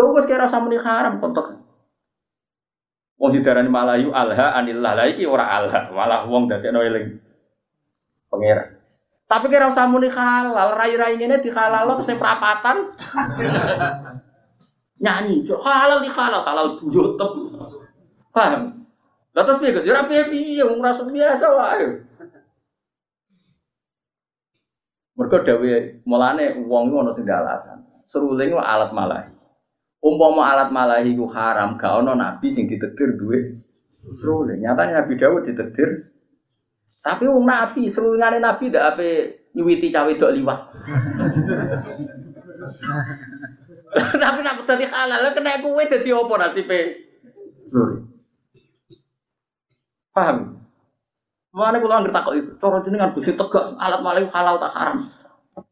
Ya 0.00 0.08
wis 0.08 0.24
kira 0.24 0.48
rasa 0.48 0.64
muni 0.64 0.80
haram 0.80 1.20
kontok. 1.20 1.60
Wong 3.20 3.30
didarani 3.36 3.68
malayu 3.68 4.08
alha 4.16 4.56
anillah. 4.56 4.96
Lah 4.96 5.04
iki 5.04 5.28
ora 5.28 5.44
alha, 5.44 5.92
malah 5.92 6.24
wong 6.24 6.48
dadekno 6.48 6.80
eling 6.80 7.20
pangeran. 8.32 8.80
Tapi 9.28 9.46
kira 9.52 9.68
usah 9.68 9.84
muni 9.84 10.08
halal, 10.08 10.72
rai-rai 10.72 11.20
ngene 11.20 11.36
dihalal 11.36 11.84
terus 12.00 12.08
ning 12.08 12.16
perapatan. 12.16 12.96
Nyanyi, 15.04 15.44
cok 15.44 15.60
halal 15.60 16.00
di 16.00 16.08
halal, 16.08 16.40
halal 16.44 16.66
buyutep. 16.80 17.30
Paham? 18.32 18.88
Lah 19.36 19.42
terus 19.44 19.60
piye? 19.60 19.84
Ya 19.84 20.00
piye-piye 20.00 20.64
wong 20.64 20.80
rasa 20.80 21.04
biasa 21.04 21.44
wae. 21.56 21.88
Mergo 25.20 25.44
dawe 25.44 25.72
mulane 26.08 26.56
wong 26.64 26.88
iku 26.88 26.96
ana 27.04 27.12
sing 27.12 27.28
alasan. 27.28 27.84
Seruling 28.08 28.56
alat 28.56 28.96
malahi. 28.96 29.39
Umpama 30.00 30.48
alat 30.48 30.72
malahi 30.72 31.12
ku 31.12 31.28
haram, 31.28 31.76
gak 31.76 31.92
ono 32.00 32.16
nabi 32.16 32.48
sing 32.48 32.64
ditetir 32.64 33.20
duwe 33.20 33.60
serule. 34.12 34.56
Nyatanya 34.56 35.04
Nabi 35.04 35.14
Dawud 35.16 35.44
ditetir. 35.44 36.08
Tapi 37.00 37.24
wong 37.28 37.44
nabi, 37.48 37.88
serulingane 37.88 38.40
nabi 38.40 38.68
ndak 38.68 38.96
ape 38.96 39.08
nyuwiti 39.56 39.88
cawe 39.92 40.12
dok 40.16 40.32
liwat. 40.36 40.60
Tapi 44.22 44.38
nak 44.46 44.62
dadi 44.62 44.86
halal, 44.86 45.34
kena 45.34 45.58
kowe 45.64 45.82
dadi 45.82 46.10
apa 46.14 46.34
nasibe? 46.38 46.80
Serule. 47.66 48.04
Paham? 50.14 50.60
Mana 51.50 51.82
kula 51.82 51.98
anggere 51.98 52.14
takok 52.14 52.34
itu, 52.38 52.50
cara 52.62 52.78
jenengan 52.78 53.10
Gusti 53.10 53.34
tegas 53.34 53.74
alat 53.74 53.98
malahi 54.06 54.30
halal 54.30 54.62
tak 54.62 54.70
haram. 54.70 55.10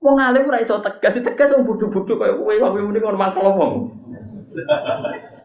Wong 0.02 0.18
alim 0.18 0.50
ora 0.50 0.58
iso 0.58 0.82
tegas, 0.82 1.22
tegas 1.22 1.54
wong 1.54 1.62
bodho-bodho 1.62 2.18
kaya 2.18 2.34
kowe 2.34 2.50
wae 2.50 2.82
muni 2.82 2.98
ngono 2.98 3.14
mangkel 3.14 3.46
wong. 3.46 3.97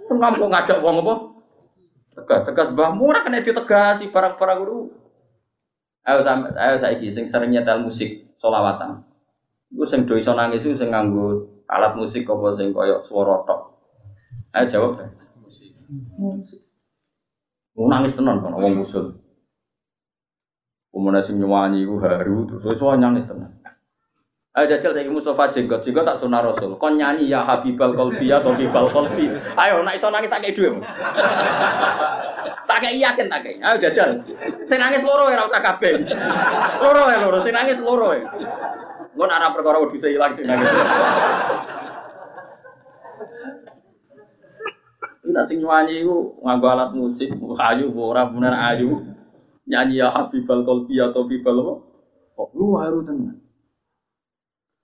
Sengam 0.08 0.34
kok 0.38 0.50
ngajak 0.50 0.78
wong 0.82 1.04
apa? 1.04 1.14
Tegas, 2.14 2.42
tegas 2.46 2.68
mbahmu 2.74 3.10
ora 3.10 3.26
kena 3.26 3.42
ditegasi 3.42 4.14
barang-barang 4.14 4.58
guru. 4.62 4.94
Ayo 6.04 6.20
sampe 6.22 6.52
ayo 6.54 6.76
saiki 6.78 7.08
sing 7.10 7.26
sering 7.26 7.56
nyetel 7.56 7.82
musik 7.82 8.28
solawatan. 8.38 9.02
Iku 9.74 9.84
sing 9.88 10.06
do 10.06 10.14
iso 10.20 10.36
nangis 10.38 10.68
sing 10.68 10.94
nganggo 10.94 11.48
alat 11.66 11.98
musik 11.98 12.28
apa 12.30 12.54
sing 12.54 12.76
koyo 12.76 13.02
swara 13.02 13.42
tok. 13.48 13.74
Ayo 14.54 14.66
jawab. 14.70 14.92
Musik. 15.42 15.74
Musik. 16.14 16.62
nangis 17.74 18.14
tenan 18.14 18.44
kan 18.44 18.54
wong 18.54 18.84
usul. 18.84 19.18
Umumnya 20.94 21.26
sing 21.26 21.42
nyanyi 21.42 21.82
iku 21.82 21.98
haru 21.98 22.46
terus 22.46 22.62
wis 22.68 22.84
nangis 23.02 23.26
tenan. 23.26 23.58
Ayo 24.54 24.70
jajal 24.70 24.94
saya 24.94 25.10
Mustafa 25.10 25.50
jenggot, 25.50 25.82
jenggot 25.82 26.06
tak 26.06 26.14
sunah 26.14 26.46
Rasul. 26.46 26.78
Kon 26.78 26.94
nyanyi 26.94 27.26
ya 27.26 27.42
Habibal 27.42 27.98
Kolbi 27.98 28.30
atau 28.30 28.54
Habibal 28.54 28.86
Kolbi. 28.86 29.26
Ayo 29.58 29.82
nak 29.82 29.98
iso 29.98 30.14
nangis 30.14 30.30
tak 30.30 30.46
kayak 30.46 30.54
dua. 30.54 30.78
Tak 32.70 32.78
kayak 32.86 33.02
yakin 33.02 33.26
tak 33.34 33.42
kayak. 33.42 33.58
Ayo 33.66 33.82
jajal. 33.82 34.22
Saya 34.62 34.78
nangis 34.86 35.02
loro 35.02 35.26
ya 35.34 35.42
rasa 35.42 35.58
kabeh. 35.58 36.06
Loro 36.86 37.04
ya 37.10 37.18
loro, 37.18 37.42
saya 37.42 37.58
nangis 37.58 37.82
loro 37.82 38.14
ya. 38.14 38.30
Gue 39.18 39.26
nara 39.26 39.50
perkara 39.58 39.82
wedhus 39.82 40.06
hilang 40.06 40.30
sing 40.30 40.46
nangis. 40.46 40.70
Ini 45.26 45.42
sing 45.50 45.66
nyanyi 45.66 46.06
iku 46.06 46.38
nganggo 46.46 46.68
alat 46.70 46.94
musik, 46.94 47.34
kayu 47.34 47.90
ora 47.98 48.30
bener 48.30 48.54
ayu. 48.54 49.02
Nyanyi 49.66 49.98
ya 49.98 50.14
Habibal 50.14 50.62
atau 50.62 51.26
Habibal 51.26 51.56
apa? 51.58 51.74
Kok 52.38 52.50
lu 52.54 52.78
haru 52.78 53.02
tenan. 53.02 53.42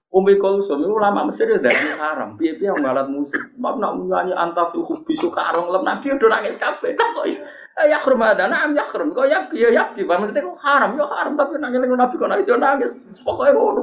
Umi 0.09 0.41
Kulsum 0.41 0.81
itu 0.81 0.89
ulama 0.89 1.21
Mesir 1.29 1.45
ya 1.45 1.61
dari 1.61 1.77
haram. 2.01 2.33
Piye 2.33 2.57
piye 2.57 2.73
ngalat 2.73 3.13
musik. 3.13 3.53
Mak 3.61 3.77
nak 3.77 3.93
nyanyi 3.93 4.33
anta 4.33 4.65
fi 4.65 4.81
hubbi 4.81 5.13
sukarong 5.13 5.69
lem 5.69 5.85
nabi 5.85 6.09
udah 6.09 6.29
nangis 6.33 6.57
kabeh. 6.57 6.97
Nah 6.97 7.09
kok 7.13 7.25
ya 7.85 7.97
khrum 8.01 8.17
ada 8.25 8.49
nam 8.49 8.73
ya 8.73 8.81
khrum 8.81 9.13
kok 9.13 9.29
ya 9.29 9.37
ya 9.53 9.69
ya 9.69 9.85
di 9.93 10.01
maksudnya 10.01 10.41
kok 10.41 10.57
haram 10.65 10.97
ya 10.97 11.05
haram 11.05 11.37
tapi 11.37 11.61
nangis 11.61 11.77
nang 11.77 11.93
nabi 11.93 12.15
kok 12.17 12.25
nangis 12.25 12.49
yo 12.49 12.57
nangis. 12.57 12.91
Pokoke 13.21 13.53
ngono. 13.53 13.81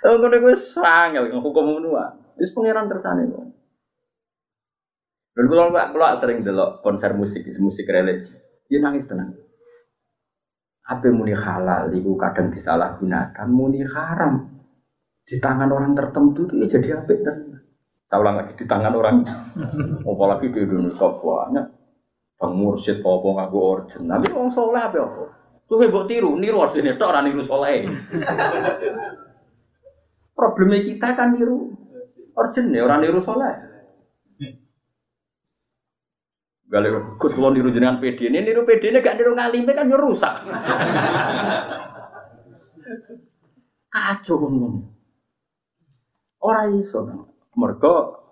Ngono 0.00 0.36
kuwi 0.40 0.56
sangel 0.56 1.28
hukum 1.36 1.64
ngono 1.76 1.92
Wis 2.40 2.56
pangeran 2.56 2.88
tersane. 2.88 3.28
Dan 5.36 5.44
kalau 5.52 5.68
kalau 5.68 6.16
sering 6.16 6.40
delok 6.40 6.80
konser 6.80 7.12
musik, 7.12 7.44
musik 7.60 7.86
religi, 7.86 8.34
dia 8.66 8.80
nangis 8.80 9.04
tenang. 9.04 9.36
Apa 10.90 11.06
muni 11.14 11.30
halal 11.30 11.94
itu 11.94 12.18
kadang 12.18 12.50
disalahgunakan, 12.50 13.46
muni 13.46 13.86
haram 13.86 14.42
di 15.22 15.38
tangan 15.38 15.70
orang 15.70 15.94
tertentu 15.94 16.50
itu 16.50 16.58
ya 16.58 16.66
jadi 16.66 16.98
apa 16.98 17.14
tenang. 17.14 17.62
Saya 18.10 18.18
ulang 18.18 18.42
lagi 18.42 18.58
di 18.58 18.66
tangan 18.66 18.90
orang, 18.90 19.22
apalagi 20.10 20.50
di 20.50 20.66
Indonesia 20.66 21.06
banyak 21.14 21.66
bang 22.34 22.52
mursyid 22.58 23.06
apa 23.06 23.28
ngaku 23.38 23.58
origin. 23.62 24.10
Tapi 24.10 24.34
orang 24.34 24.50
soleh 24.50 24.82
apa 24.82 24.98
apa? 24.98 25.22
Tuh 25.70 25.86
buat 25.86 26.10
tiru, 26.10 26.34
niru 26.34 26.58
origin 26.58 26.90
itu 26.90 27.06
orang 27.06 27.30
niru 27.30 27.38
soleh. 27.38 27.86
Problemnya 30.34 30.82
kita 30.82 31.14
kan 31.14 31.30
niru 31.30 31.70
origin 32.34 32.74
ya 32.74 32.82
orang 32.82 33.06
niru 33.06 33.22
soleh. 33.22 33.69
Galau 36.70 37.18
Gus 37.18 37.34
kalau 37.34 37.50
niru 37.50 37.74
jenengan 37.74 37.98
PD 37.98 38.30
ini 38.30 38.46
niru 38.46 38.62
PD 38.62 38.94
ini 38.94 39.02
gak 39.02 39.18
niru 39.18 39.34
ngalimnya 39.34 39.74
kan 39.74 39.90
rusak. 39.90 40.30
Kacau 43.90 44.46
ngomong. 44.46 44.86
Orang 46.46 46.78
iso 46.78 47.02
mergo 47.58 48.22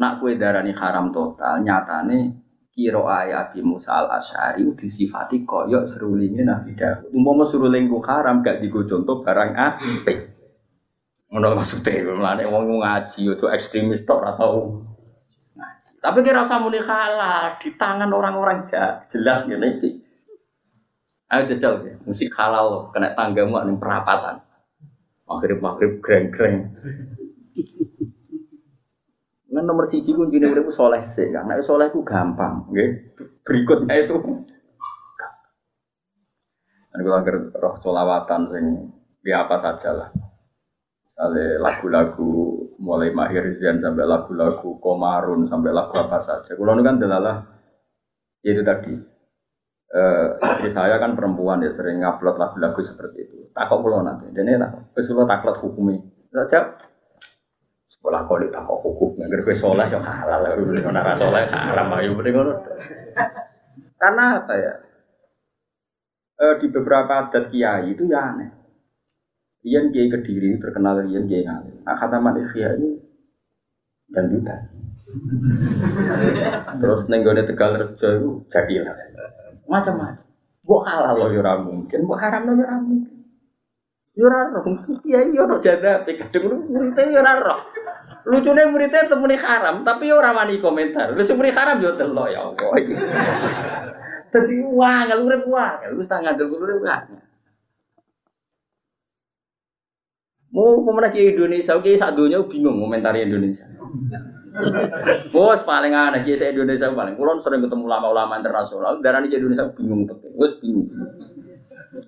nak 0.00 0.24
kue 0.24 0.40
darani 0.40 0.72
haram 0.72 1.12
total 1.12 1.60
nyatane 1.60 2.46
kiro 2.72 3.04
ayat 3.04 3.52
Musa 3.60 4.04
al 4.04 4.08
Ashari 4.08 4.64
disifati 4.72 5.44
koyok 5.44 5.84
serulingnya 5.84 6.48
Nabi 6.48 6.72
Dawud. 6.72 7.12
Umpama 7.12 7.44
seruling 7.44 7.92
ku 7.92 8.00
haram 8.00 8.40
gak 8.40 8.64
digo 8.64 8.88
contoh 8.88 9.20
barang 9.20 9.52
apik. 9.52 10.18
Ngono 11.28 11.58
maksudnya, 11.58 12.08
mulane 12.14 12.48
wong 12.48 12.80
ngaji 12.80 13.36
ojo 13.36 13.52
ekstremis 13.52 14.06
tok 14.08 14.24
tapi 16.04 16.18
kira 16.20 16.44
usah 16.44 16.60
muni 16.60 16.78
halal 16.78 17.56
di 17.56 17.72
tangan 17.74 18.12
orang-orang 18.12 18.60
jelas 19.08 19.48
iki. 19.48 20.04
Ayo 21.26 21.42
jajal 21.42 21.82
ya, 21.82 21.94
musik 22.06 22.30
halal 22.38 22.64
loh, 22.70 22.82
kena 22.94 23.10
tanggamu 23.16 23.58
ning 23.66 23.82
perapatan. 23.82 24.46
Maghrib 25.26 25.58
maghrib 25.58 25.98
greng 25.98 26.30
greng. 26.30 26.70
Nah 29.50 29.62
nomor 29.64 29.82
siji 29.82 30.14
kuncinya 30.14 30.52
urip 30.52 30.70
soleh 30.70 31.02
sih, 31.02 31.34
karena 31.34 31.58
soleh 31.58 31.90
ku 31.90 32.06
gampang. 32.06 32.70
Berikutnya 33.42 34.06
itu 34.06 34.14
Dan 36.96 37.04
kalau 37.04 37.50
roh 37.58 37.74
solawatan 37.76 38.40
sing 38.48 38.64
ya 39.26 39.44
apa 39.44 39.58
saja 39.58 39.92
lah. 39.92 40.08
Misalnya 41.02 41.58
lagu-lagu 41.58 42.45
mulai 42.86 43.10
Mahir 43.10 43.50
Zain 43.50 43.82
sampai 43.82 44.06
lagu-lagu 44.06 44.78
Komarun 44.78 45.42
sampai 45.42 45.74
lagu 45.74 45.98
apa 45.98 46.22
saja. 46.22 46.54
Kalau 46.54 46.78
kan 46.78 47.02
adalah 47.02 47.42
ya 48.46 48.54
itu 48.54 48.62
tadi. 48.62 48.94
Uh, 49.86 50.34
istri 50.42 50.66
saya 50.70 50.98
kan 50.98 51.14
perempuan 51.14 51.62
ya 51.62 51.70
sering 51.70 52.02
ngupload 52.02 52.38
lagu-lagu 52.38 52.78
seperti 52.78 53.26
itu. 53.26 53.36
Takut 53.50 53.82
pulau 53.82 54.06
nanti. 54.06 54.30
Dan 54.30 54.46
ini 54.46 54.62
besok 54.94 55.26
takut 55.26 55.54
hukumi. 55.58 55.98
Saja 56.30 56.78
sekolah 57.90 58.22
kau 58.22 58.38
di 58.38 58.46
takut 58.54 58.78
hukum. 58.78 59.18
Nggak 59.18 59.42
gue 59.42 59.56
soleh 59.56 59.86
ya 59.90 59.98
halal 59.98 60.46
lah. 60.46 60.54
Nara 60.94 61.12
soleh 61.18 61.42
haram 61.50 61.90
ayo 61.98 62.14
bener 62.14 62.62
Karena 63.98 64.24
apa 64.38 64.54
ya? 64.54 64.74
Uh, 66.36 66.54
di 66.60 66.68
beberapa 66.68 67.26
adat 67.26 67.48
kiai 67.48 67.96
itu 67.96 68.04
ya 68.06 68.30
aneh. 68.30 68.55
Ian 69.66 69.90
Kiai 69.90 70.06
Kediri 70.06 70.62
terkenal 70.62 71.02
Ian 71.10 71.26
Kiai 71.26 71.42
Ngalim. 71.42 71.82
Nah 71.82 71.94
kata 71.98 72.22
manusia 72.22 72.70
ini 72.78 72.94
dangdutan. 74.06 74.70
Terus 76.80 77.10
nenggone 77.10 77.42
Tegal 77.42 77.74
Rejo 77.74 78.08
itu 78.14 78.30
jadilah 78.46 78.94
macam-macam. 79.66 80.26
Buat 80.66 80.82
halal 80.82 81.14
loh 81.14 81.30
yura 81.30 81.54
ya 81.54 81.62
mungkin, 81.62 81.98
buat 82.10 82.18
haram 82.18 82.42
loh 82.50 82.54
yura 82.58 82.74
ya 82.74 82.82
mungkin. 82.82 83.14
Yura 84.16 84.38
ya 84.38 84.46
roh, 84.50 84.64
iya 85.06 85.20
iya 85.30 85.42
roh 85.46 85.58
jada, 85.62 86.02
kadang 86.02 86.66
muridnya 86.66 87.04
yura 87.06 87.32
roh. 87.38 87.60
Lucunya 88.26 88.66
muridnya 88.66 89.06
temuni 89.06 89.38
haram, 89.38 89.86
tapi 89.86 90.10
orang 90.10 90.34
mani 90.34 90.58
komentar. 90.58 91.14
Lu 91.14 91.22
semuni 91.22 91.54
haram 91.54 91.78
yo 91.78 91.94
telo 91.94 92.26
ya 92.26 92.50
Allah. 92.50 92.70
Jadi 94.34 94.58
wah, 94.66 95.06
nggak 95.06 95.22
urip 95.22 95.42
wah, 95.46 95.78
lu 95.94 96.02
setengah 96.02 96.34
dulu 96.34 96.66
urip 96.66 96.82
wah. 96.82 96.98
Mau 100.56 100.80
pemenang 100.80 101.12
ke 101.12 101.36
Indonesia, 101.36 101.76
oke 101.76 101.92
saat 101.92 102.16
dunia 102.16 102.40
bingung 102.48 102.80
komentari 102.80 103.28
Indonesia. 103.28 103.68
Bos 105.28 105.60
paling 105.68 105.92
aneh 105.92 106.24
kiai 106.24 106.40
saya 106.40 106.56
Indonesia 106.56 106.88
paling. 106.96 107.12
Kulon 107.12 107.44
sering 107.44 107.60
ketemu 107.60 107.84
ulama-ulama 107.84 108.40
internasional, 108.40 108.96
darah 109.04 109.20
ini 109.20 109.36
Indonesia 109.36 109.68
bingung 109.76 110.08
tuh. 110.08 110.16
Bos 110.32 110.56
bingung. 110.56 110.88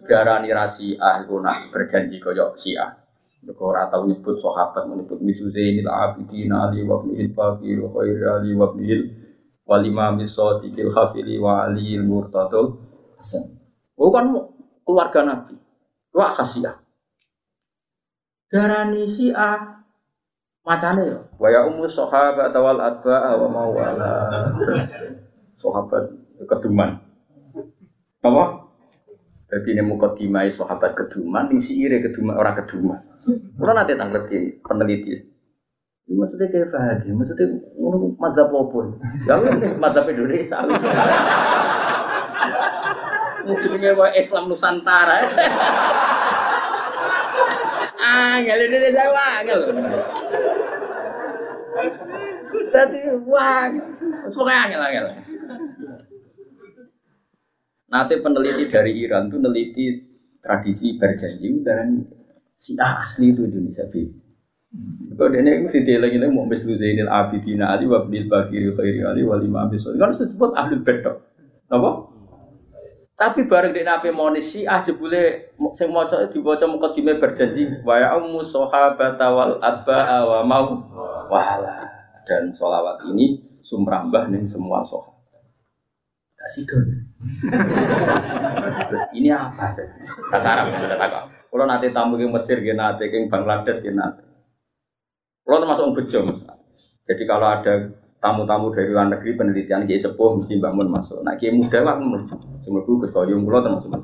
Darah 0.09 0.41
ini 0.41 0.49
rasi 0.49 0.97
ah, 0.97 1.21
gue 1.29 1.37
nak 1.45 1.69
berjanji 1.69 2.17
koyok 2.17 2.57
A. 2.81 2.89
Kau 3.53 3.69
rata 3.69 4.01
menyebut 4.01 4.41
sahabat 4.41 4.89
menyebut 4.89 5.21
misu 5.21 5.53
Zainil 5.53 5.85
Abidin 5.85 6.49
Ali 6.49 6.89
wa 6.89 7.05
Ibnil 7.05 7.37
Fakir 7.37 7.85
wa 7.85 8.01
Khairi 8.01 8.25
Ali 8.25 8.51
wa 8.57 8.73
Ibnil 8.73 9.01
wal 9.69 9.85
Imam 9.85 10.25
Sadiqil 10.25 10.89
Khafili 10.89 11.37
wa. 11.37 11.69
Oh 14.01 14.09
kan 14.09 14.25
keluarga 14.89 15.21
Nabi. 15.21 15.55
Khasiah 16.17 16.88
darani 18.49 19.05
si 19.05 19.29
A 19.33 19.81
macane 20.65 21.05
ya 21.05 21.19
wa 21.37 21.49
ya 21.49 21.65
ummu 21.69 21.89
sahabat 21.89 22.53
wal 22.53 22.81
atba 22.81 23.37
wa 23.37 23.49
mawala. 23.49 24.13
Sahabat 25.59 26.13
keduman. 26.47 27.03
Apa? 28.23 28.45
Jadi 29.49 29.75
ini 29.75 29.83
mukadimai 29.83 30.53
sahabat 30.53 30.93
keduman 30.93 31.49
ini 31.51 31.61
si 31.61 31.81
ire 31.81 32.05
keduman 32.05 32.37
orang 32.37 32.55
keduman. 32.63 33.01
Kalau 33.59 33.73
nanti 33.73 33.97
tanggal 33.97 34.29
peneliti. 34.65 35.19
Ini 36.09 36.17
maksudnya 36.17 36.49
kayak 36.49 36.73
Fahadi, 36.73 37.13
maksudnya 37.13 37.53
ngono 37.77 38.17
mazhab 38.17 38.49
apa? 38.49 38.81
Ya 39.29 39.35
ini 39.45 39.77
mazhab 39.77 40.09
Indonesia. 40.09 40.57
Jenenge 43.49 43.93
Islam 44.17 44.49
Nusantara. 44.49 45.21
Angel 48.09 48.59
ini 48.69 48.89
saya 48.91 49.11
angel. 49.41 49.61
Tadi 52.69 53.01
wah, 53.25 53.69
semoga 54.29 54.55
angel 54.67 54.81
angel. 54.83 55.07
Nanti 57.89 58.15
peneliti 58.21 58.65
dari 58.69 58.93
Iran 59.01 59.33
tuh 59.33 59.41
neliti 59.41 59.97
tradisi 60.39 61.01
berjanji 61.01 61.65
dan 61.65 62.05
si 62.53 62.77
asli 62.77 63.33
itu 63.33 63.49
Indonesia 63.49 63.89
bi. 63.89 64.05
Kalau 65.17 65.33
dia 65.33 65.41
ini 65.41 65.65
si 65.73 65.81
dia 65.81 65.97
lagi 65.97 66.21
mau 66.29 66.45
mislu 66.45 66.77
Zainil 66.77 67.09
Abidin 67.09 67.65
Ali 67.65 67.89
wa 67.89 68.05
Abdul 68.05 68.29
Bakir 68.29 68.69
Khairi 68.71 69.01
Ali 69.03 69.25
wa 69.25 69.41
Imam 69.41 69.73
Kan 69.73 70.13
disebut 70.13 70.53
ahli 70.53 70.77
bedok. 70.85 71.25
Apa? 71.73 71.91
Tapi 73.19 73.51
bareng 73.51 73.75
di 73.75 73.83
nabi 73.83 74.15
monis 74.15 74.55
si 74.55 74.63
ah 74.63 74.79
jebule 74.79 75.51
sing 75.75 75.91
maca 75.91 76.31
diwaca 76.31 76.71
mukadime 76.71 77.19
berjanji 77.19 77.67
wa 77.83 77.99
ya 77.99 78.15
ummu 78.15 78.47
sahabat 78.47 79.19
wal 79.19 79.59
abba 79.59 80.23
wa 80.23 80.41
mau 80.47 80.67
wala 81.27 81.83
dan 82.23 82.55
solawat 82.55 83.03
ini 83.11 83.43
sumrambah 83.59 84.31
nih 84.31 84.47
semua 84.47 84.79
sahabat. 84.87 85.19
Kasih. 86.39 86.63
Terus 88.87 89.05
ini 89.19 89.35
apa? 89.35 89.75
Kasar 90.31 90.71
ada 90.71 90.95
takut. 90.95 91.35
Kalau 91.51 91.65
nanti 91.67 91.91
tamu 91.91 92.15
ke 92.15 92.31
Mesir, 92.31 92.63
ke 92.63 92.71
nanti 92.71 93.11
ke 93.11 93.19
Bangladesh, 93.27 93.83
ke 93.83 93.91
nanti. 93.91 94.23
Kalau 95.43 95.59
termasuk 95.59 95.97
bejo, 95.99 96.31
Jadi 97.09 97.23
kalau 97.27 97.49
ada 97.51 97.91
tamu-tamu 98.19 98.75
dari 98.75 98.91
luar 98.91 99.07
negeri 99.07 99.39
penelitian 99.39 99.87
kiai 99.87 99.99
sepuh 99.99 100.39
mesti 100.39 100.59
bangun 100.59 100.91
masuk. 100.91 101.23
Nah 101.23 101.39
kiai 101.39 101.55
muda 101.55 101.79
lah 101.83 101.97
semua 102.59 102.83
Gus 102.83 103.15
Koyum 103.15 103.47
pulau 103.47 103.63
termasuk. 103.63 103.95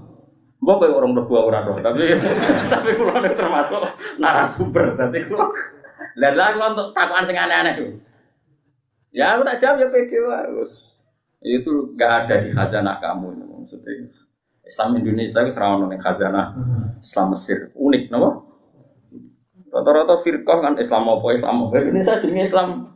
Gue 0.64 0.74
kayak 0.80 0.96
orang 0.96 1.12
berdua 1.12 1.44
orang 1.44 1.64
roh, 1.68 1.78
tapi 1.82 2.16
tapi 2.72 2.88
pulau 2.96 3.20
termasuk 3.20 3.84
narasumber. 4.16 4.96
Tapi 4.96 5.18
kalau 5.26 5.50
lihat 6.14 6.34
lah 6.38 6.70
untuk 6.70 6.94
takuan 6.94 7.26
sing 7.26 7.36
aneh-aneh 7.36 7.74
tuh. 7.74 7.90
Ya 9.14 9.38
aku 9.38 9.46
tak 9.46 9.62
jawab 9.62 9.78
ya 9.78 9.86
pede 9.94 10.18
Itu 11.44 11.94
gak 11.94 12.26
ada 12.26 12.42
di 12.42 12.48
khazanah 12.50 12.98
kamu 12.98 13.30
maksudnya. 13.62 14.10
Islam 14.64 14.96
Indonesia 14.96 15.44
itu 15.44 15.52
serawon 15.52 15.92
ning 15.92 16.00
khazanah 16.00 16.56
Islam 16.98 17.36
Mesir 17.36 17.68
unik, 17.76 18.08
nama? 18.08 18.40
Rata-rata 19.68 20.16
firqah 20.16 20.58
kan 20.64 20.74
Islam 20.80 21.04
apa 21.04 21.26
Islam 21.36 21.68
apa 21.68 21.84
Indonesia 21.84 22.16
jenis 22.16 22.48
Islam 22.48 22.93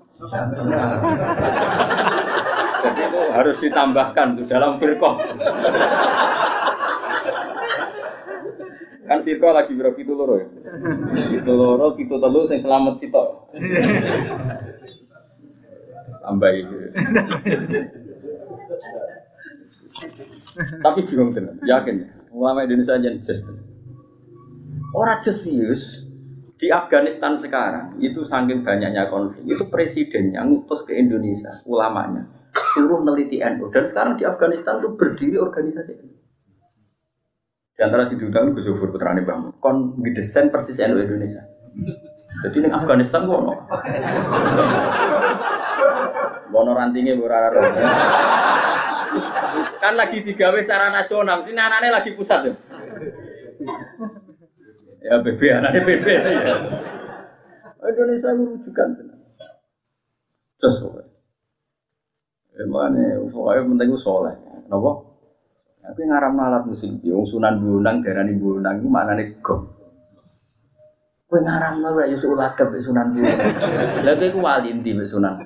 jadi 2.83 3.01
itu 3.07 3.21
harus 3.31 3.57
ditambahkan 3.63 4.27
tuh 4.39 4.47
dalam 4.51 4.75
firqah. 4.81 5.15
kan 9.09 9.25
firqah 9.25 9.53
lagi 9.57 9.73
biro 9.73 9.95
itu 9.95 10.13
loro 10.13 10.35
ya. 10.43 10.49
Itu 11.33 11.53
loro, 11.55 11.97
itu 11.97 12.15
telu 12.19 12.45
sing 12.51 12.61
selamat 12.61 12.95
sitok. 12.99 13.29
Tambah 16.25 16.51
itu. 16.53 16.77
Tapi 20.83 20.99
bingung 21.09 21.31
tenan, 21.33 21.57
yakin 21.65 22.05
ya. 22.05 22.09
Ulama 22.33 22.65
Indonesia 22.65 22.97
aja 22.97 23.13
just. 23.21 23.49
Orang 24.93 25.21
just 25.21 25.45
di 26.59 26.75
Afghanistan 26.75 27.39
sekarang 27.39 28.03
itu 28.03 28.27
saking 28.27 28.67
banyaknya 28.67 29.07
konflik 29.07 29.47
itu 29.47 29.65
presidennya 29.71 30.43
ngutus 30.43 30.83
ke 30.83 30.99
Indonesia 30.99 31.55
ulamanya 31.71 32.27
suruh 32.75 33.07
neliti 33.07 33.39
NU 33.39 33.71
dan 33.71 33.87
sekarang 33.87 34.19
di 34.19 34.27
Afghanistan 34.27 34.83
itu 34.83 34.99
berdiri 34.99 35.39
organisasi 35.39 35.93
di 37.79 37.81
antara 37.87 38.11
si 38.11 38.19
duta 38.19 38.43
Gus 38.51 38.67
Zufur 38.67 38.91
putrane 38.91 39.23
Bang 39.23 39.55
kon 39.63 39.95
ngedesain 40.03 40.51
persis 40.51 40.83
NU 40.83 40.99
Indonesia. 40.99 41.47
Jadi 42.43 42.67
di 42.67 42.71
Afghanistan 42.75 43.23
gua 43.23 43.39
no 43.39 43.55
bono 46.51 46.75
rantingnya 46.75 47.15
berara 47.15 47.61
kan 49.79 49.95
lagi 49.95 50.25
digawe 50.25 50.59
secara 50.59 50.91
nasional 50.91 51.39
sini 51.45 51.61
anaknya 51.61 51.93
lagi 51.93 52.17
pusat 52.17 52.51
ya 52.51 52.55
Ya 55.09 55.17
BB 55.25 55.41
anaknya 55.49 55.81
BB 55.89 56.05
ya. 56.05 56.55
Indonesia 57.89 58.29
merujukan. 58.37 58.89
Terus 60.61 60.77
pokoknya. 60.85 61.17
Emangnya 62.61 63.17
pokoknya 63.25 63.63
penting 63.65 63.89
soleh. 63.97 64.37
Kenapa? 64.69 64.91
Aku 65.89 66.05
ngaram 66.05 66.37
alat 66.37 66.69
musik, 66.69 67.01
yang 67.01 67.25
sunan 67.25 67.57
bunang, 67.65 68.05
darani 68.05 68.37
bunang, 68.37 68.77
itu 68.77 68.89
mana 68.93 69.17
nih 69.17 69.41
gom. 69.41 69.65
Kue 71.25 71.41
ngaram 71.41 71.81
lah, 71.81 72.05
Yusuf 72.05 72.37
Uladab, 72.37 72.77
sunan 72.77 73.09
bunang. 73.17 73.41
Lalu 74.05 74.29
aku 74.29 74.37
wali 74.45 74.69
inti, 74.69 74.93
sunan. 75.09 75.41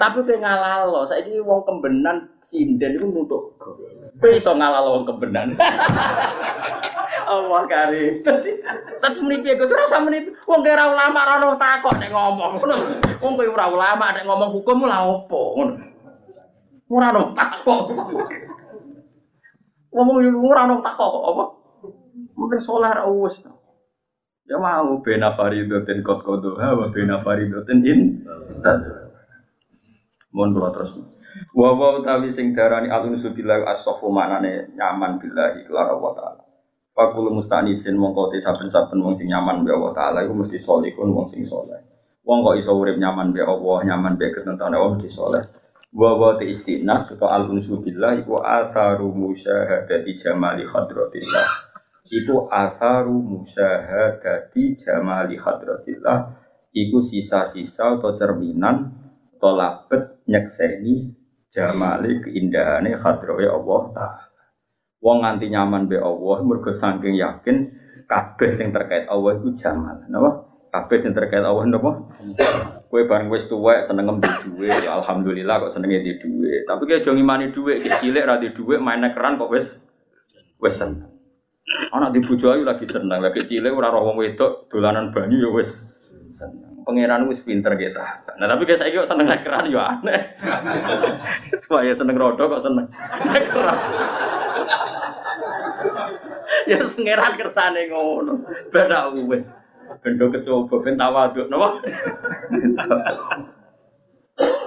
Tapi 0.00 0.24
kue 0.24 0.40
ngalal 0.40 0.88
loh, 0.88 1.04
saya 1.04 1.20
ini 1.28 1.36
wong 1.44 1.68
kembenan, 1.68 2.32
sinden 2.40 2.96
itu 2.96 3.04
nutuk 3.04 3.60
gom. 3.60 3.76
Kue 4.16 4.40
iso 4.40 4.56
ngalal 4.56 4.88
wong 4.88 5.04
kembenan. 5.04 5.52
Allah 7.32 7.62
karim. 7.64 8.20
Dadi 8.20 8.60
terus 9.00 9.20
menipi 9.24 9.56
Gus 9.56 9.72
ora 9.72 9.88
usah 9.88 10.00
menipi. 10.04 10.28
Wong 10.44 10.60
kira 10.60 10.92
ulama 10.92 11.24
ora 11.24 11.40
ono 11.40 11.56
takok 11.56 11.96
ngomong. 12.12 12.52
Wong 13.24 13.32
ora 13.40 13.66
ulama 13.72 14.12
nek 14.12 14.28
ngomong 14.28 14.50
hukum 14.52 14.84
lha 14.84 15.00
opo 15.08 15.56
ngono. 15.56 15.74
Ora 16.92 17.08
ono 17.16 17.32
takok. 17.32 17.84
Ngomong 19.92 20.16
lu 20.20 20.40
ora 20.44 20.68
ono 20.68 20.76
takok 20.84 21.08
kok 21.08 21.24
apa? 21.32 21.44
Mungkin 22.36 22.60
soleh 22.60 22.92
ra 22.92 23.08
wis. 23.08 23.48
Ya 24.42 24.58
mau 24.58 24.98
bena 25.00 25.30
faridoten 25.32 26.02
kot 26.02 26.20
kodo, 26.26 26.58
ha 26.58 26.74
bena 26.90 27.16
faridoten 27.16 27.80
in. 27.86 28.26
Mohon 30.32 30.50
kula 30.52 30.70
terus. 30.74 30.98
Wa 31.56 31.72
wa 31.72 31.96
utawi 32.00 32.28
sing 32.28 32.52
darani 32.52 32.92
alun 32.92 33.16
subillah 33.16 33.64
as-safu 33.68 34.12
maknane 34.12 34.72
nyaman 34.76 35.16
billahi 35.16 35.64
kelar 35.64 35.92
Allah 35.92 36.12
taala. 36.16 36.41
Fakul 36.92 37.32
mustanisin 37.32 37.96
mongko 37.96 38.28
te 38.28 38.36
saben-saben 38.36 39.00
wong 39.00 39.16
sing 39.16 39.32
nyaman 39.32 39.64
be 39.64 39.72
Allah 39.72 39.92
taala 39.96 40.18
iku 40.28 40.36
mesti 40.36 40.60
salihun 40.60 41.08
wong 41.16 41.24
sing 41.24 41.40
saleh. 41.40 41.80
Wong 42.20 42.44
kok 42.44 42.60
iso 42.60 42.76
urip 42.76 43.00
nyaman 43.00 43.32
be 43.32 43.40
Allah, 43.40 43.78
nyaman 43.88 44.20
be 44.20 44.28
ketentane 44.28 44.76
Allah 44.76 44.92
mesti 44.92 45.08
saleh. 45.08 45.40
Wa 45.92 46.20
wa 46.20 46.36
te 46.36 46.44
istinas 46.48 47.08
to 47.08 47.24
al 47.24 47.48
billah 47.48 48.12
iku 48.20 48.44
atharu 48.44 49.08
musyahadati 49.08 50.12
jamali 50.12 50.68
hadratillah. 50.68 51.48
Iku 52.12 52.52
atharu 52.52 53.24
musyahadati 53.24 54.76
jamali 54.76 55.40
hadratillah. 55.40 56.18
Iku 56.72 57.00
sisa-sisa 57.00 58.00
atau 58.00 58.12
cerminan 58.16 58.92
atau 59.36 59.52
labet 59.56 60.24
nyekseni 60.28 61.12
jamali 61.48 62.20
keindahane 62.20 62.96
hadrawe 62.96 63.44
Allah 63.48 63.82
taala. 63.96 64.31
Wong 65.02 65.18
nganti 65.26 65.50
nyaman 65.50 65.90
be 65.90 65.98
Allah 65.98 66.46
mergo 66.46 66.70
saking 66.70 67.18
yakin 67.18 67.74
kabeh 68.06 68.50
sing 68.54 68.70
terkait 68.70 69.10
Allah 69.10 69.34
iku 69.34 69.50
jamal. 69.50 69.98
Napa? 70.06 70.30
Kabeh 70.70 70.94
sing 70.94 71.10
terkait 71.10 71.42
Allah 71.42 71.66
napa? 71.66 72.06
Kowe 72.86 73.02
bareng 73.08 73.26
wis 73.32 73.50
tuwek 73.50 73.82
seneng 73.82 74.06
ngembe 74.06 74.30
dhuwit, 74.38 74.84
ya 74.84 75.00
alhamdulillah 75.00 75.64
kok 75.64 75.72
senenge 75.74 76.04
di 76.06 76.12
dhuwit. 76.20 76.68
Tapi 76.68 76.82
kowe 76.86 76.96
aja 77.00 77.10
ngimani 77.16 77.50
dhuwit, 77.50 77.80
ki 77.82 77.88
cilik 77.88 78.22
ra 78.22 78.38
di 78.38 78.54
dhuwit 78.54 78.78
main 78.78 79.02
keran 79.10 79.34
kok 79.34 79.50
wis 79.50 79.90
wis 80.62 80.74
seneng. 80.76 81.08
Anak 81.90 82.12
di 82.14 82.20
bojo 82.20 82.52
ayu 82.52 82.62
lagi 82.62 82.84
seneng, 82.84 83.18
lagi 83.18 83.42
cilik 83.42 83.72
ora 83.72 83.88
roh 83.90 84.12
wong 84.12 84.20
wedok 84.20 84.70
dolanan 84.70 85.10
banyu 85.10 85.40
ya 85.40 85.50
wis 85.50 85.88
seneng. 86.30 86.84
Pangeran 86.84 87.26
wis 87.26 87.42
pinter 87.42 87.74
kita. 87.74 88.28
Nah 88.38 88.46
tapi 88.46 88.68
kayak 88.68 88.78
saya 88.84 88.92
kok 88.92 89.08
seneng 89.08 89.26
keran 89.40 89.66
ya 89.72 89.98
aneh. 89.98 90.20
Supaya 91.64 91.90
seneng 91.96 92.14
rodo 92.14 92.44
kok 92.46 92.62
seneng 92.62 92.86
keran 93.50 93.78
ya 96.70 96.78
pangeran 96.80 97.32
kersane 97.38 97.88
ngono. 97.88 98.44
Beda 98.68 99.10
wis. 99.12 99.52
Bendo 100.00 100.32
kecoba 100.32 100.80
ben 100.80 100.96
tawaduk 100.96 101.46
napa? 101.52 101.80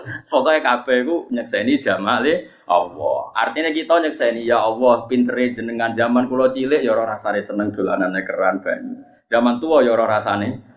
Pokoknya 0.06 0.62
kabeh 0.62 1.02
iku 1.02 1.16
nyekseni 1.34 1.82
jamale 1.82 2.50
Allah. 2.70 3.34
Artinya 3.34 3.74
kita 3.74 4.04
nyekseni 4.04 4.46
ya 4.46 4.62
Allah, 4.62 5.10
pintere 5.10 5.50
jenengan 5.50 5.98
zaman 5.98 6.30
kula 6.30 6.52
cilik 6.52 6.82
ya 6.86 6.94
ora 6.94 7.18
rasane 7.18 7.42
seneng 7.42 7.74
dolanane 7.74 8.22
keran 8.22 8.62
banyu. 8.62 9.02
Zaman 9.32 9.58
tua 9.58 9.82
ya 9.82 9.98
ora 9.98 10.06
rasane 10.06 10.76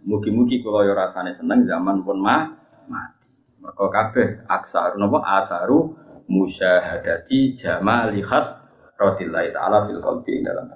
Mugi-mugi 0.00 0.64
kula 0.64 0.88
ya 0.88 0.96
rasane 0.96 1.28
seneng 1.28 1.60
zaman 1.60 2.00
pun 2.00 2.24
mah 2.24 2.56
mati. 2.88 3.28
Mergo 3.60 3.92
kabeh 3.92 4.48
aksar 4.48 4.96
napa 4.96 5.20
atharu 5.20 5.92
musyahadati 6.24 7.52
jamali 7.52 8.24
khat 8.24 8.59
radillahi 9.00 9.48
ta'ala 9.56 9.88
fil 9.88 10.00
qalbi 10.04 10.44
dalam 10.44 10.68